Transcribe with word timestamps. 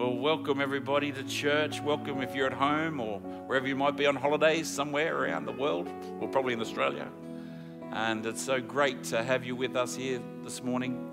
Well, 0.00 0.16
welcome 0.16 0.62
everybody 0.62 1.12
to 1.12 1.22
church. 1.24 1.82
Welcome 1.82 2.22
if 2.22 2.34
you're 2.34 2.46
at 2.46 2.54
home 2.54 3.00
or 3.00 3.20
wherever 3.20 3.68
you 3.68 3.76
might 3.76 3.98
be 3.98 4.06
on 4.06 4.16
holidays 4.16 4.66
somewhere 4.66 5.14
around 5.14 5.44
the 5.44 5.52
world, 5.52 5.90
or 6.20 6.26
probably 6.26 6.54
in 6.54 6.60
Australia. 6.62 7.06
And 7.92 8.24
it's 8.24 8.40
so 8.40 8.62
great 8.62 9.04
to 9.04 9.22
have 9.22 9.44
you 9.44 9.54
with 9.54 9.76
us 9.76 9.94
here 9.94 10.22
this 10.42 10.62
morning. 10.62 11.12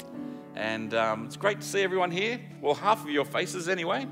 And 0.55 0.93
um, 0.93 1.25
it's 1.25 1.35
great 1.35 1.59
to 1.59 1.67
see 1.67 1.81
everyone 1.81 2.11
here. 2.11 2.39
Well, 2.61 2.75
half 2.75 3.03
of 3.03 3.09
your 3.09 3.25
faces 3.25 3.67
anyway. 3.67 4.07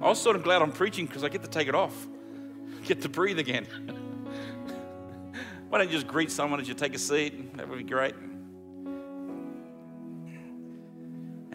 I 0.00 0.08
was 0.08 0.20
sort 0.20 0.34
of 0.34 0.42
glad 0.42 0.60
I'm 0.60 0.72
preaching 0.72 1.06
because 1.06 1.22
I 1.22 1.28
get 1.28 1.44
to 1.44 1.48
take 1.48 1.68
it 1.68 1.76
off, 1.76 2.08
get 2.86 3.02
to 3.02 3.08
breathe 3.08 3.38
again. 3.38 3.64
Why 5.68 5.78
don't 5.78 5.86
you 5.86 5.94
just 5.94 6.08
greet 6.08 6.32
someone 6.32 6.58
as 6.58 6.66
you 6.66 6.74
take 6.74 6.96
a 6.96 6.98
seat? 6.98 7.56
That 7.56 7.68
would 7.68 7.78
be 7.78 7.84
great. 7.84 8.16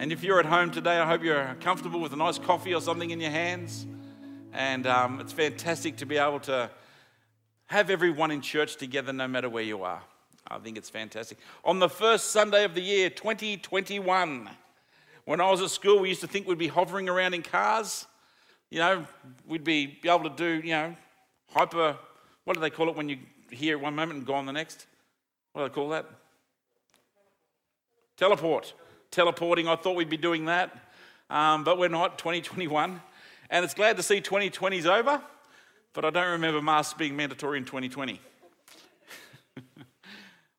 And 0.06 0.12
if 0.12 0.22
you're 0.22 0.38
at 0.38 0.46
home 0.46 0.70
today, 0.70 0.98
I 0.98 1.04
hope 1.04 1.24
you're 1.24 1.56
comfortable 1.58 1.98
with 1.98 2.12
a 2.12 2.16
nice 2.16 2.38
coffee 2.38 2.72
or 2.72 2.80
something 2.80 3.10
in 3.10 3.20
your 3.20 3.32
hands. 3.32 3.88
And 4.52 4.86
um, 4.86 5.18
it's 5.18 5.32
fantastic 5.32 5.96
to 5.96 6.06
be 6.06 6.16
able 6.16 6.38
to 6.42 6.70
have 7.66 7.90
everyone 7.90 8.30
in 8.30 8.40
church 8.40 8.76
together 8.76 9.12
no 9.12 9.26
matter 9.26 9.48
where 9.48 9.64
you 9.64 9.82
are. 9.82 10.00
I 10.46 10.58
think 10.58 10.78
it's 10.78 10.88
fantastic. 10.88 11.38
On 11.64 11.80
the 11.80 11.88
first 11.88 12.30
Sunday 12.30 12.62
of 12.62 12.76
the 12.76 12.82
year, 12.82 13.10
2021, 13.10 14.48
when 15.24 15.40
I 15.40 15.50
was 15.50 15.60
at 15.60 15.70
school, 15.70 15.98
we 15.98 16.10
used 16.10 16.20
to 16.20 16.28
think 16.28 16.46
we'd 16.46 16.56
be 16.56 16.68
hovering 16.68 17.08
around 17.08 17.34
in 17.34 17.42
cars. 17.42 18.06
You 18.70 18.78
know, 18.78 19.06
we'd 19.44 19.64
be, 19.64 19.98
be 20.00 20.08
able 20.08 20.30
to 20.30 20.36
do, 20.36 20.64
you 20.64 20.72
know, 20.72 20.96
hyper, 21.52 21.96
what 22.44 22.54
do 22.54 22.60
they 22.60 22.70
call 22.70 22.88
it 22.88 22.94
when 22.94 23.08
you 23.08 23.18
hear 23.50 23.76
one 23.76 23.96
moment 23.96 24.18
and 24.18 24.24
go 24.24 24.34
on 24.34 24.46
the 24.46 24.52
next? 24.52 24.86
What 25.52 25.62
do 25.62 25.68
they 25.68 25.74
call 25.74 25.88
that? 25.88 26.08
Teleport 28.16 28.72
teleporting. 29.16 29.66
I 29.66 29.76
thought 29.76 29.96
we'd 29.96 30.10
be 30.10 30.18
doing 30.18 30.44
that, 30.44 30.76
um, 31.30 31.64
but 31.64 31.78
we're 31.78 31.88
not, 31.88 32.18
2021. 32.18 33.00
And 33.48 33.64
it's 33.64 33.72
glad 33.72 33.96
to 33.96 34.02
see 34.02 34.20
2020's 34.20 34.84
over, 34.84 35.22
but 35.94 36.04
I 36.04 36.10
don't 36.10 36.32
remember 36.32 36.60
masks 36.60 36.92
being 36.92 37.16
mandatory 37.16 37.56
in 37.56 37.64
2020. 37.64 38.20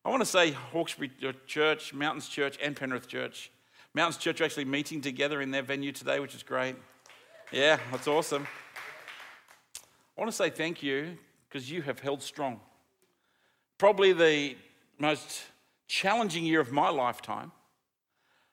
I 0.04 0.10
want 0.10 0.22
to 0.22 0.26
say 0.26 0.50
Hawkesbury 0.50 1.12
Church, 1.46 1.94
Mountains 1.94 2.28
Church, 2.28 2.58
and 2.60 2.74
Penrith 2.74 3.06
Church. 3.06 3.52
Mountains 3.94 4.16
Church 4.16 4.40
are 4.40 4.44
actually 4.44 4.64
meeting 4.64 5.00
together 5.00 5.40
in 5.40 5.52
their 5.52 5.62
venue 5.62 5.92
today, 5.92 6.18
which 6.18 6.34
is 6.34 6.42
great. 6.42 6.74
Yeah, 7.52 7.78
that's 7.92 8.08
awesome. 8.08 8.44
I 10.16 10.20
want 10.20 10.32
to 10.32 10.36
say 10.36 10.50
thank 10.50 10.82
you 10.82 11.16
because 11.48 11.70
you 11.70 11.82
have 11.82 12.00
held 12.00 12.24
strong. 12.24 12.58
Probably 13.78 14.12
the 14.12 14.56
most 14.98 15.44
challenging 15.86 16.44
year 16.44 16.58
of 16.58 16.72
my 16.72 16.88
lifetime 16.88 17.52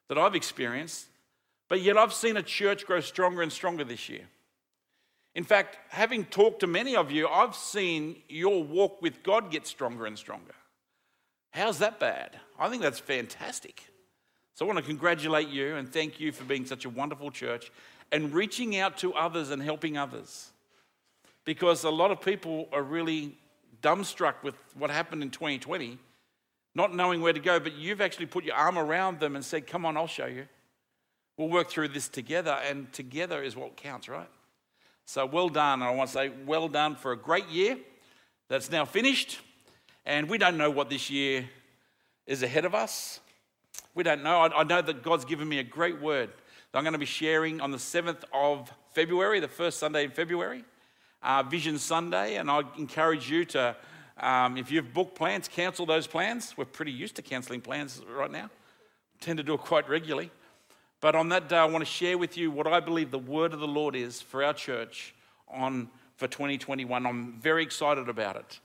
that 0.07 0.17
I've 0.17 0.35
experienced, 0.35 1.07
but 1.67 1.81
yet 1.81 1.97
I've 1.97 2.13
seen 2.13 2.37
a 2.37 2.43
church 2.43 2.85
grow 2.85 2.99
stronger 3.01 3.41
and 3.41 3.51
stronger 3.51 3.83
this 3.83 4.09
year. 4.09 4.27
In 5.33 5.43
fact, 5.43 5.77
having 5.89 6.23
talked 6.25 6.61
to 6.61 6.67
many 6.67 6.95
of 6.95 7.11
you, 7.11 7.27
I've 7.27 7.55
seen 7.55 8.21
your 8.29 8.63
walk 8.63 9.01
with 9.01 9.21
God 9.21 9.51
get 9.51 9.67
stronger 9.67 10.05
and 10.05 10.17
stronger. 10.17 10.53
How's 11.51 11.79
that 11.79 11.99
bad? 11.99 12.37
I 12.57 12.69
think 12.69 12.81
that's 12.81 12.99
fantastic. 12.99 13.83
So 14.53 14.65
I 14.65 14.67
want 14.67 14.79
to 14.79 14.85
congratulate 14.85 15.49
you 15.49 15.75
and 15.75 15.91
thank 15.91 16.19
you 16.19 16.31
for 16.31 16.45
being 16.45 16.65
such 16.65 16.85
a 16.85 16.89
wonderful 16.89 17.31
church 17.31 17.71
and 18.11 18.33
reaching 18.33 18.77
out 18.77 18.97
to 18.99 19.13
others 19.13 19.51
and 19.51 19.61
helping 19.61 19.97
others. 19.97 20.51
Because 21.43 21.83
a 21.83 21.89
lot 21.89 22.11
of 22.11 22.21
people 22.21 22.69
are 22.71 22.81
really 22.81 23.37
dumbstruck 23.81 24.35
with 24.41 24.55
what 24.73 24.89
happened 24.89 25.21
in 25.21 25.29
2020 25.29 25.97
not 26.75 26.93
knowing 26.93 27.21
where 27.21 27.33
to 27.33 27.39
go, 27.39 27.59
but 27.59 27.73
you've 27.73 28.01
actually 28.01 28.25
put 28.27 28.43
your 28.43 28.55
arm 28.55 28.77
around 28.77 29.19
them 29.19 29.35
and 29.35 29.43
said, 29.43 29.65
Come 29.65 29.85
on, 29.85 29.97
I'll 29.97 30.07
show 30.07 30.27
you. 30.27 30.45
We'll 31.37 31.49
work 31.49 31.69
through 31.69 31.89
this 31.89 32.07
together, 32.07 32.57
and 32.65 32.91
together 32.93 33.43
is 33.43 33.55
what 33.55 33.75
counts, 33.75 34.07
right? 34.07 34.29
So 35.05 35.25
well 35.25 35.49
done. 35.49 35.83
I 35.83 35.91
want 35.91 36.09
to 36.09 36.13
say, 36.13 36.31
well 36.45 36.67
done 36.67 36.95
for 36.95 37.11
a 37.11 37.17
great 37.17 37.47
year 37.47 37.77
that's 38.47 38.71
now 38.71 38.85
finished. 38.85 39.39
And 40.05 40.29
we 40.29 40.37
don't 40.37 40.57
know 40.57 40.71
what 40.71 40.89
this 40.89 41.09
year 41.09 41.47
is 42.25 42.41
ahead 42.41 42.65
of 42.65 42.73
us. 42.73 43.19
We 43.93 44.03
don't 44.03 44.23
know. 44.23 44.41
I, 44.41 44.63
know 44.63 44.81
that 44.81 45.03
God's 45.03 45.25
given 45.25 45.47
me 45.47 45.59
a 45.59 45.63
great 45.63 46.01
word 46.01 46.29
that 46.71 46.77
I'm 46.77 46.83
going 46.83 46.93
to 46.93 46.99
be 46.99 47.05
sharing 47.05 47.61
on 47.61 47.71
the 47.71 47.77
7th 47.77 48.23
of 48.33 48.71
February, 48.93 49.39
the 49.39 49.47
first 49.47 49.77
Sunday 49.77 50.05
in 50.05 50.11
February, 50.11 50.63
uh, 51.21 51.43
Vision 51.43 51.77
Sunday. 51.77 52.37
And 52.37 52.49
I 52.49 52.61
encourage 52.77 53.29
you 53.29 53.45
to 53.45 53.75
um, 54.17 54.57
if 54.57 54.71
you've 54.71 54.93
booked 54.93 55.15
plans, 55.15 55.47
cancel 55.47 55.85
those 55.85 56.07
plans. 56.07 56.53
We're 56.57 56.65
pretty 56.65 56.91
used 56.91 57.15
to 57.17 57.21
cancelling 57.21 57.61
plans 57.61 58.01
right 58.09 58.31
now. 58.31 58.49
Tend 59.19 59.37
to 59.37 59.43
do 59.43 59.53
it 59.53 59.61
quite 59.61 59.89
regularly. 59.89 60.31
But 61.01 61.15
on 61.15 61.29
that 61.29 61.49
day, 61.49 61.57
I 61.57 61.65
want 61.65 61.81
to 61.81 61.91
share 61.91 62.17
with 62.17 62.37
you 62.37 62.49
what 62.49 62.67
I 62.67 62.79
believe 62.79 63.11
the 63.11 63.19
word 63.19 63.53
of 63.53 63.59
the 63.59 63.67
Lord 63.67 63.95
is 63.95 64.21
for 64.21 64.43
our 64.43 64.53
church 64.53 65.13
on 65.47 65.89
for 66.15 66.27
2021. 66.27 67.05
I'm 67.05 67.33
very 67.39 67.63
excited 67.63 68.07
about 68.07 68.37
it. 68.37 68.59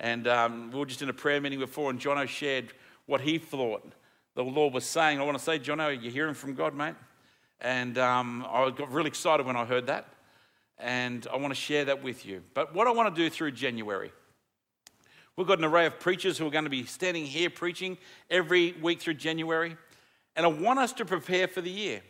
And 0.00 0.26
um, 0.26 0.70
we 0.72 0.78
were 0.78 0.86
just 0.86 1.02
in 1.02 1.08
a 1.08 1.14
prayer 1.14 1.40
meeting 1.40 1.60
before, 1.60 1.90
and 1.90 2.00
Jono 2.00 2.26
shared 2.26 2.72
what 3.06 3.20
he 3.20 3.38
thought 3.38 3.92
the 4.34 4.44
Lord 4.44 4.74
was 4.74 4.84
saying. 4.84 5.18
I 5.18 5.24
want 5.24 5.38
to 5.38 5.42
say, 5.42 5.58
Jono, 5.58 5.90
you're 5.90 6.12
hearing 6.12 6.34
from 6.34 6.54
God, 6.54 6.74
mate. 6.74 6.94
And 7.60 7.96
um, 7.96 8.46
I 8.50 8.68
got 8.70 8.90
really 8.92 9.08
excited 9.08 9.46
when 9.46 9.56
I 9.56 9.64
heard 9.64 9.86
that. 9.86 10.08
And 10.78 11.26
I 11.32 11.36
want 11.36 11.54
to 11.54 11.60
share 11.60 11.86
that 11.86 12.02
with 12.02 12.26
you. 12.26 12.42
But 12.52 12.74
what 12.74 12.86
I 12.86 12.90
want 12.90 13.14
to 13.14 13.22
do 13.22 13.30
through 13.30 13.52
January, 13.52 14.12
We've 15.36 15.46
got 15.46 15.58
an 15.58 15.64
array 15.64 15.86
of 15.86 16.00
preachers 16.00 16.38
who 16.38 16.46
are 16.46 16.50
going 16.50 16.64
to 16.64 16.70
be 16.70 16.86
standing 16.86 17.26
here 17.26 17.50
preaching 17.50 17.98
every 18.30 18.72
week 18.80 19.00
through 19.00 19.14
January. 19.14 19.76
And 20.34 20.46
I 20.46 20.48
want 20.48 20.78
us 20.78 20.92
to 20.94 21.04
prepare 21.04 21.46
for 21.46 21.60
the 21.60 21.70
year. 21.70 22.00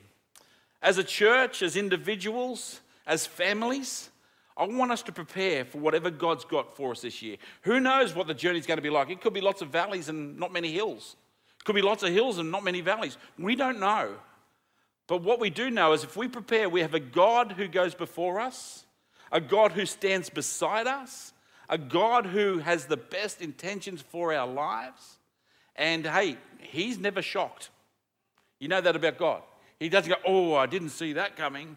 As 0.81 0.99
a 0.99 1.05
church, 1.05 1.63
as 1.63 1.77
individuals, 1.77 2.81
as 3.07 3.27
families, 3.27 4.11
I 4.57 4.67
want 4.67 4.93
us 4.93 5.03
to 5.03 5.13
prepare 5.13 5.65
for 5.65 5.79
whatever 5.79 6.11
God's 6.11 6.45
got 6.45 6.77
for 6.77 6.93
us 6.93 7.03
this 7.03 7.21
year. 7.21 7.37
Who 7.63 7.81
knows 7.81 8.15
what 8.15 8.27
the 8.27 8.35
journey's 8.35 8.67
going 8.67 8.79
to 8.79 8.83
be 8.83 8.91
like? 8.91 9.11
It 9.11 9.21
could 9.21 9.35
be 9.35 9.41
lots 9.41 9.61
of 9.61 9.69
valleys 9.69 10.09
and 10.09 10.39
not 10.39 10.53
many 10.53 10.73
hills. 10.73 11.17
It 11.61 11.65
could 11.65 11.75
be 11.75 11.83
lots 11.83 12.03
of 12.03 12.13
hills 12.13 12.39
and 12.39 12.51
not 12.51 12.65
many 12.65 12.81
valleys. 12.81 13.19
We 13.39 13.57
don't 13.57 13.81
know. 13.81 14.15
But 15.09 15.23
what 15.23 15.41
we 15.41 15.51
do 15.51 15.71
know 15.71 15.93
is 15.93 16.05
if 16.05 16.17
we 16.17 16.29
prepare, 16.29 16.69
we 16.69 16.81
have 16.81 16.95
a 16.95 17.01
God 17.01 17.53
who 17.53 17.69
goes 17.69 17.95
before 17.95 18.41
us, 18.41 18.85
a 19.31 19.41
God 19.41 19.73
who 19.73 19.85
stands 19.85 20.31
beside 20.31 20.87
us, 20.87 21.33
a 21.69 21.79
God 21.79 22.27
who 22.27 22.59
has 22.59 22.87
the 22.87 22.97
best 22.97 23.41
intentions 23.43 24.03
for 24.03 24.35
our 24.35 24.47
lives. 24.47 25.19
And 25.75 26.07
hey, 26.07 26.37
He's 26.59 26.99
never 26.99 27.23
shocked. 27.23 27.71
You 28.59 28.69
know 28.69 28.81
that 28.81 28.97
about 28.97 29.19
God. 29.19 29.43
He 29.79 29.89
doesn't 29.89 30.11
go, 30.11 30.17
oh, 30.27 30.55
I 30.55 30.67
didn't 30.67 30.91
see 30.91 31.15
that 31.15 31.37
coming. 31.37 31.77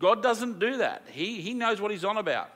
God 0.00 0.22
doesn't 0.22 0.58
do 0.58 0.78
that. 0.78 1.02
He, 1.10 1.42
he 1.42 1.52
knows 1.52 1.80
what 1.80 1.90
He's 1.90 2.04
on 2.04 2.16
about. 2.16 2.50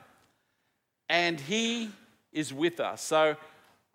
And 1.09 1.39
He 1.39 1.91
is 2.33 2.53
with 2.53 2.79
us. 2.79 3.01
So 3.01 3.35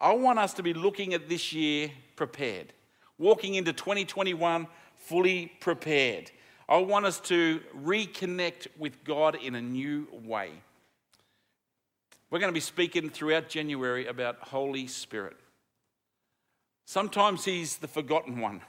I 0.01 0.13
want 0.15 0.39
us 0.39 0.55
to 0.55 0.63
be 0.63 0.73
looking 0.73 1.15
at 1.15 1.29
this 1.29 1.53
year 1.53 1.91
prepared, 2.17 2.73
walking 3.19 3.55
into 3.55 3.73
2021 3.73 4.67
fully 4.97 5.53
prepared. 5.61 6.31
I 6.69 6.79
want 6.79 7.05
us 7.05 7.19
to 7.21 7.61
reconnect 7.85 8.69
with 8.79 9.03
God 9.03 9.35
in 9.35 9.57
a 9.57 9.61
new 9.61 10.07
way. 10.25 10.53
We're 12.31 12.39
going 12.39 12.53
to 12.53 12.55
be 12.55 12.61
speaking 12.61 13.11
throughout 13.11 13.49
January 13.49 14.07
about 14.07 14.39
Holy 14.41 14.87
Spirit. 14.87 15.37
Sometimes 16.87 17.45
He's 17.45 17.79
the 17.79 17.89
forgotten 17.89 18.41
one. 18.41 18.61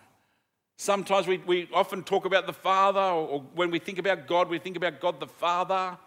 Sometimes 0.77 1.27
we, 1.27 1.37
we 1.37 1.69
often 1.73 2.01
talk 2.01 2.25
about 2.25 2.47
the 2.47 2.53
Father, 2.53 2.99
or, 2.99 3.41
when 3.53 3.69
we 3.69 3.77
think 3.77 3.99
about 3.99 4.25
God, 4.25 4.49
we 4.49 4.57
think 4.57 4.77
about 4.77 4.99
God 4.99 5.19
the 5.19 5.27
Father. 5.27 5.97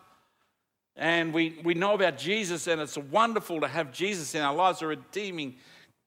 And 0.96 1.32
we, 1.32 1.58
we 1.62 1.74
know 1.74 1.94
about 1.94 2.18
Jesus, 2.18 2.66
and 2.66 2.80
it's 2.80 2.98
wonderful 2.98 3.60
to 3.60 3.68
have 3.68 3.92
Jesus 3.92 4.34
in 4.34 4.42
our 4.42 4.54
lives, 4.54 4.80
the 4.80 4.88
redeeming 4.88 5.56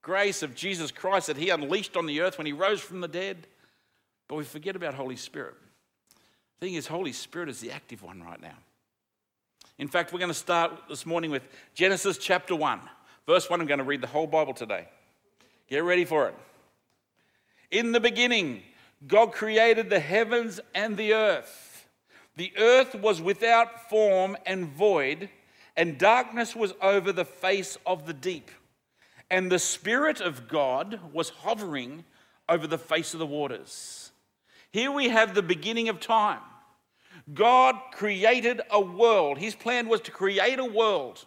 grace 0.02 0.44
of 0.44 0.56
Jesus 0.56 0.92
Christ 0.92 1.28
that 1.28 1.38
He 1.38 1.50
unleashed 1.50 1.96
on 1.96 2.06
the 2.06 2.22
earth 2.22 2.38
when 2.38 2.48
He 2.48 2.54
rose 2.54 2.82
from 2.82 3.00
the 3.00 3.08
dead. 3.08 3.48
But 4.28 4.36
we 4.36 4.44
forget 4.44 4.76
about 4.76 4.94
Holy 4.94 5.16
Spirit. 5.16 5.56
The 6.60 6.66
thing 6.66 6.76
is, 6.76 6.88
Holy 6.88 7.14
Spirit 7.14 7.48
is 7.48 7.60
the 7.62 7.72
active 7.72 8.04
one 8.04 8.22
right 8.22 8.42
now. 8.42 8.58
In 9.80 9.88
fact, 9.88 10.12
we're 10.12 10.18
going 10.20 10.32
to 10.32 10.34
start 10.34 10.72
this 10.90 11.06
morning 11.06 11.30
with 11.30 11.44
Genesis 11.76 12.18
chapter 12.18 12.56
1. 12.56 12.80
Verse 13.28 13.48
1, 13.48 13.62
I'm 13.62 13.68
going 13.68 13.78
to 13.78 13.84
read 13.84 14.02
the 14.02 14.08
whole 14.08 14.26
Bible 14.26 14.56
today. 14.56 14.88
Get 15.70 15.84
ready 15.84 16.04
for 16.04 16.30
it. 16.30 16.36
In 17.70 17.92
the 17.92 18.00
beginning, 18.00 18.64
God 19.06 19.34
created 19.34 19.92
the 19.92 20.00
heavens 20.00 20.60
and 20.74 20.98
the 20.98 21.14
earth. 21.14 21.88
The 22.38 22.54
earth 22.58 22.96
was 22.96 23.22
without 23.22 23.88
form 23.88 24.36
and 24.48 24.66
void, 24.66 25.30
and 25.76 26.00
darkness 26.00 26.56
was 26.56 26.74
over 26.82 27.12
the 27.12 27.26
face 27.26 27.78
of 27.86 28.08
the 28.08 28.14
deep. 28.14 28.50
And 29.30 29.52
the 29.52 29.60
Spirit 29.60 30.22
of 30.22 30.48
God 30.48 31.00
was 31.14 31.30
hovering 31.30 32.04
over 32.50 32.66
the 32.66 32.80
face 32.80 33.14
of 33.14 33.20
the 33.20 33.28
waters. 33.28 34.10
Here 34.72 34.92
we 34.92 35.10
have 35.10 35.36
the 35.36 35.44
beginning 35.44 35.88
of 35.88 36.00
time. 36.00 36.42
God 37.34 37.76
created 37.92 38.62
a 38.72 38.80
world. 38.80 39.38
His 39.38 39.56
plan 39.56 39.90
was 39.90 40.02
to 40.02 40.12
create 40.12 40.60
a 40.60 40.66
world 40.66 41.26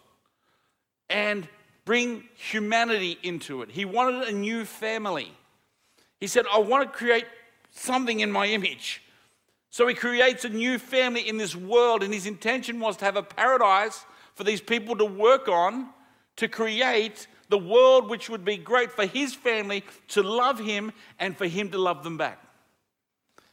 and 1.09 1.47
bring 1.85 2.23
humanity 2.35 3.17
into 3.23 3.61
it. 3.61 3.71
He 3.71 3.85
wanted 3.85 4.27
a 4.27 4.31
new 4.31 4.65
family. 4.65 5.31
He 6.19 6.27
said, 6.27 6.45
I 6.51 6.59
want 6.59 6.91
to 6.91 6.97
create 6.97 7.25
something 7.71 8.19
in 8.19 8.31
my 8.31 8.47
image. 8.47 9.01
So 9.69 9.87
he 9.87 9.93
creates 9.93 10.43
a 10.43 10.49
new 10.49 10.77
family 10.77 11.27
in 11.27 11.37
this 11.37 11.55
world, 11.55 12.03
and 12.03 12.13
his 12.13 12.25
intention 12.25 12.79
was 12.79 12.97
to 12.97 13.05
have 13.05 13.15
a 13.15 13.23
paradise 13.23 14.05
for 14.35 14.43
these 14.43 14.61
people 14.61 14.95
to 14.97 15.05
work 15.05 15.47
on, 15.47 15.89
to 16.37 16.47
create 16.47 17.27
the 17.49 17.57
world 17.57 18.09
which 18.09 18.29
would 18.29 18.43
be 18.43 18.57
great 18.57 18.91
for 18.91 19.05
his 19.05 19.33
family 19.33 19.83
to 20.09 20.23
love 20.23 20.59
him 20.59 20.91
and 21.19 21.37
for 21.37 21.45
him 21.45 21.69
to 21.71 21.77
love 21.77 22.03
them 22.03 22.17
back. 22.17 22.41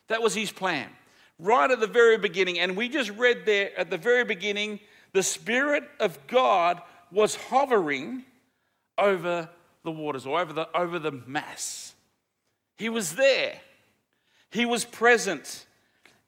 That 0.08 0.22
was 0.22 0.34
his 0.34 0.50
plan, 0.50 0.88
right 1.38 1.70
at 1.70 1.80
the 1.80 1.86
very 1.86 2.18
beginning. 2.18 2.58
And 2.58 2.76
we 2.76 2.88
just 2.88 3.10
read 3.10 3.46
there 3.46 3.76
at 3.78 3.90
the 3.90 3.98
very 3.98 4.24
beginning 4.24 4.80
the 5.12 5.22
Spirit 5.22 5.84
of 6.00 6.18
God 6.26 6.82
was 7.10 7.34
hovering 7.34 8.24
over 8.98 9.48
the 9.84 9.90
waters 9.90 10.26
or 10.26 10.40
over 10.40 10.52
the, 10.52 10.68
over 10.76 10.98
the 10.98 11.12
mass. 11.12 11.94
He 12.76 12.88
was 12.88 13.14
there, 13.14 13.54
he 14.50 14.66
was 14.66 14.84
present 14.84 15.66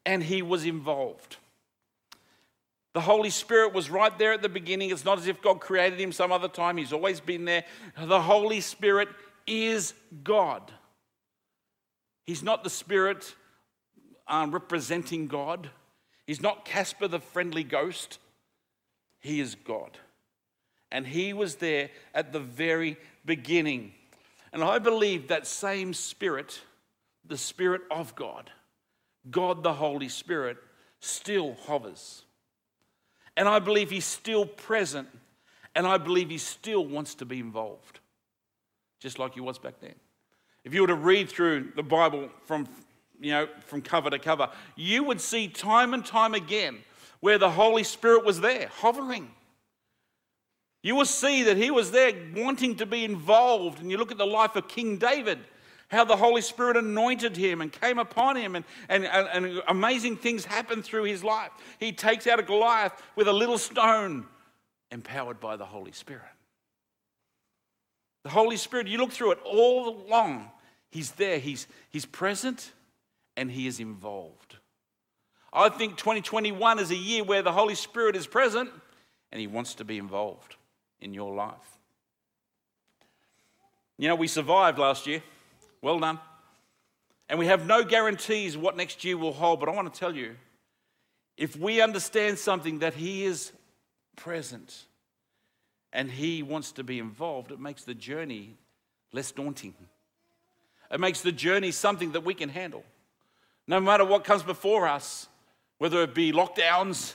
and 0.06 0.22
he 0.22 0.42
was 0.42 0.64
involved. 0.64 1.36
The 2.92 3.00
Holy 3.00 3.30
Spirit 3.30 3.72
was 3.72 3.88
right 3.88 4.16
there 4.18 4.32
at 4.32 4.42
the 4.42 4.48
beginning. 4.48 4.90
It's 4.90 5.04
not 5.04 5.18
as 5.18 5.28
if 5.28 5.40
God 5.40 5.60
created 5.60 6.00
him 6.00 6.10
some 6.10 6.32
other 6.32 6.48
time, 6.48 6.76
he's 6.76 6.92
always 6.92 7.20
been 7.20 7.44
there. 7.44 7.64
The 7.96 8.20
Holy 8.20 8.60
Spirit 8.60 9.08
is 9.46 9.94
God. 10.24 10.72
He's 12.26 12.42
not 12.42 12.64
the 12.64 12.70
Spirit 12.70 13.34
um, 14.30 14.52
representing 14.52 15.26
God, 15.26 15.68
he's 16.26 16.40
not 16.40 16.64
Casper 16.64 17.08
the 17.08 17.20
friendly 17.20 17.64
ghost. 17.64 18.18
He 19.18 19.40
is 19.40 19.54
God. 19.54 19.98
And 20.90 21.06
he 21.06 21.32
was 21.32 21.56
there 21.56 21.90
at 22.14 22.32
the 22.32 22.40
very 22.40 22.96
beginning. 23.24 23.92
And 24.52 24.64
I 24.64 24.78
believe 24.78 25.28
that 25.28 25.46
same 25.46 25.92
Spirit, 25.92 26.60
the 27.24 27.36
Spirit 27.36 27.82
of 27.90 28.14
God, 28.14 28.50
God 29.30 29.62
the 29.62 29.74
Holy 29.74 30.08
Spirit 30.08 30.56
still 31.00 31.56
hovers. 31.66 32.22
And 33.36 33.48
I 33.48 33.58
believe 33.58 33.90
He's 33.90 34.04
still 34.04 34.46
present. 34.46 35.08
And 35.74 35.86
I 35.86 35.98
believe 35.98 36.30
He 36.30 36.38
still 36.38 36.84
wants 36.84 37.14
to 37.16 37.24
be 37.24 37.38
involved, 37.38 38.00
just 38.98 39.18
like 39.18 39.34
He 39.34 39.40
was 39.40 39.58
back 39.58 39.74
then. 39.80 39.94
If 40.64 40.74
you 40.74 40.82
were 40.82 40.88
to 40.88 40.94
read 40.94 41.28
through 41.30 41.72
the 41.76 41.82
Bible 41.82 42.28
from, 42.44 42.68
you 43.20 43.32
know, 43.32 43.48
from 43.66 43.82
cover 43.82 44.10
to 44.10 44.18
cover, 44.18 44.48
you 44.76 45.04
would 45.04 45.20
see 45.20 45.48
time 45.48 45.94
and 45.94 46.04
time 46.04 46.34
again 46.34 46.78
where 47.20 47.38
the 47.38 47.50
Holy 47.50 47.84
Spirit 47.84 48.24
was 48.24 48.40
there, 48.40 48.68
hovering. 48.78 49.30
You 50.82 50.94
will 50.94 51.04
see 51.04 51.42
that 51.44 51.58
he 51.58 51.70
was 51.70 51.90
there 51.90 52.12
wanting 52.34 52.76
to 52.76 52.86
be 52.86 53.04
involved. 53.04 53.80
And 53.80 53.90
you 53.90 53.98
look 53.98 54.10
at 54.10 54.18
the 54.18 54.26
life 54.26 54.56
of 54.56 54.66
King 54.68 54.96
David 54.96 55.38
how 55.90 56.04
the 56.04 56.16
Holy 56.16 56.40
Spirit 56.40 56.76
anointed 56.76 57.36
him 57.36 57.60
and 57.60 57.72
came 57.72 57.98
upon 57.98 58.36
him, 58.36 58.54
and, 58.54 58.64
and, 58.88 59.04
and 59.04 59.60
amazing 59.66 60.16
things 60.16 60.44
happened 60.44 60.84
through 60.84 61.02
his 61.02 61.24
life. 61.24 61.50
He 61.80 61.92
takes 61.92 62.26
out 62.28 62.38
a 62.38 62.44
Goliath 62.44 62.92
with 63.16 63.26
a 63.26 63.32
little 63.32 63.58
stone, 63.58 64.26
empowered 64.92 65.40
by 65.40 65.56
the 65.56 65.64
Holy 65.64 65.92
Spirit. 65.92 66.22
The 68.22 68.30
Holy 68.30 68.56
Spirit, 68.56 68.86
you 68.86 68.98
look 68.98 69.10
through 69.10 69.32
it 69.32 69.40
all 69.44 70.06
along, 70.06 70.50
He's 70.92 71.12
there, 71.12 71.38
He's, 71.38 71.66
he's 71.90 72.06
present, 72.06 72.72
and 73.36 73.50
He 73.50 73.66
is 73.66 73.80
involved. 73.80 74.56
I 75.52 75.68
think 75.68 75.96
2021 75.96 76.78
is 76.78 76.90
a 76.90 76.96
year 76.96 77.24
where 77.24 77.42
the 77.42 77.52
Holy 77.52 77.74
Spirit 77.74 78.16
is 78.16 78.26
present 78.26 78.70
and 79.32 79.40
He 79.40 79.46
wants 79.46 79.74
to 79.76 79.84
be 79.84 79.98
involved 79.98 80.56
in 81.00 81.14
your 81.14 81.34
life. 81.34 81.78
You 83.98 84.08
know, 84.08 84.14
we 84.14 84.28
survived 84.28 84.78
last 84.78 85.06
year. 85.06 85.22
Well 85.82 85.98
done. 85.98 86.18
And 87.28 87.38
we 87.38 87.46
have 87.46 87.66
no 87.66 87.84
guarantees 87.84 88.56
what 88.56 88.76
next 88.76 89.04
year 89.04 89.16
will 89.16 89.32
hold, 89.32 89.60
but 89.60 89.68
I 89.68 89.72
want 89.72 89.92
to 89.92 89.98
tell 89.98 90.14
you 90.14 90.36
if 91.36 91.56
we 91.56 91.80
understand 91.80 92.38
something 92.38 92.80
that 92.80 92.94
He 92.94 93.24
is 93.24 93.52
present 94.16 94.84
and 95.92 96.10
He 96.10 96.42
wants 96.42 96.72
to 96.72 96.84
be 96.84 96.98
involved, 96.98 97.52
it 97.52 97.60
makes 97.60 97.84
the 97.84 97.94
journey 97.94 98.56
less 99.12 99.32
daunting. 99.32 99.74
It 100.90 101.00
makes 101.00 101.20
the 101.20 101.32
journey 101.32 101.70
something 101.70 102.12
that 102.12 102.24
we 102.24 102.34
can 102.34 102.48
handle. 102.48 102.84
No 103.70 103.78
matter 103.78 104.04
what 104.04 104.24
comes 104.24 104.42
before 104.42 104.88
us, 104.88 105.28
whether 105.78 106.02
it 106.02 106.12
be 106.12 106.32
lockdowns, 106.32 107.14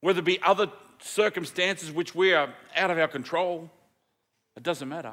whether 0.00 0.18
it 0.18 0.24
be 0.24 0.42
other 0.42 0.66
circumstances 0.98 1.92
which 1.92 2.12
we 2.12 2.34
are 2.34 2.52
out 2.74 2.90
of 2.90 2.98
our 2.98 3.06
control, 3.06 3.70
it 4.56 4.64
doesn't 4.64 4.88
matter 4.88 5.12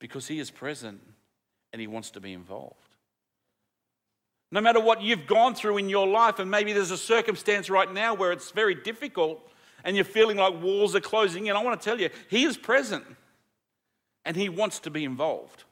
because 0.00 0.26
He 0.26 0.40
is 0.40 0.50
present 0.50 1.00
and 1.72 1.80
He 1.80 1.86
wants 1.86 2.10
to 2.10 2.20
be 2.20 2.32
involved. 2.32 2.74
No 4.50 4.60
matter 4.60 4.80
what 4.80 5.00
you've 5.00 5.28
gone 5.28 5.54
through 5.54 5.78
in 5.78 5.88
your 5.88 6.08
life, 6.08 6.40
and 6.40 6.50
maybe 6.50 6.72
there's 6.72 6.90
a 6.90 6.98
circumstance 6.98 7.70
right 7.70 7.90
now 7.90 8.14
where 8.14 8.32
it's 8.32 8.50
very 8.50 8.74
difficult 8.74 9.48
and 9.84 9.94
you're 9.94 10.04
feeling 10.04 10.38
like 10.38 10.60
walls 10.60 10.96
are 10.96 11.00
closing 11.00 11.46
in, 11.46 11.54
I 11.54 11.62
want 11.62 11.80
to 11.80 11.84
tell 11.84 12.00
you, 12.00 12.10
He 12.28 12.42
is 12.42 12.56
present 12.56 13.04
and 14.24 14.36
He 14.36 14.48
wants 14.48 14.80
to 14.80 14.90
be 14.90 15.04
involved. 15.04 15.62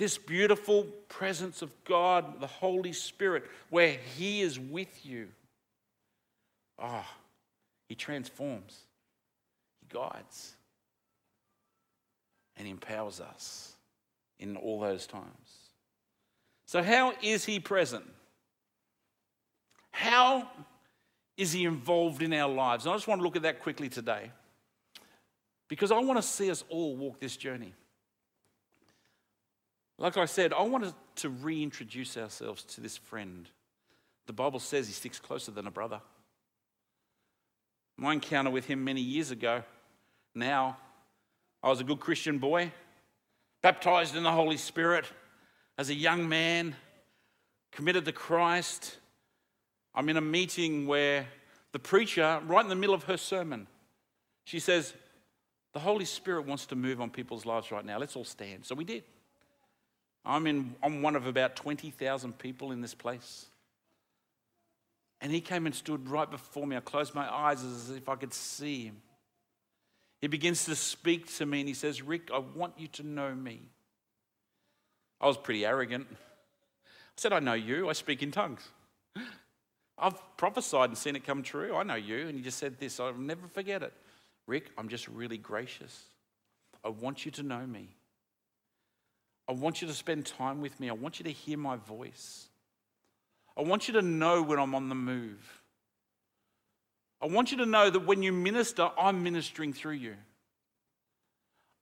This 0.00 0.16
beautiful 0.16 0.84
presence 1.10 1.60
of 1.60 1.70
God, 1.84 2.40
the 2.40 2.46
Holy 2.46 2.94
Spirit, 2.94 3.44
where 3.68 3.98
He 4.16 4.40
is 4.40 4.58
with 4.58 5.04
you. 5.04 5.28
Ah, 6.78 7.06
oh, 7.06 7.16
He 7.86 7.94
transforms, 7.94 8.78
He 9.78 9.94
guides, 9.94 10.54
and 12.56 12.66
empowers 12.66 13.20
us 13.20 13.74
in 14.38 14.56
all 14.56 14.80
those 14.80 15.06
times. 15.06 15.68
So, 16.64 16.82
how 16.82 17.12
is 17.20 17.44
He 17.44 17.60
present? 17.60 18.06
How 19.90 20.48
is 21.36 21.52
He 21.52 21.66
involved 21.66 22.22
in 22.22 22.32
our 22.32 22.50
lives? 22.50 22.86
And 22.86 22.94
I 22.94 22.96
just 22.96 23.06
want 23.06 23.18
to 23.18 23.22
look 23.22 23.36
at 23.36 23.42
that 23.42 23.60
quickly 23.60 23.90
today 23.90 24.30
because 25.68 25.92
I 25.92 25.98
want 25.98 26.16
to 26.18 26.26
see 26.26 26.50
us 26.50 26.64
all 26.70 26.96
walk 26.96 27.20
this 27.20 27.36
journey. 27.36 27.74
Like 30.00 30.16
I 30.16 30.24
said, 30.24 30.54
I 30.54 30.62
wanted 30.62 30.94
to 31.16 31.28
reintroduce 31.28 32.16
ourselves 32.16 32.64
to 32.64 32.80
this 32.80 32.96
friend. 32.96 33.46
The 34.26 34.32
Bible 34.32 34.58
says 34.58 34.86
he 34.86 34.94
sticks 34.94 35.20
closer 35.20 35.50
than 35.50 35.66
a 35.66 35.70
brother. 35.70 36.00
My 37.98 38.14
encounter 38.14 38.50
with 38.50 38.64
him 38.64 38.82
many 38.82 39.02
years 39.02 39.30
ago, 39.30 39.62
now, 40.34 40.78
I 41.62 41.68
was 41.68 41.80
a 41.80 41.84
good 41.84 42.00
Christian 42.00 42.38
boy 42.38 42.72
baptized 43.60 44.16
in 44.16 44.22
the 44.22 44.32
Holy 44.32 44.56
Spirit 44.56 45.04
as 45.76 45.90
a 45.90 45.94
young 45.94 46.26
man, 46.26 46.74
committed 47.70 48.06
to 48.06 48.12
Christ. 48.12 48.96
I'm 49.94 50.08
in 50.08 50.16
a 50.16 50.22
meeting 50.22 50.86
where 50.86 51.26
the 51.72 51.78
preacher, 51.78 52.40
right 52.46 52.64
in 52.64 52.70
the 52.70 52.74
middle 52.74 52.94
of 52.94 53.04
her 53.04 53.18
sermon, 53.18 53.66
she 54.44 54.60
says, 54.60 54.94
The 55.74 55.80
Holy 55.80 56.06
Spirit 56.06 56.46
wants 56.46 56.64
to 56.66 56.74
move 56.74 57.02
on 57.02 57.10
people's 57.10 57.44
lives 57.44 57.70
right 57.70 57.84
now. 57.84 57.98
Let's 57.98 58.16
all 58.16 58.24
stand. 58.24 58.64
So 58.64 58.74
we 58.74 58.84
did. 58.84 59.04
I'm, 60.24 60.46
in, 60.46 60.74
I'm 60.82 61.02
one 61.02 61.16
of 61.16 61.26
about 61.26 61.56
20,000 61.56 62.38
people 62.38 62.72
in 62.72 62.80
this 62.80 62.94
place. 62.94 63.46
And 65.20 65.32
he 65.32 65.40
came 65.40 65.66
and 65.66 65.74
stood 65.74 66.08
right 66.08 66.30
before 66.30 66.66
me. 66.66 66.76
I 66.76 66.80
closed 66.80 67.14
my 67.14 67.30
eyes 67.32 67.62
as 67.62 67.90
if 67.90 68.08
I 68.08 68.16
could 68.16 68.32
see 68.32 68.84
him. 68.86 68.96
He 70.20 70.28
begins 70.28 70.66
to 70.66 70.76
speak 70.76 71.34
to 71.36 71.46
me 71.46 71.60
and 71.60 71.68
he 71.68 71.74
says, 71.74 72.02
Ric, 72.02 72.30
I 72.32 72.38
want 72.38 72.74
you 72.78 72.88
to 72.88 73.02
know 73.02 73.34
me. 73.34 73.62
I 75.20 75.26
was 75.26 75.36
pretty 75.36 75.64
arrogant. 75.64 76.06
I 76.10 76.16
said, 77.16 77.32
I 77.32 77.40
know 77.40 77.54
you. 77.54 77.88
I 77.88 77.92
speak 77.92 78.22
in 78.22 78.30
tongues. 78.30 78.66
I've 79.98 80.36
prophesied 80.36 80.90
and 80.90 80.96
seen 80.96 81.16
it 81.16 81.26
come 81.26 81.42
true. 81.42 81.74
I 81.76 81.82
know 81.82 81.94
you. 81.94 82.28
And 82.28 82.36
he 82.36 82.42
just 82.42 82.58
said 82.58 82.78
this 82.78 83.00
I'll 83.00 83.14
never 83.14 83.46
forget 83.48 83.82
it. 83.82 83.92
Ric, 84.46 84.70
I'm 84.78 84.88
just 84.88 85.08
really 85.08 85.38
gracious. 85.38 86.04
I 86.84 86.88
want 86.88 87.24
you 87.24 87.30
to 87.32 87.42
know 87.42 87.66
me. 87.66 87.90
I 89.48 89.52
want 89.52 89.82
you 89.82 89.88
to 89.88 89.94
spend 89.94 90.26
time 90.26 90.60
with 90.60 90.78
me. 90.78 90.88
I 90.88 90.92
want 90.92 91.18
you 91.18 91.24
to 91.24 91.32
hear 91.32 91.58
my 91.58 91.76
voice. 91.76 92.48
I 93.56 93.62
want 93.62 93.88
you 93.88 93.94
to 93.94 94.02
know 94.02 94.42
when 94.42 94.58
I'm 94.58 94.74
on 94.74 94.88
the 94.88 94.94
move. 94.94 95.60
I 97.20 97.26
want 97.26 97.50
you 97.50 97.58
to 97.58 97.66
know 97.66 97.90
that 97.90 98.06
when 98.06 98.22
you 98.22 98.32
minister, 98.32 98.90
I'm 98.98 99.22
ministering 99.22 99.72
through 99.72 99.94
you. 99.94 100.14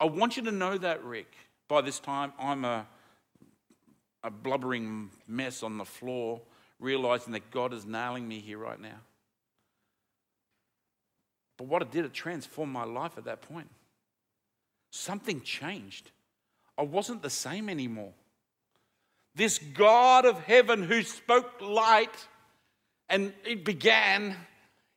I 0.00 0.06
want 0.06 0.36
you 0.36 0.42
to 0.44 0.52
know 0.52 0.76
that, 0.78 1.04
Ric. 1.04 1.30
By 1.68 1.82
this 1.82 2.00
time, 2.00 2.32
I'm 2.38 2.64
a, 2.64 2.86
a 4.24 4.30
blubbering 4.30 5.10
mess 5.26 5.62
on 5.62 5.78
the 5.78 5.84
floor, 5.84 6.40
realizing 6.80 7.32
that 7.34 7.50
God 7.50 7.72
is 7.72 7.84
nailing 7.84 8.26
me 8.26 8.40
here 8.40 8.58
right 8.58 8.80
now. 8.80 9.00
But 11.56 11.66
what 11.66 11.82
it 11.82 11.90
did, 11.90 12.04
it 12.04 12.14
transformed 12.14 12.72
my 12.72 12.84
life 12.84 13.18
at 13.18 13.24
that 13.24 13.42
point. 13.42 13.68
Something 14.90 15.42
changed. 15.42 16.10
I 16.78 16.82
wasn't 16.82 17.22
the 17.22 17.30
same 17.30 17.68
anymore. 17.68 18.12
This 19.34 19.58
God 19.58 20.24
of 20.24 20.38
heaven 20.44 20.82
who 20.82 21.02
spoke 21.02 21.60
light 21.60 22.14
and 23.08 23.32
it 23.44 23.64
began 23.64 24.36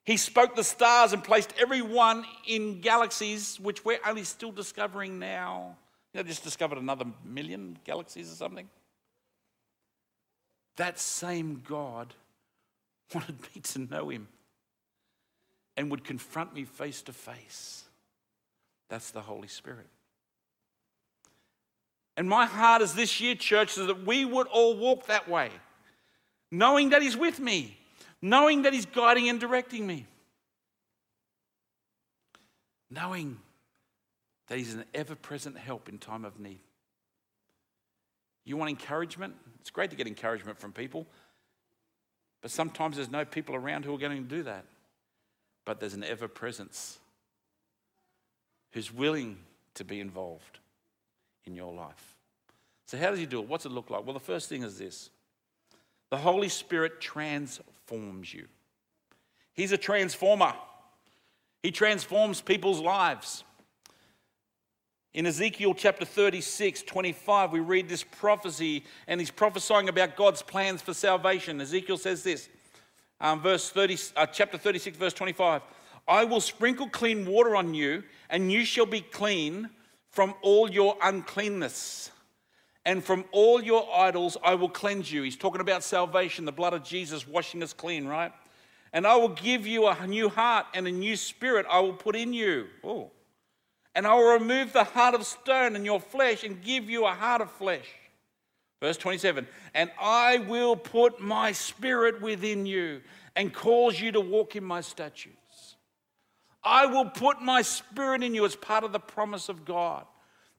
he 0.03 0.17
spoke 0.17 0.55
the 0.55 0.63
stars 0.63 1.13
and 1.13 1.23
placed 1.23 1.53
every 1.59 1.81
one 1.81 2.25
in 2.47 2.81
galaxies, 2.81 3.59
which 3.59 3.85
we're 3.85 3.99
only 4.05 4.23
still 4.23 4.51
discovering 4.51 5.19
now. 5.19 5.77
You 6.13 6.19
know, 6.19 6.27
just 6.27 6.43
discovered 6.43 6.79
another 6.79 7.05
million 7.23 7.77
galaxies 7.85 8.31
or 8.31 8.35
something. 8.35 8.67
that 10.77 10.99
same 10.99 11.61
God 11.67 12.13
wanted 13.13 13.39
me 13.41 13.61
to 13.61 13.79
know 13.79 14.09
him 14.09 14.27
and 15.77 15.91
would 15.91 16.03
confront 16.03 16.53
me 16.53 16.63
face 16.63 17.01
to 17.03 17.13
face. 17.13 17.83
That's 18.89 19.11
the 19.11 19.21
Holy 19.21 19.47
Spirit. 19.47 19.87
And 22.17 22.27
my 22.27 22.45
heart 22.45 22.81
is 22.81 22.93
this 22.93 23.21
year, 23.21 23.35
church, 23.35 23.77
is 23.77 23.87
that 23.87 24.05
we 24.05 24.25
would 24.25 24.47
all 24.47 24.75
walk 24.75 25.07
that 25.07 25.29
way, 25.29 25.49
knowing 26.51 26.89
that 26.89 27.01
He's 27.01 27.15
with 27.15 27.39
me, 27.39 27.77
knowing 28.21 28.63
that 28.63 28.73
He's 28.73 28.85
guiding 28.85 29.29
and 29.29 29.39
directing 29.39 29.87
me, 29.87 30.05
knowing 32.89 33.37
that 34.47 34.57
He's 34.57 34.73
an 34.73 34.83
ever 34.93 35.15
present 35.15 35.57
help 35.57 35.87
in 35.87 35.97
time 35.97 36.25
of 36.25 36.39
need. 36.39 36.59
You 38.43 38.57
want 38.57 38.69
encouragement? 38.69 39.35
It's 39.61 39.69
great 39.69 39.91
to 39.91 39.95
get 39.95 40.07
encouragement 40.07 40.59
from 40.59 40.73
people, 40.73 41.07
but 42.41 42.51
sometimes 42.51 42.97
there's 42.97 43.11
no 43.11 43.23
people 43.23 43.55
around 43.55 43.85
who 43.85 43.93
are 43.95 43.99
going 43.99 44.17
to 44.17 44.35
do 44.35 44.43
that. 44.43 44.65
But 45.63 45.79
there's 45.79 45.93
an 45.93 46.03
ever 46.03 46.27
presence 46.27 46.97
who's 48.71 48.91
willing 48.91 49.37
to 49.75 49.85
be 49.85 49.99
involved 49.99 50.59
in 51.51 51.57
your 51.57 51.73
life. 51.73 52.15
So, 52.85 52.97
how 52.97 53.09
does 53.09 53.19
he 53.19 53.25
do 53.25 53.41
it? 53.41 53.47
What's 53.47 53.65
it 53.65 53.71
look 53.71 53.89
like? 53.89 54.05
Well, 54.05 54.13
the 54.13 54.19
first 54.19 54.49
thing 54.49 54.63
is 54.63 54.77
this 54.77 55.09
the 56.09 56.17
Holy 56.17 56.49
Spirit 56.49 56.99
transforms 56.99 58.33
you. 58.33 58.47
He's 59.53 59.71
a 59.73 59.77
transformer, 59.77 60.53
He 61.61 61.71
transforms 61.71 62.41
people's 62.41 62.79
lives. 62.79 63.43
In 65.13 65.25
Ezekiel 65.25 65.73
chapter 65.73 66.05
36, 66.05 66.83
25, 66.83 67.51
we 67.51 67.59
read 67.59 67.89
this 67.89 68.01
prophecy, 68.01 68.85
and 69.07 69.19
he's 69.19 69.29
prophesying 69.29 69.89
about 69.89 70.15
God's 70.15 70.41
plans 70.41 70.81
for 70.81 70.93
salvation. 70.93 71.59
Ezekiel 71.59 71.97
says 71.97 72.23
this, 72.23 72.47
um, 73.19 73.41
verse 73.41 73.69
30, 73.71 73.97
uh, 74.15 74.25
chapter 74.27 74.57
36, 74.57 74.95
verse 74.97 75.13
25 75.13 75.63
I 76.07 76.23
will 76.23 76.39
sprinkle 76.39 76.87
clean 76.87 77.25
water 77.25 77.57
on 77.57 77.73
you, 77.73 78.03
and 78.29 78.49
you 78.49 78.63
shall 78.63 78.85
be 78.85 79.01
clean 79.01 79.69
from 80.11 80.35
all 80.41 80.69
your 80.69 80.95
uncleanness. 81.01 82.11
And 82.85 83.03
from 83.03 83.25
all 83.31 83.61
your 83.61 83.87
idols 83.95 84.37
I 84.43 84.55
will 84.55 84.69
cleanse 84.69 85.11
you. 85.11 85.23
He's 85.23 85.37
talking 85.37 85.61
about 85.61 85.83
salvation, 85.83 86.45
the 86.45 86.51
blood 86.51 86.73
of 86.73 86.83
Jesus 86.83 87.27
washing 87.27 87.61
us 87.61 87.73
clean, 87.73 88.05
right? 88.05 88.31
And 88.93 89.07
I 89.07 89.15
will 89.15 89.29
give 89.29 89.65
you 89.65 89.87
a 89.87 90.07
new 90.07 90.29
heart 90.29 90.65
and 90.73 90.87
a 90.87 90.91
new 90.91 91.15
spirit 91.15 91.65
I 91.69 91.79
will 91.79 91.93
put 91.93 92.15
in 92.15 92.33
you. 92.33 92.67
Oh. 92.83 93.11
And 93.93 94.07
I 94.07 94.15
will 94.15 94.33
remove 94.33 94.73
the 94.73 94.83
heart 94.83 95.15
of 95.15 95.25
stone 95.25 95.75
in 95.75 95.85
your 95.85 95.99
flesh 95.99 96.43
and 96.43 96.61
give 96.61 96.89
you 96.89 97.05
a 97.05 97.13
heart 97.13 97.41
of 97.41 97.51
flesh. 97.51 97.85
Verse 98.81 98.97
27 98.97 99.47
And 99.73 99.91
I 99.99 100.39
will 100.39 100.75
put 100.75 101.21
my 101.21 101.51
spirit 101.51 102.21
within 102.21 102.65
you 102.65 103.01
and 103.35 103.53
cause 103.53 103.99
you 103.99 104.11
to 104.11 104.21
walk 104.21 104.55
in 104.55 104.63
my 104.63 104.81
statutes. 104.81 105.37
I 106.63 106.85
will 106.85 107.05
put 107.05 107.41
my 107.41 107.61
spirit 107.61 108.23
in 108.23 108.35
you 108.35 108.45
as 108.45 108.55
part 108.55 108.83
of 108.83 108.91
the 108.91 108.99
promise 108.99 109.49
of 109.49 109.65
God. 109.65 110.05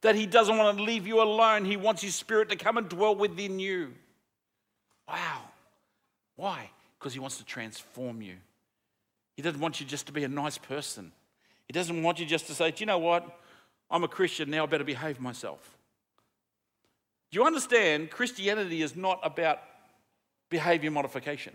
That 0.00 0.14
He 0.16 0.26
doesn't 0.26 0.56
want 0.56 0.76
to 0.76 0.82
leave 0.82 1.06
you 1.06 1.22
alone. 1.22 1.64
He 1.64 1.76
wants 1.76 2.02
His 2.02 2.14
spirit 2.14 2.48
to 2.50 2.56
come 2.56 2.76
and 2.76 2.88
dwell 2.88 3.14
within 3.14 3.58
you. 3.58 3.92
Wow. 5.08 5.42
Why? 6.36 6.70
Because 6.98 7.12
He 7.12 7.20
wants 7.20 7.38
to 7.38 7.44
transform 7.44 8.20
you. 8.20 8.34
He 9.36 9.42
doesn't 9.42 9.60
want 9.60 9.80
you 9.80 9.86
just 9.86 10.06
to 10.06 10.12
be 10.12 10.24
a 10.24 10.28
nice 10.28 10.58
person. 10.58 11.12
He 11.66 11.72
doesn't 11.72 12.02
want 12.02 12.18
you 12.18 12.26
just 12.26 12.46
to 12.48 12.54
say, 12.54 12.70
Do 12.70 12.80
you 12.80 12.86
know 12.86 12.98
what? 12.98 13.38
I'm 13.90 14.04
a 14.04 14.08
Christian, 14.08 14.50
now 14.50 14.64
I 14.64 14.66
better 14.66 14.84
behave 14.84 15.20
myself. 15.20 15.76
Do 17.30 17.38
you 17.38 17.46
understand? 17.46 18.10
Christianity 18.10 18.82
is 18.82 18.96
not 18.96 19.20
about 19.22 19.60
behavior 20.48 20.90
modification. 20.90 21.54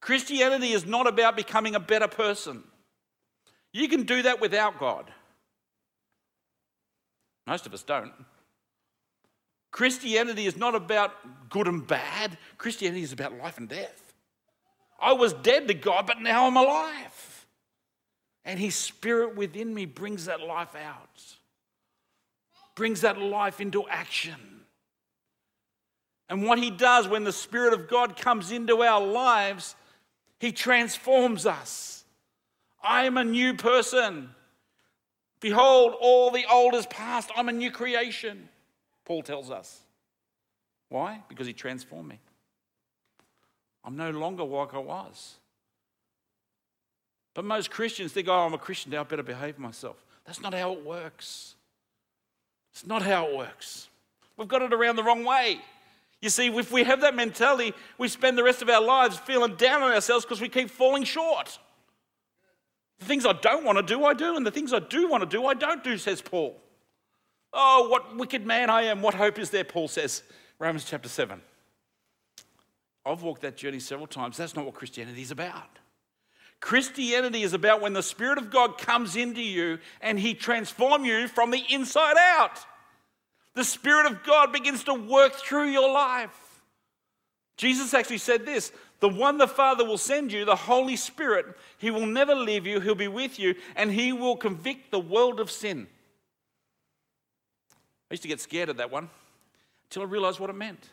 Christianity 0.00 0.72
is 0.72 0.86
not 0.86 1.06
about 1.06 1.36
becoming 1.36 1.74
a 1.74 1.80
better 1.80 2.08
person. 2.08 2.62
You 3.72 3.88
can 3.88 4.02
do 4.02 4.22
that 4.22 4.40
without 4.40 4.78
God. 4.78 5.10
Most 7.46 7.66
of 7.66 7.74
us 7.74 7.82
don't. 7.82 8.12
Christianity 9.70 10.46
is 10.46 10.56
not 10.56 10.74
about 10.74 11.48
good 11.48 11.68
and 11.68 11.86
bad, 11.86 12.36
Christianity 12.58 13.02
is 13.02 13.12
about 13.12 13.38
life 13.38 13.58
and 13.58 13.68
death. 13.68 14.14
I 15.00 15.12
was 15.12 15.32
dead 15.32 15.68
to 15.68 15.74
God, 15.74 16.06
but 16.06 16.20
now 16.20 16.46
I'm 16.46 16.56
alive. 16.56 17.46
And 18.44 18.58
His 18.58 18.74
Spirit 18.74 19.36
within 19.36 19.72
me 19.72 19.86
brings 19.86 20.26
that 20.26 20.40
life 20.40 20.74
out, 20.74 21.22
brings 22.74 23.02
that 23.02 23.18
life 23.18 23.60
into 23.60 23.88
action. 23.88 24.62
And 26.28 26.44
what 26.44 26.58
He 26.58 26.70
does 26.70 27.08
when 27.08 27.24
the 27.24 27.32
Spirit 27.32 27.72
of 27.72 27.88
God 27.88 28.16
comes 28.16 28.52
into 28.52 28.82
our 28.82 29.04
lives, 29.04 29.74
He 30.38 30.52
transforms 30.52 31.46
us. 31.46 31.99
I 32.82 33.04
am 33.04 33.16
a 33.16 33.24
new 33.24 33.54
person. 33.54 34.30
Behold, 35.40 35.94
all 36.00 36.30
the 36.30 36.44
old 36.50 36.74
is 36.74 36.86
past. 36.86 37.30
I'm 37.36 37.48
a 37.48 37.52
new 37.52 37.70
creation, 37.70 38.48
Paul 39.04 39.22
tells 39.22 39.50
us. 39.50 39.80
Why? 40.88 41.22
Because 41.28 41.46
he 41.46 41.52
transformed 41.52 42.08
me. 42.08 42.18
I'm 43.84 43.96
no 43.96 44.10
longer 44.10 44.44
like 44.44 44.74
I 44.74 44.78
was. 44.78 45.36
But 47.34 47.44
most 47.44 47.70
Christians 47.70 48.12
think, 48.12 48.28
oh, 48.28 48.46
I'm 48.46 48.54
a 48.54 48.58
Christian 48.58 48.92
now, 48.92 49.00
I 49.00 49.04
better 49.04 49.22
behave 49.22 49.58
myself. 49.58 50.04
That's 50.26 50.40
not 50.40 50.52
how 50.52 50.72
it 50.72 50.84
works. 50.84 51.54
It's 52.72 52.86
not 52.86 53.02
how 53.02 53.28
it 53.28 53.36
works. 53.36 53.88
We've 54.36 54.48
got 54.48 54.62
it 54.62 54.72
around 54.72 54.96
the 54.96 55.04
wrong 55.04 55.24
way. 55.24 55.60
You 56.20 56.28
see, 56.28 56.48
if 56.48 56.70
we 56.70 56.84
have 56.84 57.00
that 57.00 57.14
mentality, 57.14 57.72
we 57.96 58.08
spend 58.08 58.36
the 58.36 58.42
rest 58.42 58.60
of 58.62 58.68
our 58.68 58.82
lives 58.82 59.18
feeling 59.18 59.56
down 59.56 59.82
on 59.82 59.92
ourselves 59.92 60.24
because 60.24 60.40
we 60.40 60.48
keep 60.48 60.68
falling 60.68 61.04
short. 61.04 61.58
The 63.00 63.06
things 63.06 63.26
I 63.26 63.32
don't 63.32 63.64
want 63.64 63.78
to 63.78 63.82
do, 63.82 64.04
I 64.04 64.14
do, 64.14 64.36
and 64.36 64.46
the 64.46 64.50
things 64.50 64.72
I 64.72 64.78
do 64.78 65.08
want 65.08 65.22
to 65.22 65.28
do, 65.28 65.46
I 65.46 65.54
don't 65.54 65.82
do, 65.82 65.98
says 65.98 66.22
Paul. 66.22 66.56
Oh, 67.52 67.88
what 67.88 68.16
wicked 68.16 68.46
man 68.46 68.70
I 68.70 68.82
am. 68.82 69.02
What 69.02 69.14
hope 69.14 69.38
is 69.38 69.50
there, 69.50 69.64
Paul 69.64 69.88
says, 69.88 70.22
Romans 70.58 70.84
chapter 70.84 71.08
7. 71.08 71.40
I've 73.04 73.22
walked 73.22 73.42
that 73.42 73.56
journey 73.56 73.80
several 73.80 74.06
times. 74.06 74.36
That's 74.36 74.54
not 74.54 74.66
what 74.66 74.74
Christianity 74.74 75.22
is 75.22 75.30
about. 75.30 75.78
Christianity 76.60 77.42
is 77.42 77.54
about 77.54 77.80
when 77.80 77.94
the 77.94 78.02
Spirit 78.02 78.36
of 78.36 78.50
God 78.50 78.76
comes 78.76 79.16
into 79.16 79.42
you 79.42 79.78
and 80.02 80.18
He 80.18 80.34
transforms 80.34 81.06
you 81.06 81.26
from 81.26 81.50
the 81.50 81.62
inside 81.70 82.16
out. 82.18 82.58
The 83.54 83.64
Spirit 83.64 84.06
of 84.06 84.22
God 84.22 84.52
begins 84.52 84.84
to 84.84 84.94
work 84.94 85.34
through 85.34 85.70
your 85.70 85.90
life. 85.90 86.62
Jesus 87.56 87.94
actually 87.94 88.18
said 88.18 88.44
this 88.44 88.72
the 89.00 89.08
one 89.08 89.38
the 89.38 89.48
Father 89.48 89.84
will 89.84 89.98
send 89.98 90.30
you, 90.30 90.44
the 90.44 90.54
Holy 90.54 90.96
Spirit, 90.96 91.46
He 91.78 91.90
will 91.90 92.06
never 92.06 92.34
leave 92.34 92.66
you, 92.66 92.80
He'll 92.80 92.94
be 92.94 93.08
with 93.08 93.38
you, 93.38 93.54
and 93.74 93.90
He 93.90 94.12
will 94.12 94.36
convict 94.36 94.90
the 94.90 95.00
world 95.00 95.40
of 95.40 95.50
sin. 95.50 95.86
I 98.10 98.14
used 98.14 98.22
to 98.22 98.28
get 98.28 98.40
scared 98.40 98.68
of 98.68 98.76
that 98.76 98.90
one 98.90 99.08
until 99.84 100.02
I 100.02 100.06
realized 100.06 100.38
what 100.38 100.50
it 100.50 100.56
meant. 100.56 100.88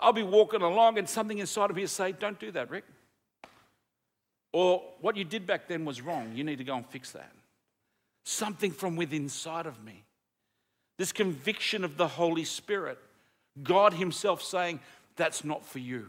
I'll 0.00 0.12
be 0.12 0.22
walking 0.22 0.62
along 0.62 0.98
and 0.98 1.08
something 1.08 1.38
inside 1.38 1.70
of 1.70 1.76
me 1.76 1.82
will 1.82 1.88
say, 1.88 2.12
Don't 2.12 2.38
do 2.38 2.50
that, 2.52 2.70
Ric. 2.70 2.84
Or 4.52 4.82
what 5.00 5.16
you 5.16 5.24
did 5.24 5.46
back 5.46 5.68
then 5.68 5.84
was 5.84 6.00
wrong. 6.00 6.32
You 6.34 6.44
need 6.44 6.58
to 6.58 6.64
go 6.64 6.76
and 6.76 6.86
fix 6.86 7.12
that. 7.12 7.32
Something 8.24 8.70
from 8.70 8.96
within 8.96 9.24
inside 9.24 9.66
of 9.66 9.84
me. 9.84 10.04
This 10.96 11.12
conviction 11.12 11.84
of 11.84 11.96
the 11.96 12.08
Holy 12.08 12.44
Spirit. 12.44 12.98
God 13.62 13.94
Himself 13.94 14.42
saying, 14.42 14.80
That's 15.16 15.44
not 15.44 15.64
for 15.64 15.78
you. 15.78 16.08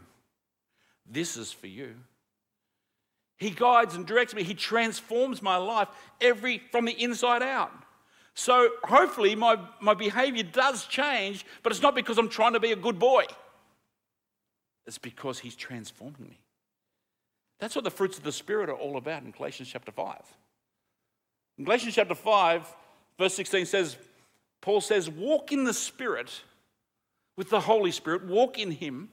This 1.10 1.36
is 1.36 1.52
for 1.52 1.66
you. 1.66 1.96
He 3.36 3.50
guides 3.50 3.94
and 3.96 4.06
directs 4.06 4.34
me. 4.34 4.42
He 4.42 4.54
transforms 4.54 5.42
my 5.42 5.56
life 5.56 5.88
every 6.20 6.62
from 6.70 6.84
the 6.84 6.92
inside 6.92 7.42
out. 7.42 7.72
So 8.34 8.70
hopefully 8.84 9.34
my, 9.34 9.58
my 9.80 9.94
behavior 9.94 10.44
does 10.44 10.86
change, 10.86 11.44
but 11.62 11.72
it's 11.72 11.82
not 11.82 11.94
because 11.94 12.16
I'm 12.16 12.28
trying 12.28 12.52
to 12.52 12.60
be 12.60 12.72
a 12.72 12.76
good 12.76 12.98
boy. 12.98 13.24
It's 14.86 14.98
because 14.98 15.38
he's 15.38 15.56
transforming 15.56 16.22
me. 16.22 16.38
That's 17.58 17.74
what 17.74 17.84
the 17.84 17.90
fruits 17.90 18.18
of 18.18 18.24
the 18.24 18.32
Spirit 18.32 18.70
are 18.70 18.76
all 18.76 18.96
about 18.96 19.22
in 19.22 19.30
Galatians 19.30 19.68
chapter 19.68 19.92
5. 19.92 20.16
In 21.58 21.64
Galatians 21.64 21.94
chapter 21.94 22.14
5, 22.14 22.74
verse 23.18 23.34
16 23.34 23.66
says, 23.66 23.96
Paul 24.60 24.80
says, 24.80 25.10
Walk 25.10 25.52
in 25.52 25.64
the 25.64 25.74
Spirit 25.74 26.42
with 27.36 27.50
the 27.50 27.60
Holy 27.60 27.90
Spirit, 27.90 28.24
walk 28.24 28.58
in 28.58 28.70
Him, 28.70 29.10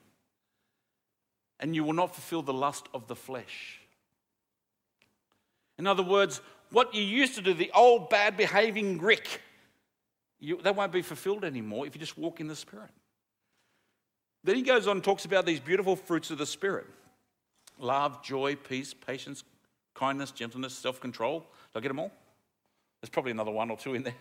and 1.60 1.76
you 1.76 1.84
will 1.84 1.94
not 1.94 2.14
fulfill 2.14 2.42
the 2.42 2.54
lust 2.54 2.88
of 2.94 3.08
the 3.08 3.16
flesh. 3.16 3.80
In 5.78 5.88
other 5.88 6.04
words, 6.04 6.42
what 6.72 6.94
you 6.94 7.02
used 7.02 7.36
to 7.36 7.42
do, 7.42 7.54
the 7.54 7.72
old 7.74 8.10
bad 8.10 8.38
behaving 8.38 9.00
Ric, 9.00 9.42
you, 10.40 10.60
that 10.62 10.76
won't 10.76 10.92
be 10.92 11.02
fulfilled 11.02 11.44
anymore 11.44 11.88
if 11.88 11.96
you 11.96 12.00
just 12.00 12.18
walk 12.18 12.40
in 12.40 12.48
the 12.48 12.56
Spirit. 12.56 12.90
Then 14.44 14.56
he 14.56 14.62
goes 14.62 14.88
on 14.88 14.98
and 14.98 15.04
talks 15.04 15.26
about 15.26 15.46
these 15.46 15.60
beautiful 15.60 15.96
fruits 15.96 16.32
of 16.32 16.38
the 16.38 16.46
Spirit 16.46 16.88
love, 17.80 18.24
joy, 18.24 18.56
peace, 18.56 18.94
patience, 18.94 19.44
kindness, 19.94 20.32
gentleness, 20.32 20.74
self 20.74 21.00
control. 21.00 21.40
Did 21.74 21.80
I 21.80 21.82
get 21.82 21.88
them 21.90 22.00
all? 22.00 22.12
There's 23.02 23.10
probably 23.10 23.32
another 23.32 23.52
one 23.52 23.70
or 23.70 23.78
two 23.78 23.94
in 23.94 24.04
there. 24.04 24.14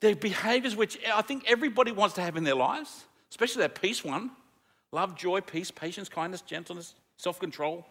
They're 0.00 0.16
behaviors 0.16 0.74
which 0.74 0.98
I 1.12 1.20
think 1.20 1.44
everybody 1.46 1.92
wants 1.92 2.14
to 2.14 2.22
have 2.22 2.36
in 2.36 2.44
their 2.44 2.54
lives. 2.54 3.04
especially 3.30 3.62
that 3.62 3.80
peace 3.80 4.02
one 4.02 4.30
love, 4.92 5.16
joy, 5.16 5.40
peace, 5.40 5.70
patience, 5.70 6.08
kindness, 6.08 6.40
gentleness, 6.42 6.94
self 7.16 7.38
control. 7.38 7.86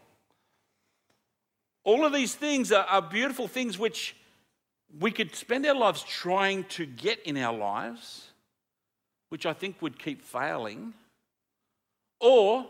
All 1.83 2.05
of 2.05 2.13
these 2.13 2.35
things 2.35 2.71
are, 2.71 2.85
are 2.85 3.01
beautiful 3.01 3.47
things 3.47 3.79
which 3.79 4.15
we 4.99 5.11
could 5.11 5.35
spend 5.35 5.65
our 5.65 5.75
lives 5.75 6.03
trying 6.03 6.63
to 6.65 6.85
get 6.85 7.21
in 7.23 7.37
our 7.37 7.55
lives, 7.55 8.27
which 9.29 9.45
I 9.45 9.53
think 9.53 9.81
would 9.81 9.99
keep 9.99 10.23
failing, 10.23 10.93
or 12.19 12.65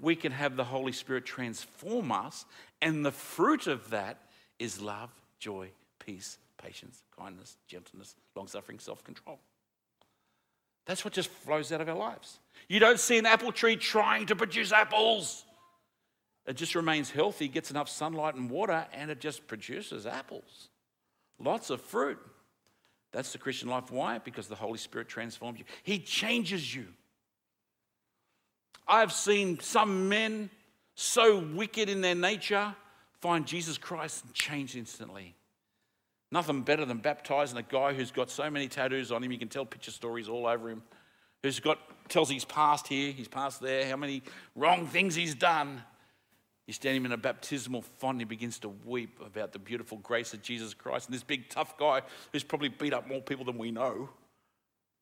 we 0.00 0.16
can 0.16 0.32
have 0.32 0.56
the 0.56 0.64
Holy 0.64 0.92
Spirit 0.92 1.24
transform 1.24 2.10
us, 2.10 2.44
and 2.80 3.04
the 3.04 3.12
fruit 3.12 3.66
of 3.66 3.90
that 3.90 4.18
is 4.58 4.80
love, 4.80 5.10
joy, 5.38 5.70
peace, 5.98 6.38
patience, 6.58 7.02
kindness, 7.16 7.56
gentleness, 7.68 8.14
long 8.34 8.48
suffering, 8.48 8.78
self 8.78 9.04
control. 9.04 9.38
That's 10.86 11.04
what 11.04 11.14
just 11.14 11.30
flows 11.30 11.72
out 11.72 11.80
of 11.80 11.88
our 11.88 11.96
lives. 11.96 12.38
You 12.68 12.80
don't 12.80 12.98
see 12.98 13.18
an 13.18 13.26
apple 13.26 13.52
tree 13.52 13.76
trying 13.76 14.26
to 14.26 14.36
produce 14.36 14.72
apples. 14.72 15.44
It 16.46 16.56
just 16.56 16.74
remains 16.74 17.10
healthy, 17.10 17.48
gets 17.48 17.70
enough 17.70 17.88
sunlight 17.88 18.34
and 18.34 18.50
water, 18.50 18.86
and 18.92 19.10
it 19.10 19.20
just 19.20 19.46
produces 19.46 20.06
apples. 20.06 20.68
Lots 21.38 21.70
of 21.70 21.80
fruit. 21.80 22.18
That's 23.12 23.32
the 23.32 23.38
Christian 23.38 23.68
life. 23.68 23.90
Why? 23.90 24.18
Because 24.18 24.48
the 24.48 24.54
Holy 24.54 24.78
Spirit 24.78 25.08
transforms 25.08 25.58
you, 25.58 25.64
He 25.82 25.98
changes 25.98 26.74
you. 26.74 26.86
I've 28.88 29.12
seen 29.12 29.60
some 29.60 30.08
men 30.08 30.50
so 30.94 31.38
wicked 31.38 31.88
in 31.88 32.00
their 32.00 32.14
nature 32.14 32.74
find 33.20 33.46
Jesus 33.46 33.78
Christ 33.78 34.24
and 34.24 34.34
change 34.34 34.76
instantly. 34.76 35.36
Nothing 36.32 36.62
better 36.62 36.86
than 36.86 36.96
baptizing 36.96 37.58
a 37.58 37.62
guy 37.62 37.92
who's 37.92 38.10
got 38.10 38.30
so 38.30 38.50
many 38.50 38.66
tattoos 38.66 39.12
on 39.12 39.22
him, 39.22 39.30
you 39.30 39.38
can 39.38 39.48
tell 39.48 39.66
picture 39.66 39.90
stories 39.90 40.30
all 40.30 40.46
over 40.46 40.70
him, 40.70 40.82
who's 41.42 41.60
got 41.60 41.78
tells 42.08 42.30
his 42.30 42.46
past 42.46 42.88
here, 42.88 43.12
his 43.12 43.28
past 43.28 43.60
there, 43.60 43.86
how 43.86 43.96
many 43.96 44.22
wrong 44.56 44.86
things 44.86 45.14
he's 45.14 45.34
done. 45.34 45.82
You 46.66 46.72
stand 46.72 46.96
him 46.96 47.04
in 47.04 47.12
a 47.12 47.18
baptismal 47.18 47.82
font, 47.82 48.14
and 48.14 48.20
he 48.22 48.24
begins 48.24 48.58
to 48.60 48.70
weep 48.86 49.20
about 49.24 49.52
the 49.52 49.58
beautiful 49.58 49.98
grace 49.98 50.32
of 50.32 50.42
Jesus 50.42 50.72
Christ. 50.72 51.06
And 51.06 51.14
this 51.14 51.22
big 51.22 51.50
tough 51.50 51.76
guy 51.76 52.00
who's 52.32 52.44
probably 52.44 52.70
beat 52.70 52.94
up 52.94 53.06
more 53.06 53.20
people 53.20 53.44
than 53.44 53.58
we 53.58 53.70
know, 53.70 54.08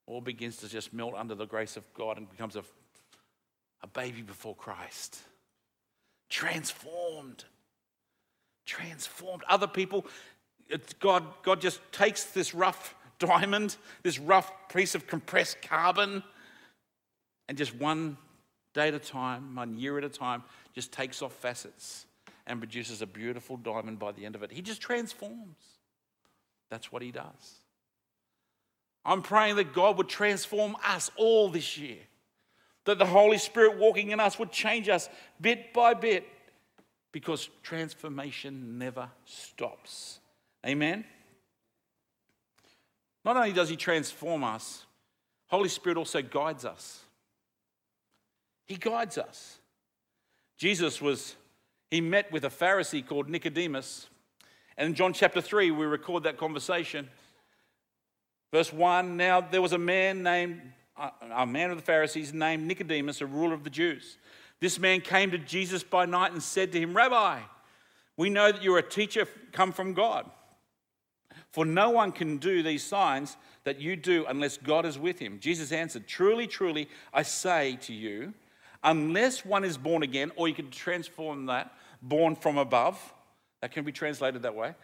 all 0.07 0.21
begins 0.21 0.57
to 0.59 0.69
just 0.69 0.93
melt 0.93 1.15
under 1.15 1.37
the 1.37 1.47
grace 1.47 1.77
of 1.77 1.85
God 1.95 2.19
and 2.19 2.29
becomes 2.29 2.57
a, 2.57 2.65
a 3.83 3.87
baby 3.87 4.23
before 4.23 4.57
Christ. 4.57 5.21
Transformed. 6.29 7.45
Transformed. 8.67 9.45
Other 9.49 9.69
people, 9.69 10.07
God, 11.01 11.25
God 11.43 11.61
just 11.61 11.81
takes 11.93 12.25
this 12.25 12.55
rough 12.55 12.95
diamond, 13.19 13.77
this 14.03 14.19
rough 14.19 14.53
piece 14.69 14.95
of 14.95 15.07
compressed 15.07 15.63
carbon, 15.63 16.23
and 17.49 17.59
just 17.59 17.75
one 17.75 18.17
day 18.73 18.89
at 18.89 18.95
a 18.95 18.99
time, 18.99 19.55
one 19.57 19.77
year 19.77 19.99
at 19.99 20.05
a 20.05 20.09
time, 20.09 20.45
just 20.73 20.93
takes 20.93 21.23
off 21.23 21.33
facets 21.33 22.07
and 22.47 22.61
produces 22.61 23.03
a 23.03 23.07
beautiful 23.07 23.57
diamond 23.57 23.99
by 23.99 24.13
the 24.13 24.25
end 24.25 24.35
of 24.35 24.43
it. 24.43 24.53
He 24.53 24.63
just 24.63 24.81
transforms. 24.81 25.57
That's 26.71 26.93
what 26.93 27.03
he 27.03 27.11
does. 27.11 27.57
I'm 29.05 29.23
praying 29.23 29.57
that 29.57 29.73
God 29.75 29.99
would 29.99 30.09
transform 30.09 30.77
us 30.87 31.11
all 31.17 31.49
this 31.49 31.77
year, 31.77 31.99
that 32.85 32.99
the 32.99 33.07
Holy 33.07 33.39
Spirit 33.39 33.79
walking 33.79 34.11
in 34.11 34.21
us 34.21 34.39
would 34.39 34.53
change 34.53 34.89
us 34.89 35.09
bit 35.41 35.73
by 35.73 35.95
bit, 35.95 36.27
because 37.13 37.49
transformation 37.63 38.79
never 38.79 39.09
stops. 39.25 40.21
Amen? 40.67 41.05
Not 43.25 43.37
only 43.37 43.53
does 43.53 43.69
he 43.69 43.77
transform 43.77 44.45
us, 44.45 44.85
Holy 45.49 45.69
Spirit 45.69 45.99
also 45.99 46.23
guides 46.23 46.65
us. 46.65 47.05
He 48.67 48.77
guides 48.77 49.19
us. 49.19 49.59
Jesus 50.57 51.01
was, 51.01 51.35
he 51.91 52.01
met 52.01 52.31
with 52.31 52.45
a 52.45 52.51
Pharisee 52.51 53.07
called 53.07 53.29
Nicodemus. 53.29 54.09
And 54.77 54.89
in 54.89 54.95
John 54.95 55.13
chapter 55.13 55.41
3, 55.41 55.71
we 55.71 55.87
record 55.87 56.23
that 56.23 56.37
conversation. 56.37 57.09
Verse 58.53 58.73
1 58.73 59.17
Now 59.17 59.41
there 59.41 59.63
was 59.63 59.73
a 59.73 59.79
man 59.79 60.23
named, 60.23 60.61
a 61.35 61.47
man 61.47 61.71
of 61.71 61.77
the 61.77 61.83
Pharisees 61.83 62.33
named 62.33 62.67
Nicodemus, 62.67 63.21
a 63.21 63.27
ruler 63.27 63.55
of 63.55 63.65
the 63.65 63.71
Jews. 63.71 64.19
This 64.61 64.79
man 64.79 65.01
came 65.01 65.31
to 65.31 65.39
Jesus 65.39 65.83
by 65.83 66.05
night 66.05 66.33
and 66.33 66.43
said 66.43 66.73
to 66.73 66.81
him, 66.81 66.95
Rabbi, 66.95 67.41
we 68.17 68.29
know 68.29 68.53
that 68.53 68.63
you're 68.63 68.79
a 68.79 68.83
teacher 68.83 69.27
come 69.53 69.73
from 69.73 69.95
God. 69.95 70.31
For 71.53 71.65
no 71.65 71.91
one 71.91 72.13
can 72.13 72.39
do 72.39 72.63
these 72.63 72.85
signs 72.85 73.37
that 73.65 73.81
you 73.81 73.97
do 73.97 74.25
unless 74.29 74.57
God 74.57 74.87
is 74.87 74.99
with 74.99 75.19
him. 75.19 75.39
Jesus 75.41 75.73
answered, 75.73 76.07
Truly, 76.07 76.47
truly, 76.47 76.89
I 77.13 77.23
say 77.23 77.77
to 77.83 77.93
you, 77.93 78.35
unless 78.83 79.45
one 79.45 79.65
is 79.65 79.77
born 79.77 80.03
again, 80.03 80.31
or 80.37 80.49
you 80.49 80.55
can 80.55 80.71
transform 80.71 81.47
that, 81.47 81.73
born 82.03 82.37
from 82.37 82.57
above, 82.57 82.99
that 83.61 83.73
can 83.73 83.85
be 83.85 83.93
translated 83.93 84.43
that 84.43 84.55
way. 84.55 84.75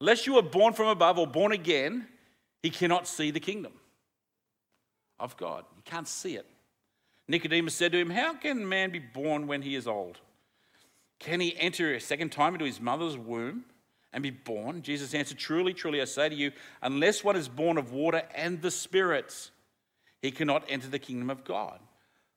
Unless 0.00 0.26
you 0.26 0.36
are 0.36 0.42
born 0.42 0.72
from 0.72 0.88
above 0.88 1.18
or 1.18 1.26
born 1.26 1.52
again, 1.52 2.06
he 2.62 2.70
cannot 2.70 3.06
see 3.06 3.30
the 3.30 3.40
kingdom 3.40 3.72
of 5.18 5.36
God. 5.36 5.64
He 5.76 5.82
can't 5.82 6.08
see 6.08 6.36
it. 6.36 6.46
Nicodemus 7.28 7.74
said 7.74 7.92
to 7.92 7.98
him, 7.98 8.10
How 8.10 8.34
can 8.34 8.68
man 8.68 8.90
be 8.90 8.98
born 8.98 9.46
when 9.46 9.62
he 9.62 9.74
is 9.74 9.86
old? 9.86 10.18
Can 11.18 11.40
he 11.40 11.56
enter 11.58 11.94
a 11.94 12.00
second 12.00 12.30
time 12.30 12.54
into 12.54 12.64
his 12.64 12.80
mother's 12.80 13.18
womb? 13.18 13.64
And 14.12 14.22
be 14.22 14.30
born? 14.30 14.82
Jesus 14.82 15.14
answered, 15.14 15.38
Truly, 15.38 15.74
truly, 15.74 16.00
I 16.00 16.04
say 16.04 16.28
to 16.28 16.34
you, 16.34 16.52
unless 16.82 17.22
one 17.24 17.36
is 17.36 17.48
born 17.48 17.78
of 17.78 17.92
water 17.92 18.22
and 18.34 18.60
the 18.62 18.70
Spirit, 18.70 19.50
he 20.22 20.30
cannot 20.30 20.64
enter 20.68 20.88
the 20.88 20.98
kingdom 20.98 21.30
of 21.30 21.44
God. 21.44 21.78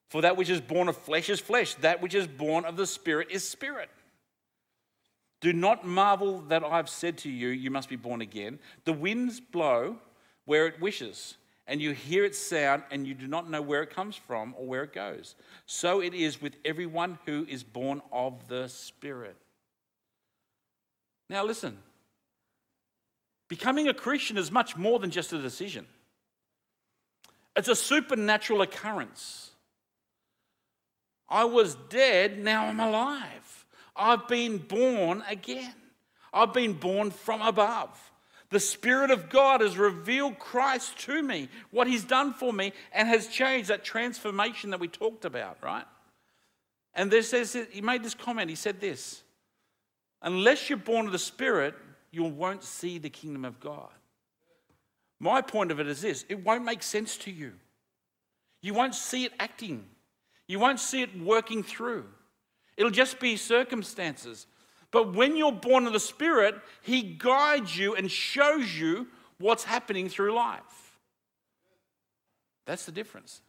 For 0.10 0.22
that 0.22 0.36
which 0.36 0.50
is 0.50 0.60
born 0.60 0.90
of 0.90 0.98
flesh 0.98 1.30
is 1.30 1.40
flesh, 1.40 1.76
that 1.76 2.02
which 2.02 2.14
is 2.14 2.28
born 2.28 2.66
of 2.66 2.76
the 2.76 2.86
Spirit 2.86 3.30
is 3.32 3.48
spirit. 3.48 3.90
Do 5.40 5.54
not 5.54 5.88
marvel 5.88 6.42
that 6.50 6.64
I've 6.64 6.90
said 6.90 7.18
to 7.20 7.30
you, 7.30 7.48
You 7.48 7.72
must 7.72 7.90
be 7.90 7.96
born 7.96 8.22
again. 8.22 8.60
The 8.84 8.94
winds 8.94 9.40
blow 9.40 9.96
where 10.46 10.68
it 10.68 10.82
wishes, 10.82 11.38
and 11.66 11.82
you 11.82 11.92
hear 11.92 12.26
its 12.26 12.38
sound, 12.38 12.84
and 12.92 13.08
you 13.08 13.14
do 13.14 13.26
not 13.26 13.50
know 13.50 13.62
where 13.62 13.82
it 13.82 13.90
comes 13.90 14.16
from 14.16 14.54
or 14.58 14.66
where 14.66 14.84
it 14.84 14.94
goes. 14.94 15.36
So 15.66 16.02
it 16.02 16.14
is 16.14 16.42
with 16.42 16.58
everyone 16.66 17.18
who 17.26 17.46
is 17.50 17.64
born 17.64 18.02
of 18.12 18.48
the 18.50 18.68
Spirit. 18.68 19.38
Now, 21.32 21.46
listen 21.46 21.78
becoming 23.48 23.88
a 23.88 23.94
Christian 23.94 24.38
is 24.38 24.50
much 24.50 24.78
more 24.78 24.98
than 25.00 25.12
just 25.12 25.34
a 25.34 25.42
decision, 25.42 25.88
it's 27.56 27.70
a 27.70 27.76
supernatural 27.76 28.62
occurrence. 28.62 29.48
I 31.28 31.46
was 31.46 31.76
dead, 31.90 32.38
now 32.38 32.66
I'm 32.66 32.82
alive. 32.82 33.66
I've 33.96 34.28
been 34.28 34.58
born 34.58 35.24
again. 35.30 35.74
I've 36.34 36.54
been 36.54 36.74
born 36.74 37.12
from 37.12 37.42
above. 37.42 38.12
The 38.50 38.60
Spirit 38.60 39.12
of 39.12 39.30
God 39.30 39.62
has 39.62 39.78
revealed 39.78 40.40
Christ 40.40 41.00
to 41.02 41.24
me, 41.24 41.48
what 41.72 41.88
He's 41.88 42.04
done 42.04 42.34
for 42.34 42.52
me, 42.52 42.74
and 42.92 43.08
has 43.08 43.28
changed 43.28 43.70
that 43.70 43.86
transformation 43.86 44.72
that 44.72 44.82
we 44.82 44.90
talked 44.90 45.24
about, 45.24 45.58
right? 45.64 45.86
And 46.94 47.10
there 47.10 47.22
says 47.22 47.56
he 47.72 47.80
made 47.80 48.04
this 48.04 48.14
comment. 48.14 48.50
He 48.50 48.58
said 48.58 48.82
this 48.82 49.24
Unless 50.22 50.70
you're 50.70 50.78
born 50.78 51.08
of 51.08 51.12
the 51.12 51.20
Spirit, 51.20 51.76
you 52.12 52.24
won't 52.24 52.64
see 52.64 52.98
the 52.98 53.10
kingdom 53.10 53.46
of 53.46 53.60
God. 53.60 53.90
My 55.20 55.42
point 55.42 55.72
of 55.72 55.80
it 55.80 55.88
is 55.88 56.02
this 56.02 56.26
it 56.30 56.44
won't 56.44 56.66
make 56.66 56.84
sense 56.84 57.18
to 57.18 57.32
you. 57.32 57.54
You 58.62 58.74
won't 58.74 58.96
see 58.96 59.26
it 59.26 59.34
acting, 59.40 59.86
you 60.48 60.60
won't 60.60 60.80
see 60.80 61.02
it 61.02 61.20
working 61.20 61.64
through. 61.64 62.06
It'll 62.78 62.92
just 62.92 63.20
be 63.20 63.38
circumstances. 63.38 64.48
But 64.92 65.14
when 65.14 65.38
you're 65.38 65.54
born 65.54 65.88
of 65.88 65.94
the 65.94 66.00
Spirit, 66.00 66.56
He 66.82 67.02
guides 67.02 67.78
you 67.78 67.96
and 67.96 68.12
shows 68.12 68.78
you 68.78 69.08
what's 69.38 69.64
happening 69.64 70.10
through 70.10 70.34
life. 70.34 70.98
That's 72.66 72.86
the 72.86 72.92
difference. 72.92 73.42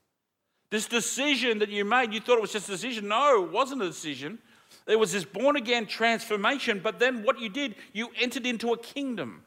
This 0.70 0.86
decision 0.86 1.58
that 1.58 1.68
you 1.68 1.84
made, 1.84 2.14
you 2.14 2.20
thought 2.20 2.38
it 2.38 2.42
was 2.42 2.52
just 2.52 2.68
a 2.68 2.72
decision. 2.72 3.08
No, 3.08 3.44
it 3.44 3.50
wasn't 3.50 3.82
a 3.82 3.86
decision. 3.86 4.38
There 4.86 4.98
was 4.98 5.12
this 5.12 5.24
born 5.24 5.56
again 5.56 5.86
transformation, 5.86 6.80
but 6.82 6.98
then 6.98 7.22
what 7.22 7.40
you 7.40 7.48
did, 7.48 7.76
you 7.92 8.10
entered 8.20 8.46
into 8.46 8.72
a 8.72 8.78
kingdom 8.78 9.44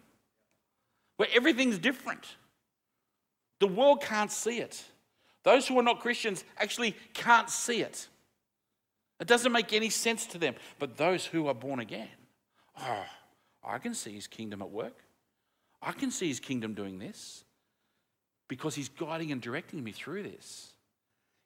where 1.17 1.29
everything's 1.33 1.77
different. 1.77 2.25
The 3.59 3.67
world 3.67 4.01
can't 4.01 4.31
see 4.31 4.59
it. 4.59 4.83
Those 5.43 5.67
who 5.67 5.77
are 5.79 5.83
not 5.83 5.99
Christians 5.99 6.43
actually 6.57 6.95
can't 7.13 7.49
see 7.49 7.81
it. 7.81 8.07
It 9.19 9.27
doesn't 9.27 9.51
make 9.51 9.73
any 9.73 9.89
sense 9.89 10.25
to 10.27 10.37
them. 10.37 10.55
But 10.79 10.97
those 10.97 11.25
who 11.25 11.47
are 11.47 11.53
born 11.53 11.79
again, 11.79 12.09
oh, 12.81 13.05
I 13.63 13.77
can 13.77 13.93
see 13.93 14.13
his 14.13 14.27
kingdom 14.27 14.61
at 14.61 14.69
work. 14.69 14.97
I 15.81 15.91
can 15.91 16.11
see 16.11 16.27
his 16.27 16.39
kingdom 16.39 16.73
doing 16.73 16.99
this 16.99 17.43
because 18.47 18.75
he's 18.75 18.89
guiding 18.89 19.31
and 19.31 19.41
directing 19.41 19.83
me 19.83 19.91
through 19.91 20.23
this. 20.23 20.71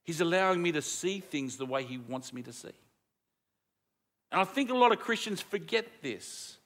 He's 0.04 0.21
allowing 0.21 0.62
me 0.62 0.71
to 0.71 0.82
see 0.82 1.19
things 1.19 1.58
the 1.58 1.65
way 1.65 1.84
he 1.84 1.97
wants 1.97 2.34
me 2.34 2.41
to 2.43 2.54
see. 2.54 2.71
And 4.32 4.42
I 4.42 4.44
think 4.44 4.70
a 4.70 4.76
lot 4.76 4.92
of 4.92 5.00
Christians 5.00 5.42
forget 5.42 5.88
this. 6.02 6.58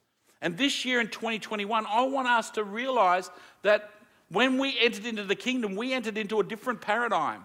And 0.41 0.57
this 0.57 0.83
year 0.83 0.99
in 0.99 1.07
2021, 1.07 1.85
I 1.89 2.01
want 2.03 2.27
us 2.27 2.51
to 2.51 2.63
realize 2.63 3.31
that 3.61 3.89
when 4.29 4.57
we 4.57 4.77
entered 4.79 5.05
into 5.05 5.23
the 5.23 5.35
kingdom, 5.35 5.75
we 5.75 5.93
entered 5.93 6.17
into 6.17 6.39
a 6.39 6.43
different 6.43 6.81
paradigm. 6.81 7.43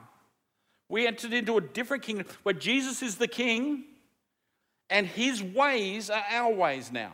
We 0.88 1.06
entered 1.06 1.32
into 1.32 1.56
a 1.56 1.60
different 1.60 2.02
kingdom 2.02 2.26
where 2.42 2.54
Jesus 2.54 3.02
is 3.02 3.16
the 3.16 3.28
king 3.28 3.84
and 4.90 5.06
his 5.06 5.42
ways 5.42 6.10
are 6.10 6.24
our 6.30 6.52
ways 6.52 6.90
now. 6.90 7.12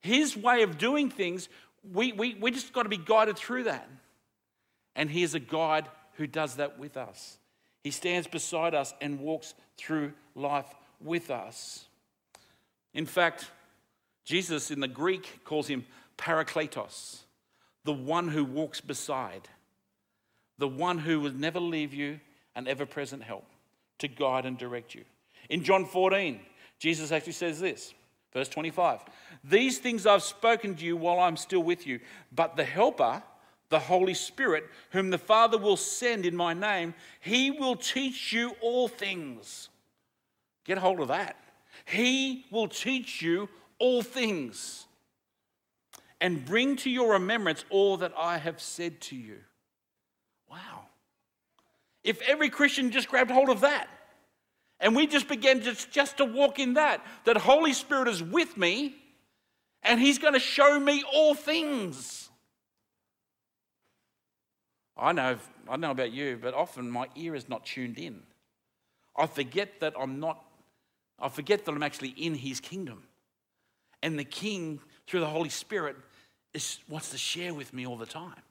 His 0.00 0.36
way 0.36 0.62
of 0.62 0.78
doing 0.78 1.10
things, 1.10 1.48
we, 1.92 2.12
we, 2.12 2.34
we 2.34 2.50
just 2.50 2.72
got 2.72 2.84
to 2.84 2.88
be 2.88 2.96
guided 2.96 3.36
through 3.36 3.64
that. 3.64 3.88
And 4.96 5.10
he 5.10 5.22
is 5.22 5.34
a 5.34 5.40
guide 5.40 5.88
who 6.14 6.26
does 6.26 6.56
that 6.56 6.78
with 6.78 6.96
us. 6.96 7.38
He 7.84 7.90
stands 7.90 8.26
beside 8.26 8.74
us 8.74 8.94
and 9.00 9.20
walks 9.20 9.54
through 9.76 10.14
life 10.34 10.66
with 11.00 11.30
us. 11.30 11.86
In 12.94 13.06
fact, 13.06 13.50
Jesus 14.24 14.70
in 14.70 14.80
the 14.80 14.88
Greek 14.88 15.44
calls 15.44 15.68
him 15.68 15.84
Parakletos, 16.16 17.20
the 17.84 17.92
one 17.92 18.28
who 18.28 18.44
walks 18.44 18.80
beside, 18.80 19.48
the 20.58 20.68
one 20.68 20.98
who 20.98 21.20
will 21.20 21.32
never 21.32 21.60
leave 21.60 21.94
you, 21.94 22.20
an 22.54 22.66
ever 22.66 22.84
present 22.84 23.22
help 23.22 23.46
to 23.98 24.08
guide 24.08 24.44
and 24.44 24.58
direct 24.58 24.94
you. 24.94 25.04
In 25.48 25.62
John 25.62 25.86
14, 25.86 26.40
Jesus 26.78 27.12
actually 27.12 27.32
says 27.32 27.60
this, 27.60 27.94
verse 28.32 28.48
25 28.48 29.00
These 29.44 29.78
things 29.78 30.06
I've 30.06 30.22
spoken 30.22 30.74
to 30.74 30.84
you 30.84 30.96
while 30.96 31.20
I'm 31.20 31.36
still 31.36 31.62
with 31.62 31.86
you, 31.86 32.00
but 32.32 32.56
the 32.56 32.64
Helper, 32.64 33.22
the 33.68 33.78
Holy 33.78 34.14
Spirit, 34.14 34.64
whom 34.90 35.10
the 35.10 35.18
Father 35.18 35.58
will 35.58 35.76
send 35.76 36.26
in 36.26 36.36
my 36.36 36.52
name, 36.52 36.94
he 37.20 37.50
will 37.50 37.76
teach 37.76 38.32
you 38.32 38.52
all 38.60 38.88
things. 38.88 39.68
Get 40.68 40.76
hold 40.76 41.00
of 41.00 41.08
that. 41.08 41.36
He 41.86 42.44
will 42.50 42.68
teach 42.68 43.22
you 43.22 43.48
all 43.78 44.02
things 44.02 44.84
and 46.20 46.44
bring 46.44 46.76
to 46.76 46.90
your 46.90 47.12
remembrance 47.12 47.64
all 47.70 47.96
that 47.96 48.12
I 48.14 48.36
have 48.36 48.60
said 48.60 49.00
to 49.02 49.16
you. 49.16 49.38
Wow. 50.50 50.82
If 52.04 52.20
every 52.20 52.50
Christian 52.50 52.90
just 52.90 53.08
grabbed 53.08 53.30
hold 53.30 53.48
of 53.48 53.60
that 53.62 53.88
and 54.78 54.94
we 54.94 55.06
just 55.06 55.26
began 55.26 55.62
just, 55.62 55.90
just 55.90 56.18
to 56.18 56.26
walk 56.26 56.58
in 56.58 56.74
that, 56.74 57.02
that 57.24 57.38
Holy 57.38 57.72
Spirit 57.72 58.06
is 58.06 58.22
with 58.22 58.58
me 58.58 58.94
and 59.82 59.98
He's 59.98 60.18
going 60.18 60.34
to 60.34 60.40
show 60.40 60.78
me 60.78 61.02
all 61.14 61.32
things. 61.32 62.28
I 64.98 65.12
know, 65.12 65.38
I 65.66 65.76
know 65.76 65.92
about 65.92 66.12
you, 66.12 66.38
but 66.38 66.52
often 66.52 66.90
my 66.90 67.06
ear 67.16 67.34
is 67.34 67.48
not 67.48 67.64
tuned 67.64 67.96
in. 67.96 68.22
I 69.16 69.26
forget 69.26 69.80
that 69.80 69.94
I'm 69.98 70.20
not, 70.20 70.44
I 71.18 71.28
forget 71.28 71.64
that 71.64 71.72
I'm 71.72 71.82
actually 71.82 72.10
in 72.10 72.34
His 72.34 72.60
kingdom. 72.60 73.02
And 74.02 74.18
the 74.18 74.24
King, 74.24 74.80
through 75.06 75.20
the 75.20 75.26
Holy 75.26 75.48
Spirit, 75.48 75.96
is, 76.54 76.78
wants 76.88 77.10
to 77.10 77.18
share 77.18 77.52
with 77.52 77.72
me 77.72 77.86
all 77.86 77.96
the 77.96 78.06
time, 78.06 78.42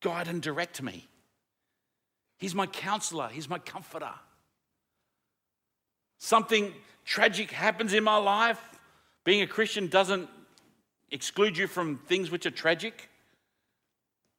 guide 0.00 0.28
and 0.28 0.40
direct 0.40 0.82
me. 0.82 1.06
He's 2.38 2.54
my 2.54 2.66
counselor, 2.66 3.28
He's 3.28 3.48
my 3.48 3.58
comforter. 3.58 4.12
Something 6.18 6.72
tragic 7.04 7.50
happens 7.50 7.92
in 7.92 8.02
my 8.02 8.16
life. 8.16 8.60
Being 9.24 9.42
a 9.42 9.46
Christian 9.46 9.88
doesn't 9.88 10.28
exclude 11.10 11.56
you 11.56 11.66
from 11.66 11.98
things 12.06 12.30
which 12.30 12.46
are 12.46 12.50
tragic. 12.50 13.10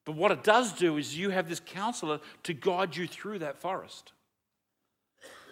But 0.03 0.15
what 0.15 0.31
it 0.31 0.43
does 0.43 0.73
do 0.73 0.97
is 0.97 1.17
you 1.17 1.31
have 1.31 1.49
this 1.49 1.60
counselor 1.60 2.19
to 2.43 2.53
guide 2.53 2.95
you 2.95 3.08
through 3.08 3.39
that 3.39 3.58
forest. 3.58 4.13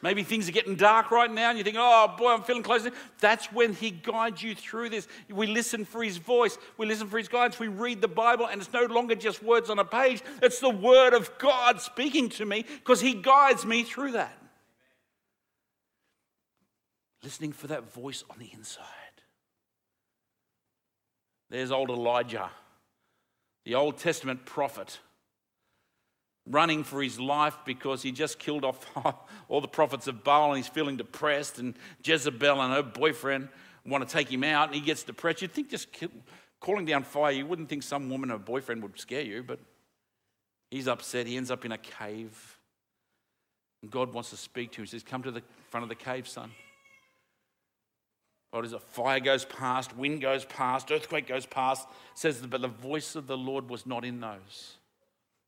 Maybe 0.03 0.21
things 0.21 0.49
are 0.49 0.51
getting 0.51 0.75
dark 0.75 1.11
right 1.11 1.31
now 1.31 1.47
and 1.47 1.57
you 1.57 1.63
think, 1.63 1.77
oh 1.79 2.13
boy, 2.17 2.33
I'm 2.33 2.43
feeling 2.43 2.61
close. 2.61 2.85
That's 3.21 3.45
when 3.53 3.73
He 3.73 3.89
guides 3.89 4.43
you 4.43 4.53
through 4.53 4.89
this. 4.89 5.07
We 5.29 5.47
listen 5.47 5.85
for 5.85 6.03
His 6.03 6.17
voice, 6.17 6.57
we 6.77 6.85
listen 6.85 7.07
for 7.07 7.17
His 7.17 7.29
guidance, 7.29 7.57
we 7.57 7.69
read 7.69 8.01
the 8.01 8.09
Bible, 8.09 8.45
and 8.45 8.61
it's 8.61 8.73
no 8.73 8.83
longer 8.83 9.15
just 9.15 9.41
words 9.41 9.69
on 9.69 9.79
a 9.79 9.85
page, 9.85 10.21
it's 10.41 10.59
the 10.59 10.69
Word 10.69 11.13
of 11.13 11.31
God 11.37 11.79
speaking 11.79 12.27
to 12.31 12.45
me 12.45 12.65
because 12.79 12.99
He 12.99 13.13
guides 13.13 13.65
me 13.65 13.83
through 13.83 14.11
that. 14.11 14.37
Listening 17.23 17.53
for 17.53 17.67
that 17.67 17.93
voice 17.93 18.25
on 18.29 18.39
the 18.39 18.49
inside. 18.51 18.83
There's 21.49 21.71
old 21.71 21.89
Elijah, 21.89 22.49
the 23.63 23.75
Old 23.75 23.99
Testament 23.99 24.45
prophet 24.45 24.99
running 26.47 26.83
for 26.83 27.01
his 27.01 27.19
life 27.19 27.57
because 27.65 28.01
he 28.01 28.11
just 28.11 28.39
killed 28.39 28.65
off 28.65 28.85
all 29.49 29.61
the 29.61 29.67
prophets 29.67 30.07
of 30.07 30.23
Baal 30.23 30.49
and 30.49 30.57
he's 30.57 30.67
feeling 30.67 30.97
depressed, 30.97 31.59
and 31.59 31.75
Jezebel 32.03 32.61
and 32.61 32.73
her 32.73 32.83
boyfriend 32.83 33.49
want 33.85 34.07
to 34.07 34.11
take 34.11 34.31
him 34.31 34.43
out, 34.43 34.67
and 34.67 34.75
he 34.75 34.81
gets 34.81 35.03
depressed. 35.03 35.41
You'd 35.41 35.51
think 35.51 35.69
just 35.69 35.91
kill, 35.91 36.09
calling 36.59 36.85
down 36.85 37.03
fire, 37.03 37.31
you 37.31 37.45
wouldn't 37.45 37.69
think 37.69 37.83
some 37.83 38.09
woman 38.09 38.31
or 38.31 38.37
boyfriend 38.37 38.81
would 38.81 38.99
scare 38.99 39.21
you, 39.21 39.43
but 39.43 39.59
he's 40.71 40.87
upset. 40.87 41.27
He 41.27 41.37
ends 41.37 41.51
up 41.51 41.65
in 41.65 41.71
a 41.71 41.77
cave. 41.77 42.59
And 43.81 43.91
God 43.91 44.13
wants 44.13 44.29
to 44.29 44.37
speak 44.37 44.71
to 44.73 44.77
him. 44.81 44.85
He 44.85 44.91
says, 44.91 45.03
Come 45.03 45.23
to 45.23 45.31
the 45.31 45.43
front 45.69 45.83
of 45.83 45.89
the 45.89 45.95
cave, 45.95 46.27
son. 46.27 46.51
What 48.51 48.65
is 48.65 48.73
it? 48.73 48.83
Fire 48.83 49.19
goes 49.19 49.45
past, 49.45 49.97
wind 49.97 50.21
goes 50.21 50.45
past, 50.45 50.91
earthquake 50.91 51.27
goes 51.27 51.47
past. 51.47 51.87
Says, 52.13 52.37
but 52.37 52.61
the 52.61 52.67
voice 52.67 53.15
of 53.15 53.25
the 53.25 53.35
Lord 53.35 53.67
was 53.67 53.87
not 53.87 54.05
in 54.05 54.19
those. 54.19 54.77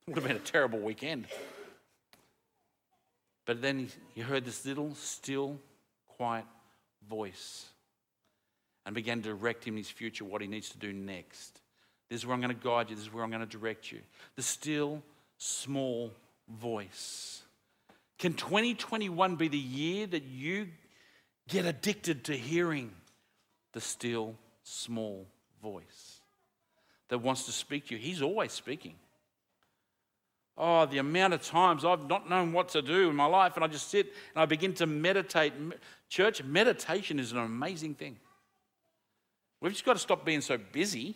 Would 0.07 0.17
have 0.17 0.27
been 0.27 0.37
a 0.37 0.39
terrible 0.39 0.79
weekend. 0.79 1.25
But 3.45 3.61
then 3.61 3.89
he 4.13 4.21
heard 4.21 4.45
this 4.45 4.63
little, 4.63 4.93
still, 4.93 5.59
quiet 6.07 6.45
voice 7.09 7.65
and 8.85 8.93
began 8.93 9.21
to 9.23 9.29
direct 9.29 9.63
him 9.65 9.73
in 9.73 9.77
his 9.79 9.89
future 9.89 10.23
what 10.23 10.41
he 10.41 10.47
needs 10.47 10.69
to 10.69 10.77
do 10.77 10.93
next. 10.93 11.59
This 12.09 12.19
is 12.19 12.25
where 12.25 12.35
I'm 12.35 12.41
going 12.41 12.55
to 12.55 12.63
guide 12.63 12.91
you, 12.91 12.95
this 12.95 13.05
is 13.05 13.13
where 13.13 13.23
I'm 13.23 13.31
going 13.31 13.47
to 13.47 13.57
direct 13.57 13.91
you. 13.91 13.99
The 14.35 14.43
still, 14.43 15.01
small 15.37 16.11
voice. 16.47 17.41
Can 18.19 18.35
2021 18.35 19.35
be 19.37 19.47
the 19.47 19.57
year 19.57 20.05
that 20.07 20.23
you 20.23 20.67
get 21.49 21.65
addicted 21.65 22.25
to 22.25 22.33
hearing 22.33 22.91
the 23.73 23.81
still, 23.81 24.35
small 24.63 25.25
voice 25.63 26.21
that 27.09 27.17
wants 27.17 27.47
to 27.47 27.51
speak 27.51 27.87
to 27.87 27.95
you? 27.95 27.99
He's 27.99 28.21
always 28.21 28.51
speaking. 28.51 28.95
Oh, 30.57 30.85
the 30.85 30.99
amount 30.99 31.33
of 31.33 31.41
times 31.41 31.83
I've 31.83 32.07
not 32.07 32.29
known 32.29 32.53
what 32.53 32.69
to 32.69 32.81
do 32.81 33.09
in 33.09 33.15
my 33.15 33.25
life, 33.25 33.55
and 33.55 33.63
I 33.63 33.67
just 33.67 33.89
sit 33.89 34.13
and 34.33 34.41
I 34.41 34.45
begin 34.45 34.73
to 34.75 34.85
meditate. 34.85 35.53
Church, 36.07 36.43
meditation 36.43 37.19
is 37.19 37.33
an 37.33 37.39
amazing 37.39 37.95
thing. 37.95 38.17
We've 39.59 39.73
just 39.73 39.83
got 39.83 39.93
to 39.93 39.99
stop 39.99 40.23
being 40.23 40.41
so 40.41 40.57
busy 40.57 41.15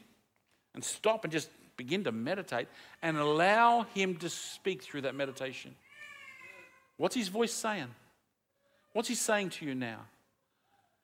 and 0.73 0.83
stop 0.83 1.23
and 1.23 1.31
just 1.31 1.49
begin 1.77 2.03
to 2.03 2.11
meditate 2.11 2.67
and 3.01 3.17
allow 3.17 3.83
Him 3.93 4.15
to 4.17 4.29
speak 4.29 4.83
through 4.83 5.01
that 5.01 5.15
meditation. 5.15 5.73
What's 6.97 7.15
His 7.15 7.29
voice 7.29 7.53
saying? 7.53 7.87
What's 8.91 9.07
He 9.07 9.15
saying 9.15 9.51
to 9.51 9.65
you 9.65 9.73
now? 9.73 9.99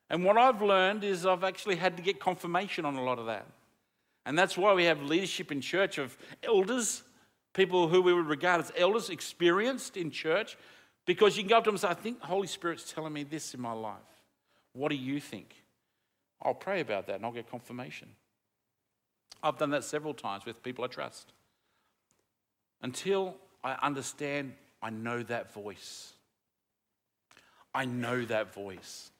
And 0.09 0.25
what 0.25 0.37
I've 0.37 0.61
learned 0.61 1.03
is 1.05 1.25
I've 1.25 1.45
actually 1.45 1.77
had 1.77 1.95
to 1.97 2.03
get 2.03 2.19
confirmation 2.19 2.83
on 2.83 2.95
a 2.95 3.03
lot 3.03 3.17
of 3.17 3.27
that. 3.27 3.47
And 4.25 4.37
that's 4.37 4.57
why 4.57 4.73
we 4.73 4.85
have 4.85 5.01
leadership 5.01 5.51
in 5.51 5.61
church 5.61 5.97
of 5.97 6.17
elders 6.43 7.03
people 7.55 7.87
who 7.87 8.01
we 8.01 8.13
would 8.13 8.27
regard 8.27 8.61
as 8.61 8.71
elders, 8.77 9.09
experienced 9.09 9.97
in 9.97 10.11
church, 10.11 10.57
because 11.05 11.37
you 11.37 11.43
can 11.43 11.49
go 11.49 11.57
up 11.57 11.63
to 11.63 11.69
them 11.69 11.75
and 11.75 11.81
say, 11.81 11.87
I 11.87 11.93
think 11.95 12.19
the 12.19 12.27
Holy 12.27 12.47
Spirit's 12.47 12.91
telling 12.91 13.13
me 13.13 13.23
this 13.23 13.53
in 13.55 13.61
my 13.61 13.71
life. 13.71 13.95
What 14.73 14.89
do 14.89 14.95
you 14.95 15.19
think? 15.19 15.55
I'll 16.41 16.53
pray 16.53 16.81
about 16.81 17.07
that 17.07 17.15
and 17.15 17.25
I'll 17.25 17.31
get 17.31 17.49
confirmation. 17.49 18.09
I've 19.41 19.57
done 19.57 19.71
that 19.71 19.83
several 19.83 20.13
times 20.13 20.45
with 20.45 20.61
people 20.61 20.83
I 20.83 20.87
trust. 20.87 21.33
Until 22.81 23.35
I 23.63 23.77
understand, 23.81 24.53
I 24.81 24.89
know 24.89 25.23
that 25.23 25.53
voice. 25.53 26.13
I 27.73 27.85
know 27.85 28.25
that 28.25 28.53
voice. 28.53 29.11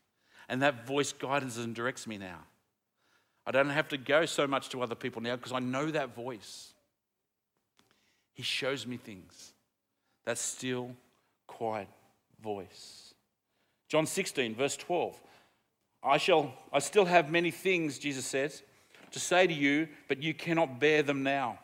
And 0.50 0.62
that 0.62 0.86
voice 0.86 1.13
guides 1.13 1.58
and 1.58 1.74
directs 1.74 2.06
me 2.06 2.17
now. 2.17 2.39
I 3.48 3.52
don't 3.52 3.69
have 3.69 3.88
to 3.89 3.98
go 3.98 4.26
so 4.26 4.45
much 4.45 4.69
to 4.69 4.82
other 4.82 4.95
people 4.95 5.21
now 5.21 5.36
because 5.36 5.52
I 5.52 5.60
know 5.60 5.89
that 5.91 6.15
voice. 6.15 6.74
He 8.36 8.43
shows 8.43 8.86
me 8.86 8.98
things. 8.98 9.54
That 10.26 10.38
still, 10.38 10.91
quiet 11.48 11.88
voice. 12.43 13.13
John 13.88 14.06
16, 14.06 14.56
verse 14.56 14.78
12. 14.78 15.19
I 16.04 16.17
shall, 16.17 16.54
I 16.71 16.80
still 16.80 17.06
have 17.06 17.32
many 17.32 17.50
things, 17.50 17.98
Jesus 17.98 18.26
says, 18.26 18.62
to 19.12 19.19
say 19.19 19.48
to 19.48 19.54
you, 19.54 19.88
but 20.08 20.21
you 20.21 20.34
cannot 20.34 20.80
bear 20.80 21.02
them 21.02 21.24
now. 21.24 21.58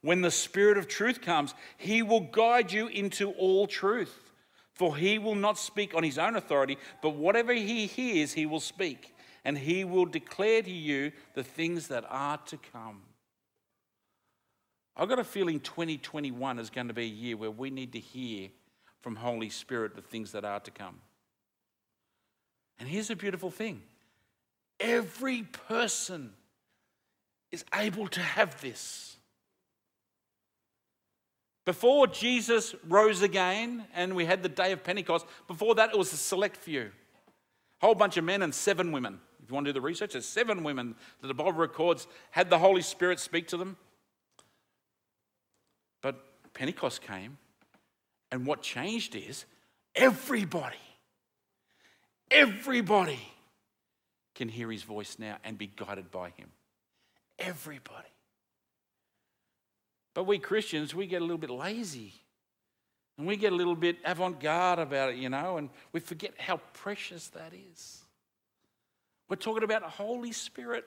When 0.00 0.22
the 0.22 0.30
Spirit 0.30 0.78
of 0.78 0.88
truth 0.88 1.20
comes, 1.20 1.54
he 1.76 2.02
will 2.02 2.20
guide 2.20 2.72
you 2.72 2.88
into 2.88 3.30
all 3.32 3.66
truth. 3.66 4.32
For 4.72 4.96
he 4.96 5.18
will 5.18 5.34
not 5.34 5.58
speak 5.58 5.94
on 5.94 6.02
his 6.02 6.18
own 6.18 6.36
authority, 6.36 6.76
but 7.02 7.10
whatever 7.10 7.52
he 7.52 7.86
hears, 7.86 8.34
he 8.34 8.44
will 8.44 8.60
speak, 8.60 9.14
and 9.44 9.56
he 9.56 9.84
will 9.84 10.04
declare 10.04 10.62
to 10.62 10.70
you 10.70 11.12
the 11.34 11.42
things 11.42 11.88
that 11.88 12.04
are 12.10 12.38
to 12.46 12.58
come. 12.72 13.02
I've 14.96 15.08
got 15.08 15.18
a 15.18 15.24
feeling 15.24 15.60
2021 15.60 16.58
is 16.58 16.70
going 16.70 16.88
to 16.88 16.94
be 16.94 17.02
a 17.02 17.06
year 17.06 17.36
where 17.36 17.50
we 17.50 17.70
need 17.70 17.92
to 17.92 17.98
hear 17.98 18.48
from 19.02 19.16
Holy 19.16 19.50
Spirit 19.50 19.94
the 19.94 20.00
things 20.00 20.32
that 20.32 20.44
are 20.44 20.60
to 20.60 20.70
come. 20.70 20.96
And 22.78 22.88
here's 22.88 23.10
a 23.10 23.16
beautiful 23.16 23.50
thing 23.50 23.82
every 24.80 25.42
person 25.42 26.32
is 27.52 27.64
able 27.74 28.08
to 28.08 28.20
have 28.20 28.60
this. 28.60 29.16
Before 31.64 32.06
Jesus 32.06 32.74
rose 32.86 33.22
again 33.22 33.84
and 33.94 34.14
we 34.14 34.24
had 34.24 34.42
the 34.42 34.48
day 34.48 34.72
of 34.72 34.84
Pentecost, 34.84 35.26
before 35.48 35.74
that 35.74 35.90
it 35.90 35.98
was 35.98 36.12
a 36.12 36.16
select 36.16 36.56
few. 36.56 36.92
A 37.82 37.86
whole 37.86 37.94
bunch 37.94 38.16
of 38.16 38.24
men 38.24 38.42
and 38.42 38.54
seven 38.54 38.92
women. 38.92 39.18
If 39.42 39.50
you 39.50 39.54
want 39.54 39.66
to 39.66 39.72
do 39.72 39.74
the 39.74 39.80
research, 39.80 40.12
there's 40.12 40.26
seven 40.26 40.62
women 40.62 40.94
that 41.20 41.26
the 41.26 41.34
Bible 41.34 41.52
records 41.52 42.06
had 42.30 42.50
the 42.50 42.58
Holy 42.58 42.82
Spirit 42.82 43.20
speak 43.20 43.48
to 43.48 43.56
them. 43.56 43.76
But 46.06 46.54
Pentecost 46.54 47.02
came, 47.02 47.36
and 48.30 48.46
what 48.46 48.62
changed 48.62 49.16
is 49.16 49.44
everybody, 49.92 50.76
everybody 52.30 53.18
can 54.36 54.48
hear 54.48 54.70
his 54.70 54.84
voice 54.84 55.16
now 55.18 55.38
and 55.42 55.58
be 55.58 55.66
guided 55.66 56.12
by 56.12 56.28
him. 56.28 56.46
Everybody. 57.40 58.06
But 60.14 60.28
we 60.28 60.38
Christians, 60.38 60.94
we 60.94 61.08
get 61.08 61.22
a 61.22 61.24
little 61.24 61.38
bit 61.38 61.50
lazy. 61.50 62.14
And 63.18 63.26
we 63.26 63.36
get 63.36 63.52
a 63.52 63.56
little 63.56 63.74
bit 63.74 63.96
avant 64.04 64.38
garde 64.38 64.78
about 64.78 65.10
it, 65.10 65.16
you 65.16 65.28
know, 65.28 65.56
and 65.56 65.70
we 65.92 65.98
forget 65.98 66.34
how 66.38 66.58
precious 66.72 67.26
that 67.30 67.52
is. 67.52 68.02
We're 69.28 69.34
talking 69.34 69.64
about 69.64 69.82
the 69.82 69.88
Holy 69.88 70.30
Spirit 70.30 70.84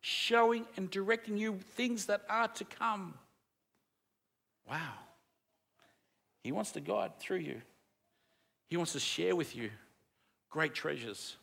showing 0.00 0.64
and 0.78 0.90
directing 0.90 1.36
you 1.36 1.58
things 1.74 2.06
that 2.06 2.22
are 2.30 2.48
to 2.48 2.64
come. 2.64 3.18
Wow. 4.68 4.92
He 6.42 6.52
wants 6.52 6.72
to 6.72 6.80
guide 6.80 7.18
through 7.18 7.38
you, 7.38 7.60
He 8.68 8.76
wants 8.76 8.92
to 8.92 9.00
share 9.00 9.36
with 9.36 9.54
you 9.54 9.70
great 10.50 10.74
treasures. 10.74 11.36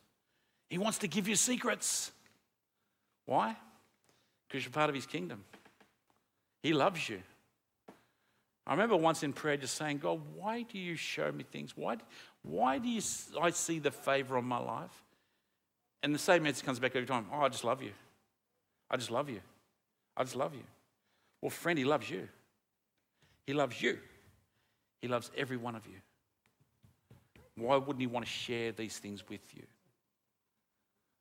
He 0.69 0.77
wants 0.77 0.99
to 0.99 1.07
give 1.07 1.27
you 1.27 1.35
secrets. 1.35 2.11
Why? 3.25 3.55
Because 4.47 4.63
you're 4.63 4.71
part 4.71 4.89
of 4.89 4.95
His 4.95 5.07
kingdom. 5.07 5.43
He 6.61 6.73
loves 6.73 7.09
you. 7.09 7.21
I 8.67 8.73
remember 8.73 8.95
once 8.95 9.23
in 9.23 9.33
prayer 9.33 9.57
just 9.57 9.75
saying, 9.75 9.97
God, 9.97 10.21
why 10.35 10.61
do 10.61 10.77
you 10.77 10.95
show 10.95 11.31
me 11.31 11.43
things? 11.43 11.75
Why, 11.75 11.97
why 12.43 12.77
do 12.77 12.87
you, 12.87 13.01
I 13.41 13.49
see 13.49 13.79
the 13.79 13.89
favor 13.89 14.37
on 14.37 14.45
my 14.45 14.59
life? 14.59 15.03
And 16.03 16.13
the 16.13 16.19
same 16.19 16.45
answer 16.45 16.63
comes 16.63 16.79
back 16.79 16.95
every 16.95 17.07
time 17.07 17.25
Oh, 17.33 17.41
I 17.41 17.49
just 17.49 17.63
love 17.63 17.81
you. 17.81 17.91
I 18.91 18.97
just 18.97 19.09
love 19.09 19.27
you. 19.27 19.39
I 20.15 20.23
just 20.23 20.35
love 20.35 20.53
you. 20.53 20.63
Well, 21.41 21.49
friend, 21.49 21.79
He 21.79 21.85
loves 21.85 22.09
you. 22.11 22.27
He 23.47 23.53
loves 23.53 23.81
you. 23.81 23.97
He 25.01 25.07
loves 25.07 25.31
every 25.35 25.57
one 25.57 25.75
of 25.75 25.85
you. 25.87 25.95
Why 27.55 27.77
wouldn't 27.77 27.99
He 27.99 28.07
want 28.07 28.25
to 28.25 28.31
share 28.31 28.71
these 28.71 28.97
things 28.97 29.23
with 29.27 29.41
you? 29.55 29.63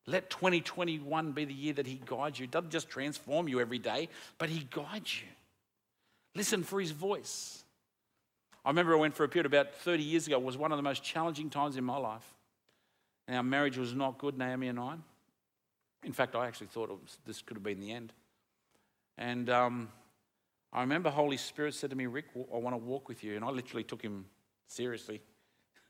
Let 0.07 0.31
2021 0.31 1.33
be 1.33 1.45
the 1.45 1.53
year 1.55 1.75
that 1.75 1.87
He 1.87 2.01
guides 2.05 2.39
you. 2.39 2.45
It 2.45 2.51
doesn't 2.51 2.71
just 2.71 2.89
transform 2.89 3.49
you 3.49 3.61
every 3.61 3.79
day, 3.79 4.09
but 4.39 4.49
He 4.49 4.67
guides 4.71 5.21
you. 5.21 5.29
Listen 6.35 6.63
for 6.63 6.81
His 6.81 6.93
voice. 6.93 7.65
I 8.65 8.71
remember 8.71 8.95
I 8.95 8.99
went 8.99 9.15
for 9.15 9.25
a 9.25 9.29
period 9.29 9.47
about 9.47 9.75
30 9.75 10.03
years 10.03 10.27
ago. 10.27 10.37
It 10.37 10.43
was 10.43 10.57
one 10.57 10.73
of 10.73 10.79
the 10.79 10.83
most 10.83 11.03
challenging 11.03 11.51
times 11.51 11.77
in 11.77 11.85
my 11.85 11.97
life. 11.97 12.35
And 13.27 13.37
our 13.37 13.43
marriage 13.43 13.77
was 13.77 13.95
not 13.95 14.19
good, 14.19 14.37
Naomi 14.37 14.69
and 14.69 14.81
I. 14.81 14.95
In 16.05 16.13
fact, 16.13 16.35
I 16.35 16.47
actually 16.47 16.69
thought 16.69 16.89
was, 16.91 17.19
this 17.27 17.43
could 17.43 17.57
have 17.57 17.65
been 17.65 17.81
the 17.81 17.93
end. 17.93 18.13
And 19.17 19.51
um, 19.51 19.89
I 20.73 20.81
remember 20.83 21.11
Holy 21.11 21.37
Spirit 21.37 21.75
said 21.75 21.91
to 21.91 21.97
me, 21.97 22.07
Ric, 22.07 22.27
I 22.37 22.59
want 22.59 22.75
to 22.75 22.79
walk 22.79 23.09
with 23.09 23.25
you. 23.25 23.37
And 23.37 23.45
I 23.45 23.51
literally 23.51 23.85
took 23.85 24.03
him 24.03 24.27
seriously. 24.67 25.23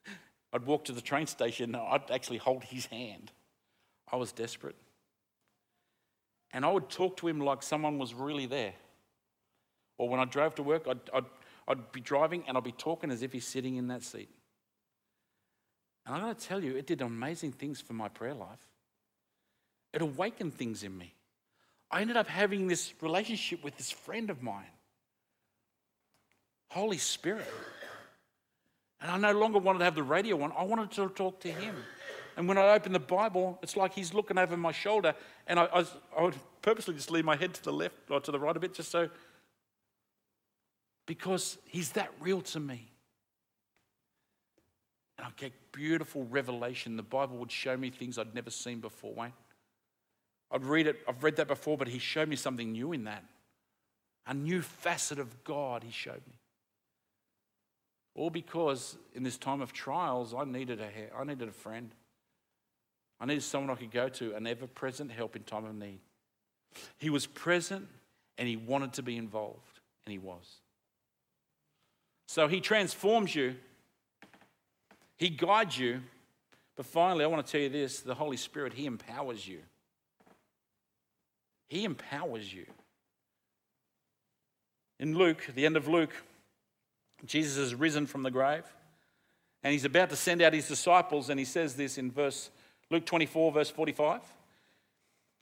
I'd 0.52 0.64
walk 0.66 0.84
to 0.84 0.92
the 0.92 1.00
train 1.00 1.26
station, 1.26 1.74
I'd 1.74 2.10
actually 2.10 2.38
hold 2.38 2.64
his 2.64 2.86
hand. 2.86 3.32
I 4.10 4.16
was 4.16 4.32
desperate. 4.32 4.76
And 6.52 6.64
I 6.64 6.70
would 6.70 6.88
talk 6.88 7.18
to 7.18 7.28
him 7.28 7.40
like 7.40 7.62
someone 7.62 7.98
was 7.98 8.14
really 8.14 8.46
there. 8.46 8.72
Or 9.98 10.08
when 10.08 10.20
I 10.20 10.24
drove 10.24 10.54
to 10.54 10.62
work, 10.62 10.86
I'd, 10.88 11.00
I'd, 11.12 11.24
I'd 11.66 11.92
be 11.92 12.00
driving 12.00 12.44
and 12.46 12.56
I'd 12.56 12.64
be 12.64 12.72
talking 12.72 13.10
as 13.10 13.22
if 13.22 13.32
he's 13.32 13.46
sitting 13.46 13.76
in 13.76 13.88
that 13.88 14.02
seat. 14.02 14.30
And 16.06 16.22
going 16.22 16.34
to 16.34 16.40
tell 16.40 16.64
you, 16.64 16.74
it 16.76 16.86
did 16.86 17.02
amazing 17.02 17.52
things 17.52 17.82
for 17.82 17.92
my 17.92 18.08
prayer 18.08 18.32
life. 18.32 18.66
It 19.92 20.00
awakened 20.00 20.54
things 20.54 20.82
in 20.82 20.96
me. 20.96 21.14
I 21.90 22.00
ended 22.02 22.16
up 22.16 22.26
having 22.26 22.66
this 22.66 22.92
relationship 23.00 23.64
with 23.64 23.76
this 23.76 23.90
friend 23.90 24.30
of 24.30 24.42
mine, 24.42 24.70
Holy 26.70 26.98
Spirit. 26.98 27.50
And 29.00 29.10
I 29.10 29.32
no 29.32 29.38
longer 29.38 29.58
wanted 29.58 29.78
to 29.78 29.84
have 29.84 29.94
the 29.94 30.02
radio 30.02 30.42
on, 30.42 30.52
I 30.56 30.64
wanted 30.64 30.90
to 30.92 31.08
talk 31.08 31.40
to 31.40 31.50
him. 31.50 31.76
And 32.36 32.46
when 32.46 32.58
I 32.58 32.68
open 32.74 32.92
the 32.92 33.00
Bible, 33.00 33.58
it's 33.62 33.76
like 33.76 33.94
he's 33.94 34.14
looking 34.14 34.38
over 34.38 34.56
my 34.56 34.70
shoulder, 34.70 35.14
and 35.46 35.58
I, 35.58 35.64
I, 35.64 35.78
was, 35.78 35.92
I 36.16 36.22
would 36.22 36.36
purposely 36.62 36.94
just 36.94 37.10
lean 37.10 37.24
my 37.24 37.36
head 37.36 37.54
to 37.54 37.64
the 37.64 37.72
left 37.72 37.96
or 38.10 38.20
to 38.20 38.30
the 38.30 38.38
right 38.38 38.56
a 38.56 38.60
bit, 38.60 38.74
just 38.74 38.92
so, 38.92 39.08
because 41.06 41.58
he's 41.64 41.90
that 41.92 42.12
real 42.20 42.40
to 42.42 42.60
me. 42.60 42.92
And 45.16 45.26
I 45.26 45.30
get 45.36 45.52
beautiful 45.72 46.26
revelation. 46.26 46.96
The 46.96 47.02
Bible 47.02 47.38
would 47.38 47.50
show 47.50 47.76
me 47.76 47.90
things 47.90 48.18
I'd 48.18 48.34
never 48.34 48.50
seen 48.50 48.78
before, 48.78 49.14
Wayne. 49.14 49.32
I'd 50.50 50.64
read 50.64 50.86
it, 50.86 50.98
I've 51.06 51.22
read 51.22 51.36
that 51.36 51.48
before, 51.48 51.76
but 51.76 51.88
he 51.88 51.98
showed 51.98 52.28
me 52.28 52.36
something 52.36 52.72
new 52.72 52.92
in 52.92 53.04
that. 53.04 53.24
A 54.26 54.34
new 54.34 54.62
facet 54.62 55.18
of 55.18 55.44
God 55.44 55.82
he 55.82 55.90
showed 55.90 56.22
me. 56.26 56.38
All 58.14 58.30
because 58.30 58.96
in 59.14 59.22
this 59.22 59.36
time 59.36 59.60
of 59.60 59.72
trials, 59.72 60.34
I 60.34 60.44
needed 60.44 60.80
a, 60.80 61.16
I 61.16 61.24
needed 61.24 61.48
a 61.48 61.52
friend. 61.52 61.90
I 63.20 63.26
needed 63.26 63.42
someone 63.42 63.70
I 63.70 63.74
could 63.74 63.90
go 63.90 64.08
to, 64.08 64.34
an 64.34 64.46
ever 64.46 64.66
present 64.66 65.10
help 65.10 65.36
in 65.36 65.42
time 65.42 65.64
of 65.64 65.74
need. 65.74 66.00
He 66.98 67.10
was 67.10 67.26
present 67.26 67.88
and 68.36 68.48
he 68.48 68.56
wanted 68.56 68.92
to 68.94 69.02
be 69.02 69.16
involved, 69.16 69.80
and 70.04 70.12
he 70.12 70.18
was. 70.18 70.60
So 72.28 72.46
he 72.46 72.60
transforms 72.60 73.34
you, 73.34 73.56
he 75.16 75.28
guides 75.28 75.76
you, 75.76 76.02
but 76.76 76.86
finally, 76.86 77.24
I 77.24 77.26
want 77.26 77.44
to 77.44 77.50
tell 77.50 77.60
you 77.60 77.68
this 77.68 78.00
the 78.00 78.14
Holy 78.14 78.36
Spirit, 78.36 78.74
he 78.74 78.86
empowers 78.86 79.46
you. 79.46 79.58
He 81.68 81.84
empowers 81.84 82.52
you. 82.52 82.66
In 84.98 85.16
Luke, 85.16 85.46
the 85.54 85.66
end 85.66 85.76
of 85.76 85.86
Luke, 85.86 86.14
Jesus 87.24 87.56
has 87.56 87.74
risen 87.74 88.06
from 88.06 88.22
the 88.22 88.30
grave 88.30 88.64
and 89.62 89.72
he's 89.72 89.84
about 89.84 90.10
to 90.10 90.16
send 90.16 90.40
out 90.40 90.52
his 90.52 90.68
disciples, 90.68 91.30
and 91.30 91.38
he 91.38 91.44
says 91.44 91.74
this 91.74 91.98
in 91.98 92.10
verse 92.10 92.50
Luke 92.90 93.04
24, 93.04 93.52
verse 93.52 93.70
45. 93.70 94.20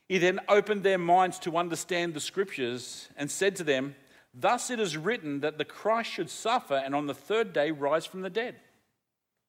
He 0.09 0.19
then 0.19 0.41
opened 0.49 0.83
their 0.83 0.99
minds 0.99 1.39
to 1.41 1.57
understand 1.57 2.15
the 2.15 2.21
scriptures 2.21 3.09
and 3.17 3.31
said 3.31 3.57
to 3.57 3.65
them, 3.65 3.95
Thus 4.33 4.71
it 4.71 4.81
is 4.81 4.97
written 4.97 5.41
that 5.41 5.59
the 5.59 5.65
Christ 5.65 6.11
should 6.11 6.31
suffer 6.31 6.75
and 6.75 6.95
on 6.95 7.07
the 7.07 7.15
third 7.15 7.53
day 7.53 7.71
rise 7.71 8.07
from 8.07 8.23
the 8.23 8.31
dead. 8.31 8.57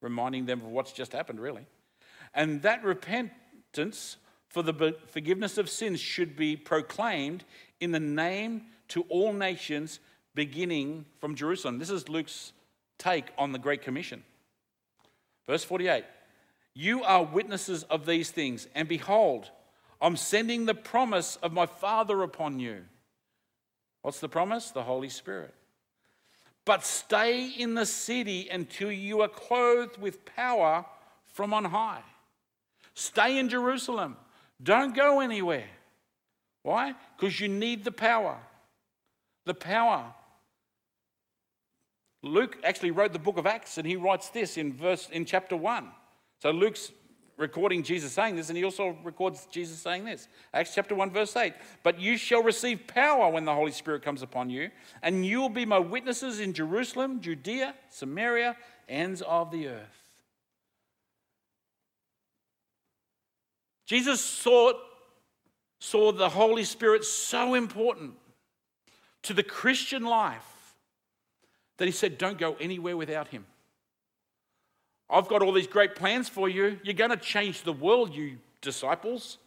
Reminding 0.00 0.46
them 0.46 0.60
of 0.60 0.68
what's 0.68 0.92
just 0.92 1.12
happened, 1.12 1.40
really. 1.40 1.66
And 2.34 2.62
that 2.62 2.84
repentance 2.84 4.16
for 4.48 4.62
the 4.62 4.96
forgiveness 5.08 5.58
of 5.58 5.68
sins 5.68 6.00
should 6.00 6.36
be 6.36 6.56
proclaimed 6.56 7.44
in 7.80 7.92
the 7.92 8.00
name 8.00 8.62
to 8.88 9.02
all 9.08 9.32
nations, 9.32 10.00
beginning 10.34 11.04
from 11.20 11.34
Jerusalem. 11.34 11.78
This 11.78 11.90
is 11.90 12.08
Luke's 12.08 12.52
take 12.98 13.26
on 13.36 13.52
the 13.52 13.58
Great 13.58 13.82
Commission. 13.82 14.24
Verse 15.46 15.64
48 15.64 16.04
you 16.74 17.02
are 17.02 17.24
witnesses 17.24 17.82
of 17.84 18.06
these 18.06 18.30
things, 18.30 18.68
and 18.72 18.86
behold, 18.86 19.50
I'm 20.00 20.16
sending 20.16 20.64
the 20.64 20.76
promise 20.76 21.34
of 21.42 21.52
my 21.52 21.66
Father 21.66 22.22
upon 22.22 22.60
you. 22.60 22.84
What's 24.02 24.20
the 24.20 24.28
promise? 24.28 24.70
The 24.70 24.84
Holy 24.84 25.08
Spirit. 25.08 25.54
But 26.64 26.84
stay 26.84 27.48
in 27.48 27.74
the 27.74 27.84
city 27.84 28.48
until 28.48 28.92
you 28.92 29.22
are 29.22 29.28
clothed 29.28 29.98
with 29.98 30.24
power 30.24 30.84
from 31.26 31.52
on 31.52 31.64
high. 31.64 32.02
Stay 32.94 33.38
in 33.38 33.48
Jerusalem. 33.48 34.16
Don't 34.62 34.94
go 34.94 35.20
anywhere. 35.20 35.68
Why? 36.62 36.94
Because 37.16 37.40
you 37.40 37.48
need 37.48 37.84
the 37.84 37.92
power. 37.92 38.36
The 39.44 39.54
power. 39.54 40.12
Luke 42.22 42.58
actually 42.64 42.90
wrote 42.90 43.12
the 43.12 43.18
book 43.18 43.38
of 43.38 43.46
Acts 43.46 43.78
and 43.78 43.86
he 43.86 43.96
writes 43.96 44.30
this 44.30 44.56
in 44.56 44.72
verse 44.72 45.08
in 45.10 45.24
chapter 45.24 45.56
1. 45.56 45.88
So 46.40 46.50
Luke's 46.50 46.90
recording 47.38 47.84
Jesus 47.84 48.12
saying 48.12 48.36
this, 48.36 48.48
and 48.48 48.58
he 48.58 48.64
also 48.64 48.96
records 49.04 49.46
Jesus 49.50 49.78
saying 49.78 50.04
this. 50.04 50.28
Acts 50.52 50.74
chapter 50.74 50.94
1, 50.94 51.10
verse 51.10 51.34
8. 51.36 51.54
But 51.82 52.00
you 52.00 52.16
shall 52.18 52.42
receive 52.42 52.86
power 52.86 53.30
when 53.30 53.44
the 53.44 53.54
Holy 53.54 53.70
Spirit 53.70 54.02
comes 54.02 54.22
upon 54.22 54.50
you, 54.50 54.70
and 55.02 55.24
you 55.24 55.40
will 55.40 55.48
be 55.48 55.64
my 55.64 55.78
witnesses 55.78 56.40
in 56.40 56.52
Jerusalem, 56.52 57.20
Judea, 57.20 57.74
Samaria, 57.88 58.56
ends 58.88 59.22
of 59.22 59.50
the 59.50 59.68
earth. 59.68 60.07
Jesus 63.88 64.20
saw, 64.20 64.74
saw 65.80 66.12
the 66.12 66.28
Holy 66.28 66.64
Spirit 66.64 67.04
so 67.04 67.54
important 67.54 68.12
to 69.22 69.32
the 69.32 69.42
Christian 69.42 70.04
life 70.04 70.74
that 71.78 71.86
he 71.86 71.90
said, 71.90 72.18
Don't 72.18 72.36
go 72.36 72.54
anywhere 72.60 72.98
without 72.98 73.28
him. 73.28 73.46
I've 75.08 75.26
got 75.26 75.40
all 75.40 75.52
these 75.52 75.66
great 75.66 75.94
plans 75.94 76.28
for 76.28 76.50
you. 76.50 76.78
You're 76.82 76.92
going 76.92 77.12
to 77.12 77.16
change 77.16 77.62
the 77.62 77.72
world, 77.72 78.14
you 78.14 78.36
disciples. 78.60 79.38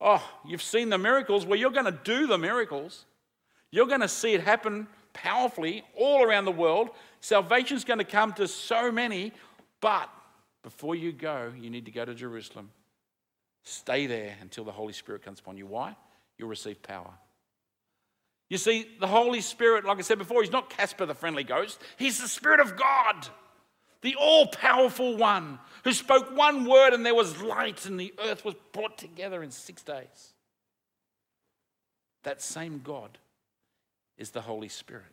Oh, 0.00 0.24
you've 0.46 0.62
seen 0.62 0.88
the 0.88 0.98
miracles. 0.98 1.44
Well, 1.44 1.58
you're 1.58 1.72
going 1.72 1.86
to 1.86 1.98
do 2.04 2.28
the 2.28 2.38
miracles. 2.38 3.04
You're 3.72 3.88
going 3.88 4.00
to 4.00 4.08
see 4.08 4.32
it 4.32 4.42
happen 4.42 4.86
powerfully 5.12 5.82
all 5.96 6.22
around 6.22 6.44
the 6.44 6.52
world. 6.52 6.90
Salvation 7.20 7.76
is 7.76 7.82
going 7.82 7.98
to 7.98 8.04
come 8.04 8.32
to 8.34 8.46
so 8.46 8.92
many, 8.92 9.32
but 9.80 10.08
before 10.62 10.94
you 10.94 11.10
go, 11.10 11.52
you 11.58 11.68
need 11.68 11.86
to 11.86 11.90
go 11.90 12.04
to 12.04 12.14
Jerusalem. 12.14 12.70
Stay 13.62 14.06
there 14.06 14.34
until 14.40 14.64
the 14.64 14.72
Holy 14.72 14.92
Spirit 14.92 15.22
comes 15.22 15.40
upon 15.40 15.56
you. 15.56 15.66
Why? 15.66 15.96
You'll 16.38 16.48
receive 16.48 16.82
power. 16.82 17.10
You 18.48 18.58
see, 18.58 18.88
the 18.98 19.06
Holy 19.06 19.40
Spirit, 19.40 19.84
like 19.84 19.98
I 19.98 20.02
said 20.02 20.18
before, 20.18 20.42
he's 20.42 20.50
not 20.50 20.70
Casper 20.70 21.06
the 21.06 21.14
friendly 21.14 21.44
ghost, 21.44 21.80
he's 21.96 22.20
the 22.20 22.28
Spirit 22.28 22.60
of 22.60 22.76
God, 22.76 23.28
the 24.02 24.16
all 24.16 24.46
powerful 24.46 25.16
one 25.16 25.58
who 25.84 25.92
spoke 25.92 26.36
one 26.36 26.64
word 26.64 26.92
and 26.92 27.06
there 27.06 27.14
was 27.14 27.40
light 27.42 27.86
and 27.86 27.98
the 27.98 28.12
earth 28.24 28.44
was 28.44 28.54
brought 28.72 28.98
together 28.98 29.42
in 29.42 29.50
six 29.50 29.82
days. 29.82 30.34
That 32.24 32.42
same 32.42 32.80
God 32.82 33.18
is 34.18 34.30
the 34.30 34.40
Holy 34.40 34.68
Spirit. 34.68 35.04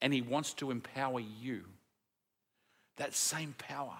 And 0.00 0.12
he 0.12 0.22
wants 0.22 0.54
to 0.54 0.70
empower 0.70 1.20
you. 1.20 1.64
That 2.96 3.14
same 3.14 3.54
power. 3.58 3.98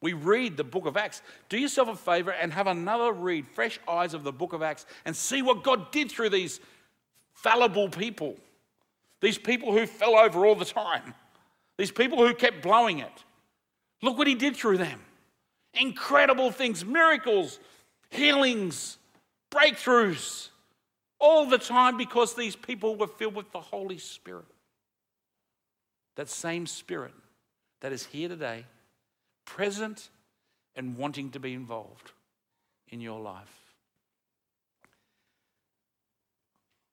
We 0.00 0.14
read 0.14 0.56
the 0.56 0.64
book 0.64 0.86
of 0.86 0.96
Acts. 0.96 1.22
Do 1.48 1.58
yourself 1.58 1.88
a 1.88 1.96
favor 1.96 2.30
and 2.30 2.52
have 2.52 2.66
another 2.66 3.12
read, 3.12 3.46
fresh 3.46 3.78
eyes 3.86 4.14
of 4.14 4.24
the 4.24 4.32
book 4.32 4.52
of 4.52 4.62
Acts, 4.62 4.86
and 5.04 5.14
see 5.14 5.42
what 5.42 5.62
God 5.62 5.92
did 5.92 6.10
through 6.10 6.30
these 6.30 6.60
fallible 7.34 7.88
people. 7.88 8.36
These 9.20 9.38
people 9.38 9.72
who 9.72 9.86
fell 9.86 10.16
over 10.16 10.46
all 10.46 10.54
the 10.54 10.64
time. 10.64 11.14
These 11.76 11.90
people 11.90 12.26
who 12.26 12.34
kept 12.34 12.62
blowing 12.62 13.00
it. 13.00 13.12
Look 14.02 14.16
what 14.16 14.26
he 14.26 14.34
did 14.34 14.56
through 14.56 14.78
them. 14.78 15.00
Incredible 15.74 16.50
things, 16.50 16.84
miracles, 16.84 17.60
healings, 18.10 18.98
breakthroughs 19.50 20.48
all 21.18 21.46
the 21.46 21.58
time 21.58 21.96
because 21.96 22.34
these 22.34 22.56
people 22.56 22.96
were 22.96 23.06
filled 23.06 23.34
with 23.34 23.52
the 23.52 23.60
Holy 23.60 23.98
Spirit. 23.98 24.46
That 26.16 26.28
same 26.28 26.66
Spirit 26.66 27.14
that 27.80 27.92
is 27.92 28.06
here 28.06 28.28
today, 28.28 28.64
present 29.56 30.10
and 30.76 30.96
wanting 30.96 31.30
to 31.30 31.40
be 31.40 31.54
involved 31.54 32.12
in 32.88 33.00
your 33.00 33.20
life. 33.20 33.54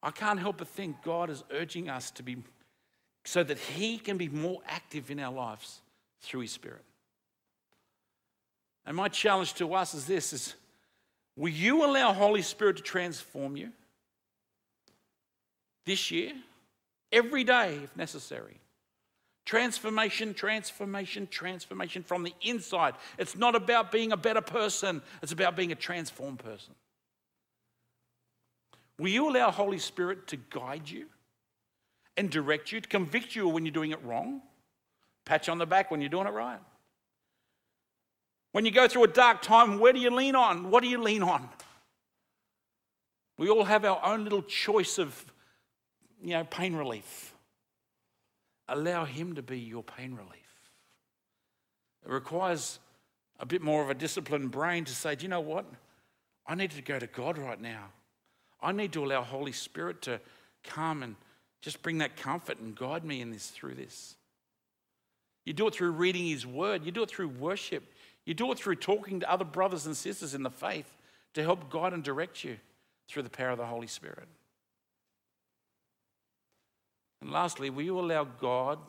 I 0.03 0.11
can't 0.11 0.39
help 0.39 0.57
but 0.57 0.67
think 0.67 1.01
God 1.03 1.29
is 1.29 1.43
urging 1.51 1.89
us 1.89 2.11
to 2.11 2.23
be 2.23 2.37
so 3.25 3.43
that 3.43 3.57
He 3.57 3.97
can 3.97 4.17
be 4.17 4.29
more 4.29 4.61
active 4.67 5.11
in 5.11 5.19
our 5.19 5.33
lives 5.33 5.81
through 6.21 6.41
His 6.41 6.51
Spirit. 6.51 6.83
And 8.85 8.95
my 8.95 9.09
challenge 9.09 9.53
to 9.55 9.73
us 9.73 9.93
is 9.93 10.05
this 10.05 10.33
is 10.33 10.55
will 11.35 11.49
you 11.51 11.85
allow 11.85 12.13
Holy 12.13 12.41
Spirit 12.41 12.77
to 12.77 12.83
transform 12.83 13.57
you? 13.57 13.71
this 15.87 16.11
year, 16.11 16.33
every 17.11 17.43
day 17.43 17.79
if 17.83 17.95
necessary. 17.97 18.59
Transformation, 19.47 20.33
transformation, 20.33 21.25
transformation 21.31 22.03
from 22.03 22.23
the 22.23 22.33
inside. 22.41 22.95
It's 23.17 23.37
not 23.37 23.55
about 23.55 23.93
being 23.93 24.11
a 24.11 24.17
better 24.17 24.41
person, 24.41 25.01
it's 25.23 25.31
about 25.31 25.55
being 25.55 25.71
a 25.71 25.75
transformed 25.75 26.39
person. 26.39 26.75
Will 28.99 29.07
you 29.07 29.29
allow 29.29 29.49
Holy 29.49 29.79
Spirit 29.79 30.27
to 30.27 30.35
guide 30.35 30.89
you 30.89 31.05
and 32.17 32.29
direct 32.29 32.73
you, 32.73 32.81
to 32.81 32.89
convict 32.89 33.37
you 33.37 33.47
when 33.47 33.65
you're 33.65 33.71
doing 33.71 33.91
it 33.91 34.03
wrong, 34.03 34.41
pat 35.23 35.47
you 35.47 35.51
on 35.51 35.59
the 35.59 35.65
back 35.65 35.91
when 35.91 36.01
you're 36.01 36.09
doing 36.09 36.27
it 36.27 36.33
right? 36.33 36.59
When 38.51 38.65
you 38.65 38.71
go 38.71 38.89
through 38.89 39.05
a 39.05 39.07
dark 39.07 39.41
time, 39.41 39.79
where 39.79 39.93
do 39.93 39.99
you 40.01 40.09
lean 40.09 40.35
on? 40.35 40.71
What 40.71 40.83
do 40.83 40.89
you 40.89 41.01
lean 41.01 41.23
on? 41.23 41.47
We 43.37 43.47
all 43.47 43.63
have 43.63 43.85
our 43.85 44.03
own 44.03 44.25
little 44.25 44.41
choice 44.41 44.97
of 44.97 45.25
you 46.21 46.31
know, 46.31 46.43
pain 46.43 46.75
relief. 46.75 47.33
Allow 48.69 49.05
Him 49.05 49.35
to 49.35 49.41
be 49.41 49.59
your 49.59 49.83
pain 49.83 50.13
relief. 50.13 50.31
It 52.05 52.11
requires 52.11 52.79
a 53.39 53.45
bit 53.45 53.61
more 53.61 53.83
of 53.83 53.89
a 53.89 53.93
disciplined 53.93 54.51
brain 54.51 54.85
to 54.85 54.95
say, 54.95 55.15
do 55.15 55.23
you 55.23 55.29
know 55.29 55.41
what? 55.41 55.65
I 56.45 56.55
need 56.55 56.71
to 56.71 56.81
go 56.81 56.97
to 56.97 57.07
God 57.07 57.37
right 57.37 57.59
now. 57.59 57.85
I 58.61 58.71
need 58.71 58.93
to 58.93 59.05
allow 59.05 59.21
Holy 59.21 59.51
Spirit 59.51 60.01
to 60.03 60.19
come 60.63 61.03
and 61.03 61.15
just 61.61 61.81
bring 61.81 61.99
that 61.99 62.15
comfort 62.15 62.59
and 62.59 62.75
guide 62.75 63.03
me 63.03 63.21
in 63.21 63.31
this 63.31 63.49
through 63.49 63.75
this. 63.75 64.15
You 65.45 65.53
do 65.53 65.67
it 65.67 65.75
through 65.75 65.91
reading 65.91 66.25
His 66.25 66.45
Word. 66.45 66.85
You 66.85 66.91
do 66.91 67.03
it 67.03 67.09
through 67.09 67.29
worship. 67.29 67.83
You 68.25 68.33
do 68.33 68.51
it 68.51 68.57
through 68.57 68.75
talking 68.75 69.19
to 69.21 69.31
other 69.31 69.45
brothers 69.45 69.85
and 69.85 69.95
sisters 69.95 70.33
in 70.33 70.43
the 70.43 70.49
faith 70.49 70.91
to 71.33 71.43
help 71.43 71.69
guide 71.69 71.93
and 71.93 72.03
direct 72.03 72.43
you 72.43 72.57
through 73.07 73.23
the 73.23 73.29
power 73.29 73.51
of 73.51 73.57
the 73.57 73.65
Holy 73.65 73.87
Spirit. 73.87 74.27
And 77.21 77.31
lastly, 77.31 77.69
will 77.69 77.83
you 77.83 77.99
allow 77.99 78.23
God 78.23 78.79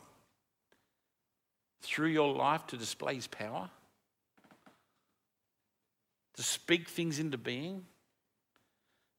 through 1.81 2.09
your 2.09 2.33
life 2.33 2.67
to 2.67 2.77
display 2.77 3.15
his 3.15 3.27
power? 3.27 3.69
To 6.35 6.43
speak 6.43 6.87
things 6.87 7.19
into 7.19 7.37
being? 7.37 7.85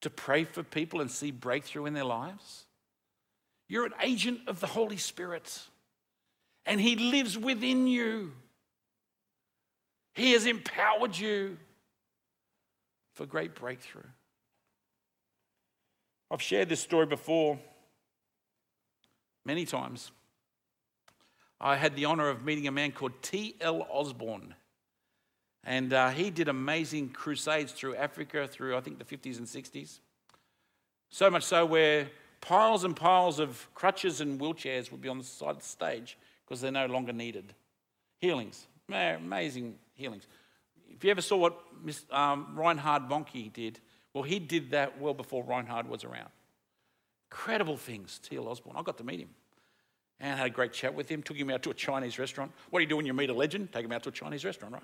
To 0.03 0.11
pray 0.11 0.44
for 0.44 0.62
people 0.62 1.01
and 1.01 1.11
see 1.11 1.31
breakthrough 1.31 1.87
in 1.87 1.94
their 1.94 2.05
lives? 2.05 2.64
You're 3.68 3.87
an 3.87 3.94
agent 4.03 4.40
of 4.46 4.61
the 4.61 4.66
Holy 4.66 4.96
Spirit, 4.96 5.61
and 6.66 6.81
he 6.81 6.96
lives 6.96 7.38
within 7.38 7.87
you. 7.87 8.33
He 10.14 10.33
has 10.33 10.46
empowered 10.46 11.16
you 11.16 11.57
for 13.14 13.27
great 13.27 13.55
breakthrough. 13.55 14.03
I've 16.31 16.42
shared 16.42 16.68
this 16.68 16.81
story 16.81 17.07
before 17.07 17.59
many 19.44 19.64
times. 19.64 20.11
I 21.61 21.76
had 21.76 21.94
the 21.94 22.07
honor 22.07 22.29
of 22.29 22.44
meeting 22.44 22.66
a 22.66 22.72
man 22.72 22.92
called 22.92 23.12
T.L. 23.22 23.87
Osborn. 23.90 24.55
And 25.64 25.92
uh, 25.92 26.09
he 26.09 26.31
did 26.31 26.48
amazing 26.48 27.11
crusades 27.11 27.72
through 27.72 27.96
Africa 27.96 28.48
through, 28.48 28.76
I 28.76 28.81
think, 28.81 28.98
the 28.98 29.05
50s 29.05 29.38
and 29.38 29.46
60s. 29.46 29.98
So 31.11 31.29
much 31.29 31.42
so 31.42 31.66
where 31.66 32.09
piles 32.40 32.85
and 32.85 32.96
piles 32.96 33.38
of 33.40 33.68
crutches 33.74 34.20
and 34.20 34.40
wheelchairs 34.40 34.90
would 34.90 35.03
be 35.03 35.09
on 35.09 35.18
the 35.18 35.24
side 35.24 35.50
of 35.50 35.59
the 35.59 35.64
stage 35.64 36.16
because 36.46 36.61
they're 36.61 36.72
no 36.72 36.87
longer 36.87 37.12
needed. 37.12 37.53
Healings, 38.20 38.66
amazing 38.88 39.76
healings. 39.94 40.26
If 40.88 41.05
you 41.05 41.11
ever 41.11 41.20
saw 41.20 41.37
what 41.37 41.59
um, 42.11 42.48
Reinhard 42.55 43.09
Bonnke 43.09 43.53
did, 43.53 43.81
well, 44.14 44.24
he 44.24 44.38
did 44.38 44.70
that 44.70 45.00
well 45.00 45.14
before 45.14 45.44
Reinhard 45.44 45.88
was 45.88 46.05
around. 46.05 46.31
Incredible 47.31 47.77
things, 47.77 48.19
T.L. 48.23 48.49
Osborn. 48.49 48.77
I 48.77 48.83
got 48.83 48.99
to 48.99 49.05
meet 49.05 49.21
him 49.21 49.31
and 50.19 50.37
had 50.37 50.47
a 50.47 50.51
great 50.51 50.73
chat 50.73 50.95
with 50.95 51.09
him. 51.09 51.23
Took 51.23 51.37
him 51.37 51.51
out 51.51 51.62
to 51.62 51.71
a 51.71 51.75
Chinese 51.75 52.19
restaurant. 52.19 52.53
What 52.71 52.81
do 52.81 52.83
you 52.83 52.88
do 52.88 52.97
when 52.97 53.07
you 53.07 53.14
meet 53.14 53.31
a 53.31 53.35
legend? 53.35 53.73
Take 53.73 53.85
him 53.85 53.93
out 53.93 54.03
to 54.05 54.09
a 54.09 54.12
Chinese 54.12 54.45
restaurant, 54.45 54.75
right? 54.75 54.83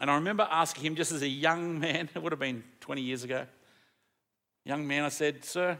And 0.00 0.10
I 0.10 0.14
remember 0.14 0.46
asking 0.50 0.84
him, 0.84 0.94
just 0.94 1.12
as 1.12 1.22
a 1.22 1.28
young 1.28 1.78
man, 1.80 2.08
it 2.14 2.22
would 2.22 2.32
have 2.32 2.38
been 2.38 2.64
20 2.80 3.02
years 3.02 3.24
ago, 3.24 3.46
young 4.64 4.86
man, 4.86 5.04
I 5.04 5.08
said, 5.08 5.44
Sir, 5.44 5.78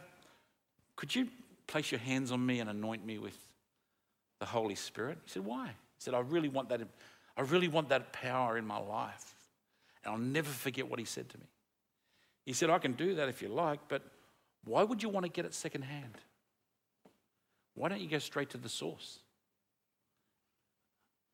could 0.97 1.15
you 1.15 1.29
place 1.67 1.91
your 1.91 2.01
hands 2.01 2.33
on 2.33 2.45
me 2.45 2.61
and 2.61 2.69
anoint 2.69 3.05
me 3.05 3.19
with 3.19 3.37
the 4.39 4.47
Holy 4.47 4.75
Spirit? 4.75 5.19
He 5.25 5.31
said, 5.31 5.45
Why? 5.45 5.67
He 5.67 6.01
said, 6.01 6.15
I 6.15 6.21
really 6.21 6.49
want 6.49 6.69
that, 6.69 6.81
I 7.37 7.41
really 7.43 7.69
want 7.69 7.89
that 7.89 8.13
power 8.13 8.59
in 8.59 8.67
my 8.67 8.79
life. 8.79 9.35
And 10.05 10.13
I'll 10.13 10.21
never 10.21 10.49
forget 10.49 10.89
what 10.89 10.99
he 10.99 11.05
said 11.05 11.29
to 11.31 11.39
me. 11.39 11.45
He 12.45 12.53
said, 12.53 12.71
I 12.71 12.79
can 12.79 12.93
do 12.93 13.17
that 13.17 13.29
if 13.29 13.43
you 13.43 13.49
like, 13.49 13.81
but 13.89 14.03
why 14.69 14.83
would 14.83 15.03
you 15.03 15.09
want 15.09 15.25
to 15.25 15.33
get 15.33 15.47
it 15.47 15.55
secondhand? 15.55 16.19
Why 17.75 17.89
don't 17.89 18.01
you 18.01 18.09
go 18.09 18.19
straight 18.19 18.51
to 18.51 18.59
the 18.59 18.69
source? 18.69 19.21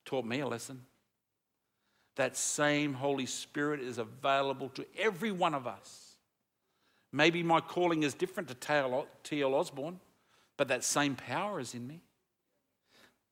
Taught 0.04 0.24
me 0.24 0.40
a 0.40 0.46
lesson. 0.46 0.82
That 2.16 2.36
same 2.36 2.92
Holy 2.92 3.26
Spirit 3.26 3.80
is 3.80 3.98
available 3.98 4.68
to 4.70 4.86
every 4.96 5.32
one 5.32 5.52
of 5.54 5.66
us. 5.66 6.16
Maybe 7.10 7.42
my 7.42 7.60
calling 7.60 8.04
is 8.04 8.14
different 8.14 8.48
to 8.50 9.06
T.L. 9.24 9.54
Osborn, 9.54 9.98
but 10.56 10.68
that 10.68 10.84
same 10.84 11.16
power 11.16 11.58
is 11.58 11.74
in 11.74 11.88
me. 11.88 12.02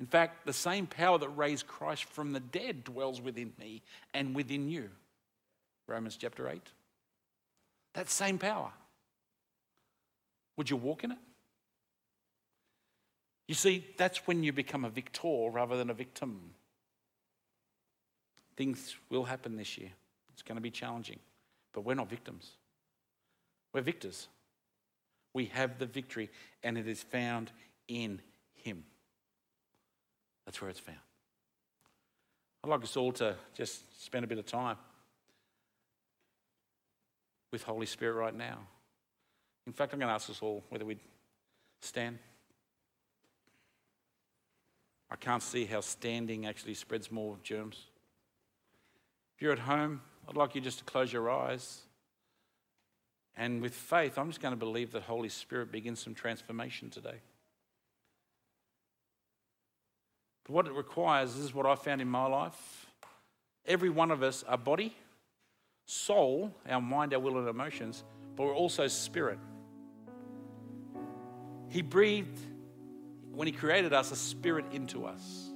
In 0.00 0.06
fact, 0.06 0.46
the 0.46 0.52
same 0.52 0.88
power 0.88 1.16
that 1.18 1.28
raised 1.28 1.68
Christ 1.68 2.04
from 2.04 2.32
the 2.32 2.40
dead 2.40 2.82
dwells 2.82 3.20
within 3.20 3.52
me 3.56 3.82
and 4.14 4.34
within 4.34 4.68
you. 4.68 4.90
Romans 5.86 6.16
chapter 6.16 6.48
8. 6.48 6.60
That 7.94 8.10
same 8.10 8.38
power. 8.38 8.72
Would 10.56 10.70
you 10.70 10.76
walk 10.76 11.04
in 11.04 11.12
it? 11.12 11.18
You 13.48 13.54
see, 13.54 13.86
that's 13.96 14.26
when 14.26 14.42
you 14.42 14.52
become 14.52 14.84
a 14.84 14.90
victor 14.90 15.48
rather 15.50 15.76
than 15.76 15.90
a 15.90 15.94
victim. 15.94 16.54
Things 18.56 18.96
will 19.10 19.24
happen 19.24 19.56
this 19.56 19.76
year. 19.78 19.90
It's 20.32 20.42
going 20.42 20.56
to 20.56 20.62
be 20.62 20.70
challenging, 20.70 21.18
but 21.72 21.82
we're 21.82 21.94
not 21.94 22.08
victims. 22.08 22.52
We're 23.72 23.82
victors. 23.82 24.28
We 25.34 25.46
have 25.46 25.78
the 25.78 25.86
victory, 25.86 26.30
and 26.62 26.76
it 26.76 26.86
is 26.86 27.02
found 27.02 27.50
in 27.88 28.20
Him. 28.54 28.84
That's 30.44 30.60
where 30.60 30.70
it's 30.70 30.80
found. 30.80 30.98
I'd 32.64 32.70
like 32.70 32.82
us 32.82 32.96
all 32.96 33.12
to 33.12 33.34
just 33.54 34.02
spend 34.04 34.24
a 34.24 34.28
bit 34.28 34.38
of 34.38 34.46
time 34.46 34.76
with 37.50 37.62
Holy 37.64 37.86
Spirit 37.86 38.14
right 38.14 38.34
now. 38.34 38.58
In 39.66 39.72
fact, 39.72 39.92
I'm 39.92 39.98
going 40.00 40.08
to 40.08 40.14
ask 40.14 40.28
us 40.28 40.40
all 40.42 40.64
whether 40.70 40.84
we'd 40.84 40.98
Stand. 41.82 42.18
I 45.10 45.16
can't 45.16 45.42
see 45.42 45.64
how 45.66 45.80
standing 45.80 46.46
actually 46.46 46.74
spreads 46.74 47.10
more 47.10 47.36
germs. 47.42 47.86
If 49.34 49.42
you're 49.42 49.52
at 49.52 49.58
home, 49.58 50.00
I'd 50.28 50.36
like 50.36 50.54
you 50.54 50.60
just 50.60 50.78
to 50.78 50.84
close 50.84 51.12
your 51.12 51.28
eyes. 51.28 51.80
And 53.36 53.60
with 53.60 53.74
faith, 53.74 54.16
I'm 54.16 54.28
just 54.28 54.40
going 54.40 54.52
to 54.52 54.58
believe 54.58 54.92
that 54.92 55.02
Holy 55.02 55.28
Spirit 55.28 55.72
begins 55.72 56.00
some 56.00 56.14
transformation 56.14 56.88
today. 56.88 57.20
But 60.44 60.52
what 60.52 60.66
it 60.66 60.72
requires, 60.72 61.34
this 61.34 61.44
is 61.44 61.52
what 61.54 61.66
I 61.66 61.74
found 61.74 62.00
in 62.00 62.08
my 62.08 62.26
life. 62.26 62.86
Every 63.66 63.90
one 63.90 64.12
of 64.12 64.22
us 64.22 64.44
are 64.44 64.58
body, 64.58 64.94
soul, 65.84 66.54
our 66.68 66.80
mind, 66.80 67.12
our 67.12 67.20
will, 67.20 67.38
and 67.38 67.48
emotions, 67.48 68.04
but 68.36 68.44
we're 68.44 68.54
also 68.54 68.86
spirit. 68.86 69.38
He 71.72 71.80
breathed, 71.80 72.38
when 73.32 73.46
He 73.46 73.52
created 73.52 73.94
us, 73.94 74.12
a 74.12 74.16
spirit 74.16 74.66
into 74.72 75.06
us. 75.06 75.48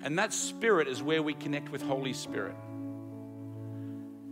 And 0.00 0.16
that 0.20 0.32
spirit 0.32 0.86
is 0.86 1.02
where 1.02 1.24
we 1.24 1.34
connect 1.34 1.70
with 1.70 1.82
Holy 1.82 2.12
Spirit. 2.12 2.54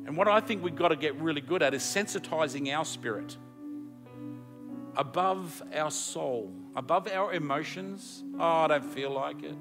And 0.07 0.17
what 0.17 0.29
I 0.29 0.39
think 0.39 0.63
we've 0.63 0.77
got 0.77 0.89
to 0.89 0.97
get 0.97 1.21
really 1.21 1.41
good 1.41 1.61
at 1.61 1.75
is 1.75 1.83
sensitizing 1.83 2.73
our 2.73 2.85
spirit 2.85 3.37
above 4.97 5.61
our 5.75 5.91
soul, 5.91 6.53
above 6.77 7.09
our 7.09 7.33
emotions. 7.33 8.23
Oh, 8.39 8.45
I 8.45 8.69
don't 8.69 8.85
feel 8.85 9.11
like 9.11 9.43
it. 9.43 9.57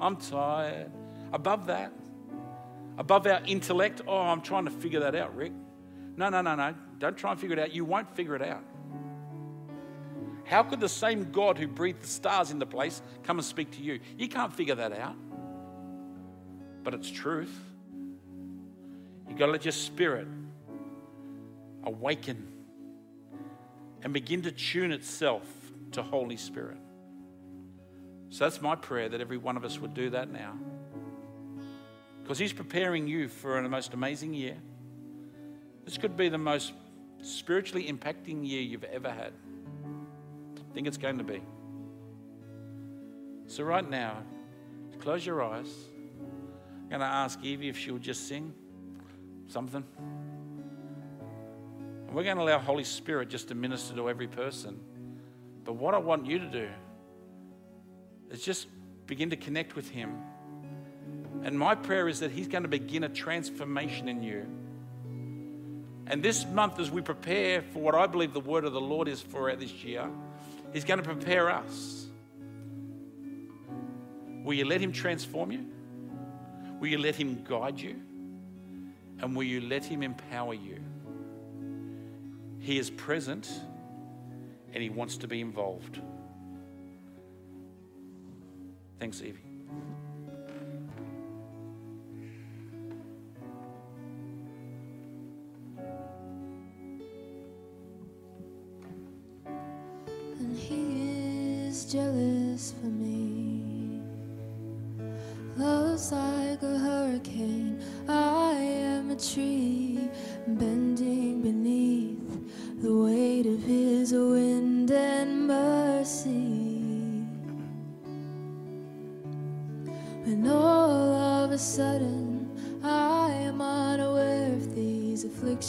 I'm 0.00 0.14
tired. 0.18 0.92
Above 1.32 1.66
that, 1.66 1.92
above 2.96 3.26
our 3.26 3.40
intellect. 3.44 4.02
Oh, 4.06 4.20
I'm 4.20 4.40
trying 4.40 4.66
to 4.66 4.70
figure 4.70 5.00
that 5.00 5.16
out, 5.16 5.34
Ric. 5.36 5.52
No, 6.16 6.28
no, 6.28 6.42
no, 6.42 6.54
no. 6.54 6.76
Don't 7.00 7.16
try 7.16 7.32
and 7.32 7.40
figure 7.40 7.56
it 7.56 7.60
out. 7.60 7.72
You 7.72 7.84
won't 7.84 8.14
figure 8.14 8.36
it 8.36 8.42
out. 8.42 8.62
How 10.46 10.62
could 10.62 10.78
the 10.78 10.88
same 10.88 11.32
God 11.32 11.58
who 11.58 11.66
breathed 11.66 12.02
the 12.02 12.06
stars 12.06 12.52
into 12.52 12.66
place 12.66 13.02
come 13.24 13.38
and 13.38 13.44
speak 13.44 13.72
to 13.72 13.82
you? 13.82 13.98
You 14.16 14.28
can't 14.28 14.52
figure 14.52 14.76
that 14.76 14.92
out. 14.92 15.16
But 16.84 16.94
it's 16.94 17.10
truth. 17.10 17.52
You've 19.28 19.38
got 19.38 19.46
to 19.46 19.52
let 19.52 19.64
your 19.64 19.72
spirit 19.72 20.28
awaken 21.82 22.46
and 24.02 24.12
begin 24.12 24.42
to 24.42 24.52
tune 24.52 24.92
itself 24.92 25.42
to 25.92 26.02
Holy 26.02 26.36
Spirit. 26.36 26.78
So 28.30 28.44
that's 28.44 28.62
my 28.62 28.76
prayer 28.76 29.08
that 29.08 29.20
every 29.20 29.38
one 29.38 29.56
of 29.56 29.64
us 29.64 29.80
would 29.80 29.94
do 29.94 30.10
that 30.10 30.30
now. 30.30 30.54
Because 32.22 32.38
He's 32.38 32.52
preparing 32.52 33.08
you 33.08 33.26
for 33.26 33.60
the 33.60 33.68
most 33.68 33.94
amazing 33.94 34.32
year. 34.32 34.56
This 35.84 35.98
could 35.98 36.16
be 36.16 36.28
the 36.28 36.38
most 36.38 36.72
spiritually 37.20 37.90
impacting 37.92 38.46
year 38.46 38.62
you've 38.62 38.84
ever 38.84 39.10
had 39.10 39.32
think 40.76 40.86
it's 40.86 40.98
going 40.98 41.16
to 41.16 41.24
be. 41.24 41.40
So, 43.46 43.64
right 43.64 43.88
now, 43.88 44.18
close 45.00 45.24
your 45.24 45.42
eyes. 45.42 45.72
I'm 46.82 46.88
going 46.90 47.00
to 47.00 47.06
ask 47.06 47.42
Evie 47.42 47.70
if 47.70 47.78
she'll 47.78 47.96
just 47.96 48.28
sing 48.28 48.52
something. 49.48 49.82
And 52.06 52.14
we're 52.14 52.24
going 52.24 52.36
to 52.36 52.42
allow 52.42 52.58
Holy 52.58 52.84
Spirit 52.84 53.30
just 53.30 53.48
to 53.48 53.54
minister 53.54 53.96
to 53.96 54.10
every 54.10 54.28
person. 54.28 54.78
But 55.64 55.76
what 55.76 55.94
I 55.94 55.98
want 55.98 56.26
you 56.26 56.40
to 56.40 56.46
do 56.46 56.68
is 58.30 58.42
just 58.42 58.66
begin 59.06 59.30
to 59.30 59.36
connect 59.36 59.76
with 59.76 59.88
Him. 59.88 60.18
And 61.42 61.58
my 61.58 61.74
prayer 61.74 62.06
is 62.06 62.20
that 62.20 62.32
He's 62.32 62.48
going 62.48 62.64
to 62.64 62.68
begin 62.68 63.04
a 63.04 63.08
transformation 63.08 64.10
in 64.10 64.22
you. 64.22 64.44
And 66.06 66.22
this 66.22 66.44
month, 66.44 66.78
as 66.78 66.90
we 66.90 67.00
prepare 67.00 67.62
for 67.62 67.78
what 67.78 67.94
I 67.94 68.06
believe 68.06 68.34
the 68.34 68.40
word 68.40 68.66
of 68.66 68.74
the 68.74 68.80
Lord 68.80 69.08
is 69.08 69.22
for 69.22 69.56
this 69.56 69.72
year, 69.82 70.10
He's 70.76 70.84
going 70.84 71.02
to 71.02 71.04
prepare 71.06 71.48
us. 71.48 72.04
Will 74.44 74.52
you 74.52 74.66
let 74.66 74.78
Him 74.78 74.92
transform 74.92 75.50
you? 75.50 75.64
Will 76.78 76.88
you 76.88 76.98
let 76.98 77.16
Him 77.16 77.42
guide 77.48 77.80
you? 77.80 77.96
And 79.22 79.34
will 79.34 79.44
you 79.44 79.62
let 79.62 79.86
Him 79.86 80.02
empower 80.02 80.52
you? 80.52 80.78
He 82.58 82.76
is 82.76 82.90
present 82.90 83.50
and 84.74 84.82
He 84.82 84.90
wants 84.90 85.16
to 85.16 85.26
be 85.26 85.40
involved. 85.40 85.98
Thanks, 89.00 89.22
Evie. 89.22 89.45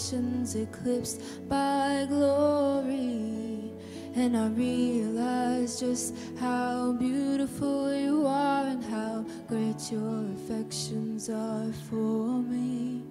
Afflictions 0.08 0.56
eclipsed 0.56 1.22
by 1.50 2.06
glory 2.08 3.72
and 4.16 4.38
I 4.38 4.48
realize 4.48 5.80
just 5.80 6.16
how 6.40 6.94
beautiful 6.94 7.94
you 7.94 8.26
are 8.26 8.68
and 8.68 8.84
how 8.86 9.26
great 9.48 9.92
your 9.92 10.26
affections 10.36 11.30
are 11.30 11.72
for 11.90 12.42
me. 12.42 13.02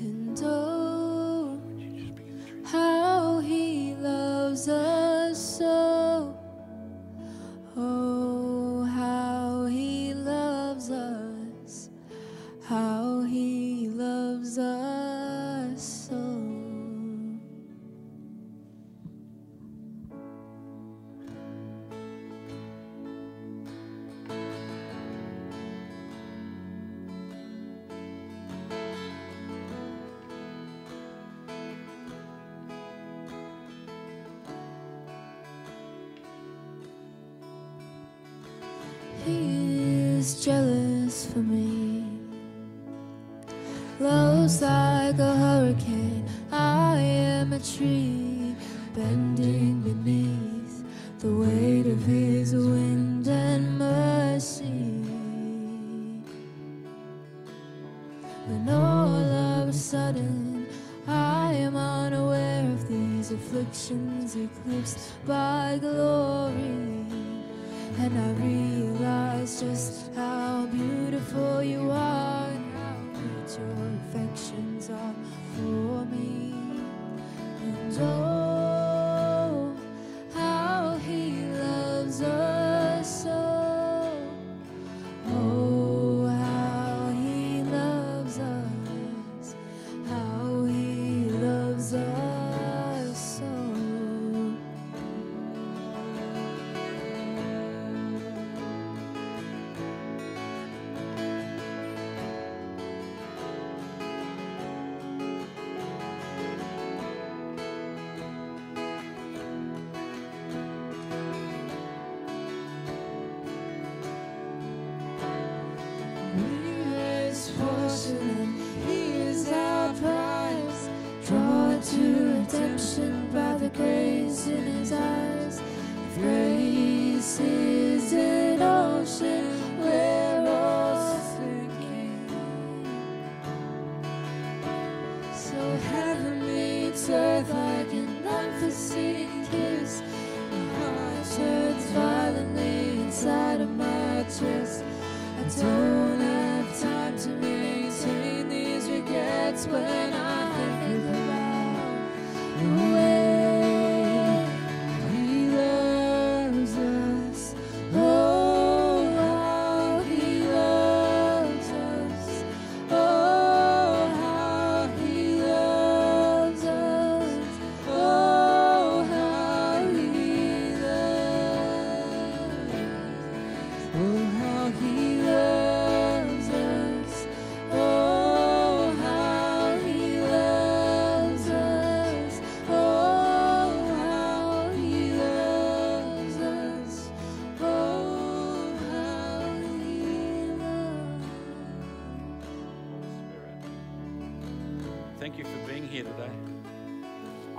And 0.00 0.40
oh, 0.42 0.71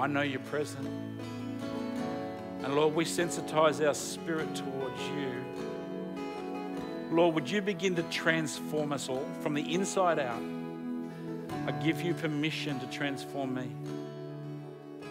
I 0.03 0.07
know 0.07 0.21
you're 0.21 0.41
present. 0.41 0.85
And 2.61 2.75
Lord, 2.75 2.93
we 2.93 3.05
sensitize 3.05 3.87
our 3.87 3.93
spirit 3.93 4.53
towards 4.53 5.01
you. 5.07 5.45
Lord, 7.09 7.35
would 7.35 7.49
you 7.49 7.61
begin 7.61 7.95
to 7.95 8.03
transform 8.03 8.91
us 8.91 9.07
all 9.07 9.25
from 9.39 9.53
the 9.53 9.73
inside 9.73 10.19
out? 10.19 10.41
I 11.67 11.71
give 11.81 12.01
you 12.01 12.13
permission 12.13 12.81
to 12.81 12.85
transform 12.87 13.55
me. 13.55 13.71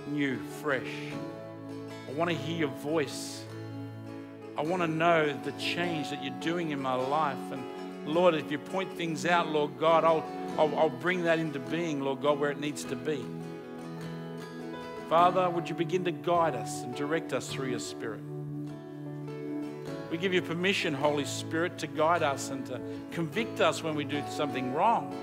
New, 0.08 0.36
fresh. 0.60 0.82
I 2.06 2.12
want 2.12 2.28
to 2.28 2.36
hear 2.36 2.58
your 2.58 2.76
voice. 2.80 3.44
I 4.58 4.62
want 4.62 4.82
to 4.82 4.88
know 4.88 5.34
the 5.42 5.52
change 5.52 6.10
that 6.10 6.22
you're 6.22 6.38
doing 6.40 6.70
in 6.70 6.82
my 6.82 6.96
life. 6.96 7.38
And 7.50 7.62
Lord, 8.06 8.34
if 8.34 8.50
you 8.50 8.58
point 8.58 8.92
things 8.92 9.24
out, 9.24 9.48
Lord 9.48 9.78
God, 9.78 10.04
I'll, 10.04 10.22
I'll, 10.58 10.78
I'll 10.78 10.90
bring 10.90 11.24
that 11.24 11.38
into 11.38 11.60
being, 11.60 12.02
Lord 12.02 12.20
God, 12.20 12.38
where 12.38 12.50
it 12.50 12.60
needs 12.60 12.84
to 12.84 12.94
be. 12.94 13.24
Father, 15.12 15.50
would 15.50 15.68
you 15.68 15.74
begin 15.74 16.06
to 16.06 16.10
guide 16.10 16.54
us 16.54 16.84
and 16.84 16.94
direct 16.94 17.34
us 17.34 17.46
through 17.46 17.68
your 17.68 17.80
Spirit? 17.80 18.22
We 20.10 20.16
give 20.16 20.32
you 20.32 20.40
permission, 20.40 20.94
Holy 20.94 21.26
Spirit, 21.26 21.76
to 21.80 21.86
guide 21.86 22.22
us 22.22 22.48
and 22.48 22.64
to 22.64 22.80
convict 23.10 23.60
us 23.60 23.82
when 23.82 23.94
we 23.94 24.04
do 24.04 24.22
something 24.30 24.72
wrong. 24.72 25.14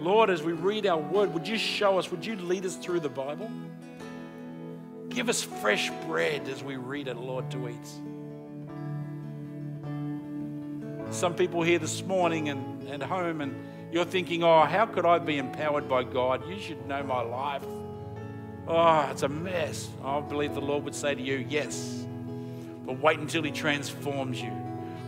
Lord, 0.00 0.28
as 0.28 0.42
we 0.42 0.54
read 0.54 0.88
our 0.88 0.98
word, 0.98 1.32
would 1.34 1.46
you 1.46 1.56
show 1.56 2.00
us, 2.00 2.10
would 2.10 2.26
you 2.26 2.34
lead 2.34 2.66
us 2.66 2.74
through 2.74 2.98
the 2.98 3.08
Bible? 3.08 3.48
Give 5.08 5.28
us 5.28 5.44
fresh 5.44 5.88
bread 6.08 6.48
as 6.48 6.64
we 6.64 6.74
read 6.74 7.06
it, 7.06 7.16
Lord, 7.16 7.48
to 7.52 7.68
eat. 7.68 7.88
Some 11.12 11.36
people 11.36 11.62
here 11.62 11.78
this 11.78 12.02
morning 12.02 12.48
and 12.48 12.88
at 12.88 13.04
home, 13.04 13.40
and 13.40 13.54
you're 13.92 14.06
thinking, 14.06 14.42
oh, 14.42 14.64
how 14.64 14.86
could 14.86 15.04
I 15.04 15.18
be 15.18 15.36
empowered 15.36 15.88
by 15.88 16.02
God? 16.02 16.48
You 16.48 16.58
should 16.58 16.86
know 16.88 17.02
my 17.02 17.20
life. 17.20 17.62
Oh, 18.66 19.08
it's 19.10 19.22
a 19.22 19.28
mess. 19.28 19.88
I 20.02 20.20
believe 20.20 20.54
the 20.54 20.62
Lord 20.62 20.84
would 20.84 20.94
say 20.94 21.14
to 21.14 21.20
you, 21.20 21.44
yes. 21.48 22.06
But 22.86 23.00
wait 23.00 23.18
until 23.18 23.42
He 23.42 23.50
transforms 23.50 24.40
you. 24.40 24.61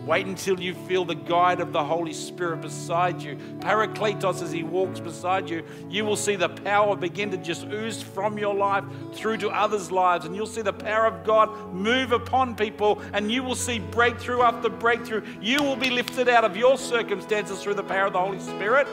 Wait 0.05 0.27
until 0.27 0.61
you 0.61 0.75
feel 0.75 1.05
the 1.07 1.15
guide 1.15 1.61
of 1.61 1.73
the 1.73 1.83
Holy 1.83 2.13
Spirit 2.13 2.61
beside 2.61 3.23
you. 3.23 3.37
Parakletos, 3.61 4.43
as 4.43 4.53
He 4.53 4.63
walks 4.63 5.01
beside 5.01 5.49
you, 5.49 5.65
you 5.89 6.05
will 6.05 6.17
see 6.17 6.37
the 6.37 6.51
power 6.51 6.95
begin 6.95 7.31
to 7.31 7.39
just 7.39 7.65
ooze 7.69 8.03
from 8.03 8.37
your 8.37 8.55
life 8.55 8.85
through 9.15 9.39
to 9.39 9.49
others' 9.49 9.91
lives. 9.91 10.27
And 10.27 10.37
you'll 10.37 10.47
see 10.47 10.61
the 10.61 10.75
power 10.75 11.07
of 11.07 11.25
God 11.25 11.73
move 11.73 12.13
upon 12.13 12.55
people, 12.55 13.01
and 13.15 13.33
you 13.33 13.43
will 13.43 13.55
see 13.55 13.79
breakthrough 13.79 14.43
after 14.43 14.69
breakthrough. 14.69 15.25
You 15.41 15.63
will 15.63 15.77
be 15.77 15.89
lifted 15.89 16.29
out 16.29 16.45
of 16.45 16.55
your 16.55 16.77
circumstances 16.77 17.63
through 17.63 17.75
the 17.75 17.83
power 17.83 18.07
of 18.07 18.13
the 18.13 18.21
Holy 18.21 18.41
Spirit 18.41 18.87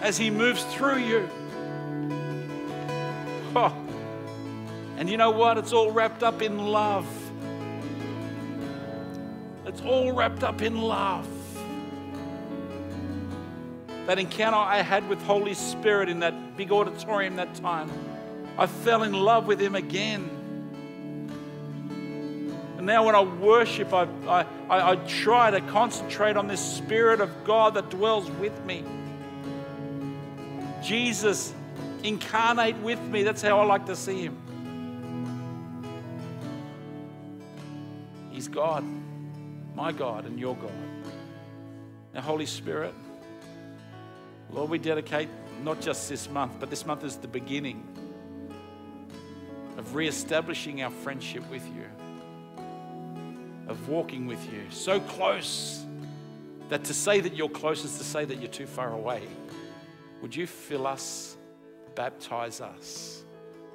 as 0.00 0.18
He 0.18 0.30
moves 0.30 0.64
through 0.74 0.98
you. 0.98 1.28
Oh. 3.54 3.72
And 4.96 5.08
you 5.08 5.16
know 5.16 5.30
what? 5.30 5.58
It's 5.58 5.72
all 5.72 5.92
wrapped 5.92 6.24
up 6.24 6.42
in 6.42 6.58
love. 6.58 7.06
It's 9.68 9.82
all 9.82 10.12
wrapped 10.12 10.42
up 10.44 10.62
in 10.62 10.80
love. 10.80 11.28
That 14.06 14.18
encounter 14.18 14.56
I 14.56 14.80
had 14.80 15.06
with 15.10 15.22
Holy 15.24 15.52
Spirit 15.52 16.08
in 16.08 16.20
that 16.20 16.56
big 16.56 16.72
auditorium 16.72 17.36
that 17.36 17.54
time, 17.54 17.90
I 18.56 18.66
fell 18.66 19.02
in 19.02 19.12
love 19.12 19.46
with 19.46 19.60
Him 19.60 19.74
again. 19.74 20.30
And 22.78 22.86
now 22.86 23.04
when 23.04 23.14
I 23.14 23.20
worship, 23.20 23.92
I, 23.92 24.08
I, 24.26 24.46
I, 24.70 24.92
I 24.92 24.96
try 25.06 25.50
to 25.50 25.60
concentrate 25.60 26.38
on 26.38 26.48
this 26.48 26.64
Spirit 26.64 27.20
of 27.20 27.44
God 27.44 27.74
that 27.74 27.90
dwells 27.90 28.30
with 28.30 28.58
me. 28.64 28.82
Jesus 30.82 31.52
incarnate 32.02 32.78
with 32.78 33.02
me. 33.02 33.22
That's 33.22 33.42
how 33.42 33.60
I 33.60 33.66
like 33.66 33.84
to 33.84 33.96
see 33.96 34.22
Him. 34.22 34.38
He's 38.30 38.48
God 38.48 38.82
my 39.78 39.92
God 39.92 40.26
and 40.26 40.40
your 40.40 40.56
God. 40.56 40.72
Now, 42.12 42.20
Holy 42.20 42.46
Spirit, 42.46 42.92
Lord, 44.50 44.70
we 44.70 44.78
dedicate 44.78 45.28
not 45.62 45.80
just 45.80 46.08
this 46.08 46.28
month, 46.28 46.56
but 46.58 46.68
this 46.68 46.84
month 46.84 47.04
is 47.04 47.14
the 47.16 47.28
beginning 47.28 47.86
of 49.76 49.94
re-establishing 49.94 50.82
our 50.82 50.90
friendship 50.90 51.48
with 51.48 51.64
you, 51.66 51.84
of 53.68 53.88
walking 53.88 54.26
with 54.26 54.44
you 54.52 54.62
so 54.68 54.98
close 54.98 55.86
that 56.70 56.82
to 56.82 56.92
say 56.92 57.20
that 57.20 57.36
you're 57.36 57.48
close 57.48 57.84
is 57.84 57.98
to 57.98 58.04
say 58.04 58.24
that 58.24 58.40
you're 58.40 58.50
too 58.50 58.66
far 58.66 58.92
away. 58.92 59.22
Would 60.22 60.34
you 60.34 60.48
fill 60.48 60.88
us, 60.88 61.36
baptize 61.94 62.60
us 62.60 63.22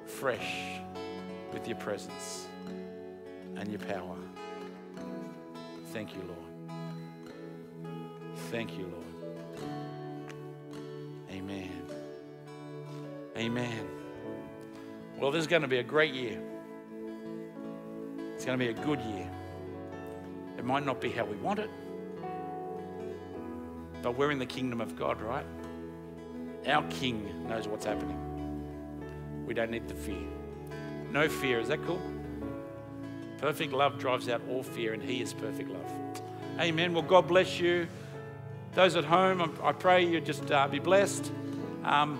fresh 0.04 0.78
with 1.54 1.66
your 1.66 1.78
presence 1.78 2.46
and 3.56 3.70
your 3.70 3.80
power? 3.80 4.18
Thank 5.94 6.16
you, 6.16 6.22
Lord. 6.22 6.76
Thank 8.50 8.76
you, 8.76 8.86
Lord. 8.86 9.04
Amen. 11.30 11.70
Amen. 13.36 13.86
Well, 15.16 15.30
this 15.30 15.42
is 15.42 15.46
going 15.46 15.62
to 15.62 15.68
be 15.68 15.78
a 15.78 15.84
great 15.84 16.12
year. 16.12 16.42
It's 18.34 18.44
going 18.44 18.58
to 18.58 18.64
be 18.64 18.72
a 18.72 18.84
good 18.84 19.00
year. 19.02 19.30
It 20.58 20.64
might 20.64 20.84
not 20.84 21.00
be 21.00 21.10
how 21.10 21.26
we 21.26 21.36
want 21.36 21.60
it, 21.60 21.70
but 24.02 24.18
we're 24.18 24.32
in 24.32 24.40
the 24.40 24.46
kingdom 24.46 24.80
of 24.80 24.96
God, 24.96 25.22
right? 25.22 25.46
Our 26.66 26.82
King 26.88 27.46
knows 27.48 27.68
what's 27.68 27.86
happening. 27.86 28.18
We 29.46 29.54
don't 29.54 29.70
need 29.70 29.86
to 29.86 29.94
fear. 29.94 30.26
No 31.12 31.28
fear. 31.28 31.60
Is 31.60 31.68
that 31.68 31.84
cool? 31.84 32.02
Perfect 33.44 33.74
love 33.74 33.98
drives 33.98 34.30
out 34.30 34.40
all 34.48 34.62
fear, 34.62 34.94
and 34.94 35.02
He 35.02 35.20
is 35.20 35.34
perfect 35.34 35.68
love. 35.68 36.22
Amen. 36.58 36.94
Well, 36.94 37.02
God 37.02 37.28
bless 37.28 37.60
you. 37.60 37.86
Those 38.72 38.96
at 38.96 39.04
home, 39.04 39.54
I 39.62 39.72
pray 39.72 40.02
you 40.06 40.18
just 40.22 40.50
uh, 40.50 40.66
be 40.66 40.78
blessed. 40.78 41.30
Um, 41.84 42.16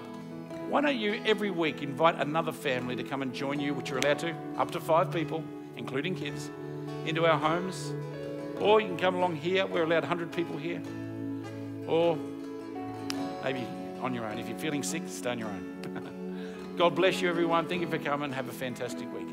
why 0.69 0.83
don't 0.83 0.99
you 0.99 1.23
every 1.25 1.51
week 1.51 1.83
invite 1.83 2.17
another 2.21 2.53
family 2.53 2.95
to 2.97 3.03
come 3.03 3.23
and 3.23 3.33
join 3.33 3.59
you, 3.59 3.73
which 3.73 3.89
you're 3.89 4.01
allowed 4.01 4.19
to, 4.19 4.35
up 4.59 4.71
to 4.73 4.81
five 4.81 5.11
people, 5.11 5.43
including 5.79 6.15
kids, 6.15 6.51
into 7.07 7.25
our 7.25 7.39
homes? 7.39 7.95
Or 8.61 8.83
you 8.83 8.89
can 8.89 8.99
come 8.99 9.15
along 9.15 9.37
here. 9.37 9.65
We're 9.65 9.85
allowed 9.85 10.03
100 10.03 10.31
people 10.31 10.59
here. 10.59 10.83
Or 11.87 12.19
maybe 13.43 13.67
on 14.03 14.13
your 14.13 14.27
own. 14.27 14.39
If 14.39 14.47
you're 14.47 14.59
feeling 14.59 14.83
sick, 14.83 15.05
stay 15.07 15.31
on 15.31 15.39
your 15.39 15.49
own. 15.49 16.75
God 16.77 16.95
bless 16.95 17.23
you, 17.23 17.31
everyone. 17.31 17.67
Thank 17.67 17.81
you 17.81 17.89
for 17.89 17.97
coming. 17.97 18.31
Have 18.31 18.51
a 18.51 18.53
fantastic 18.53 19.11
week. 19.15 19.24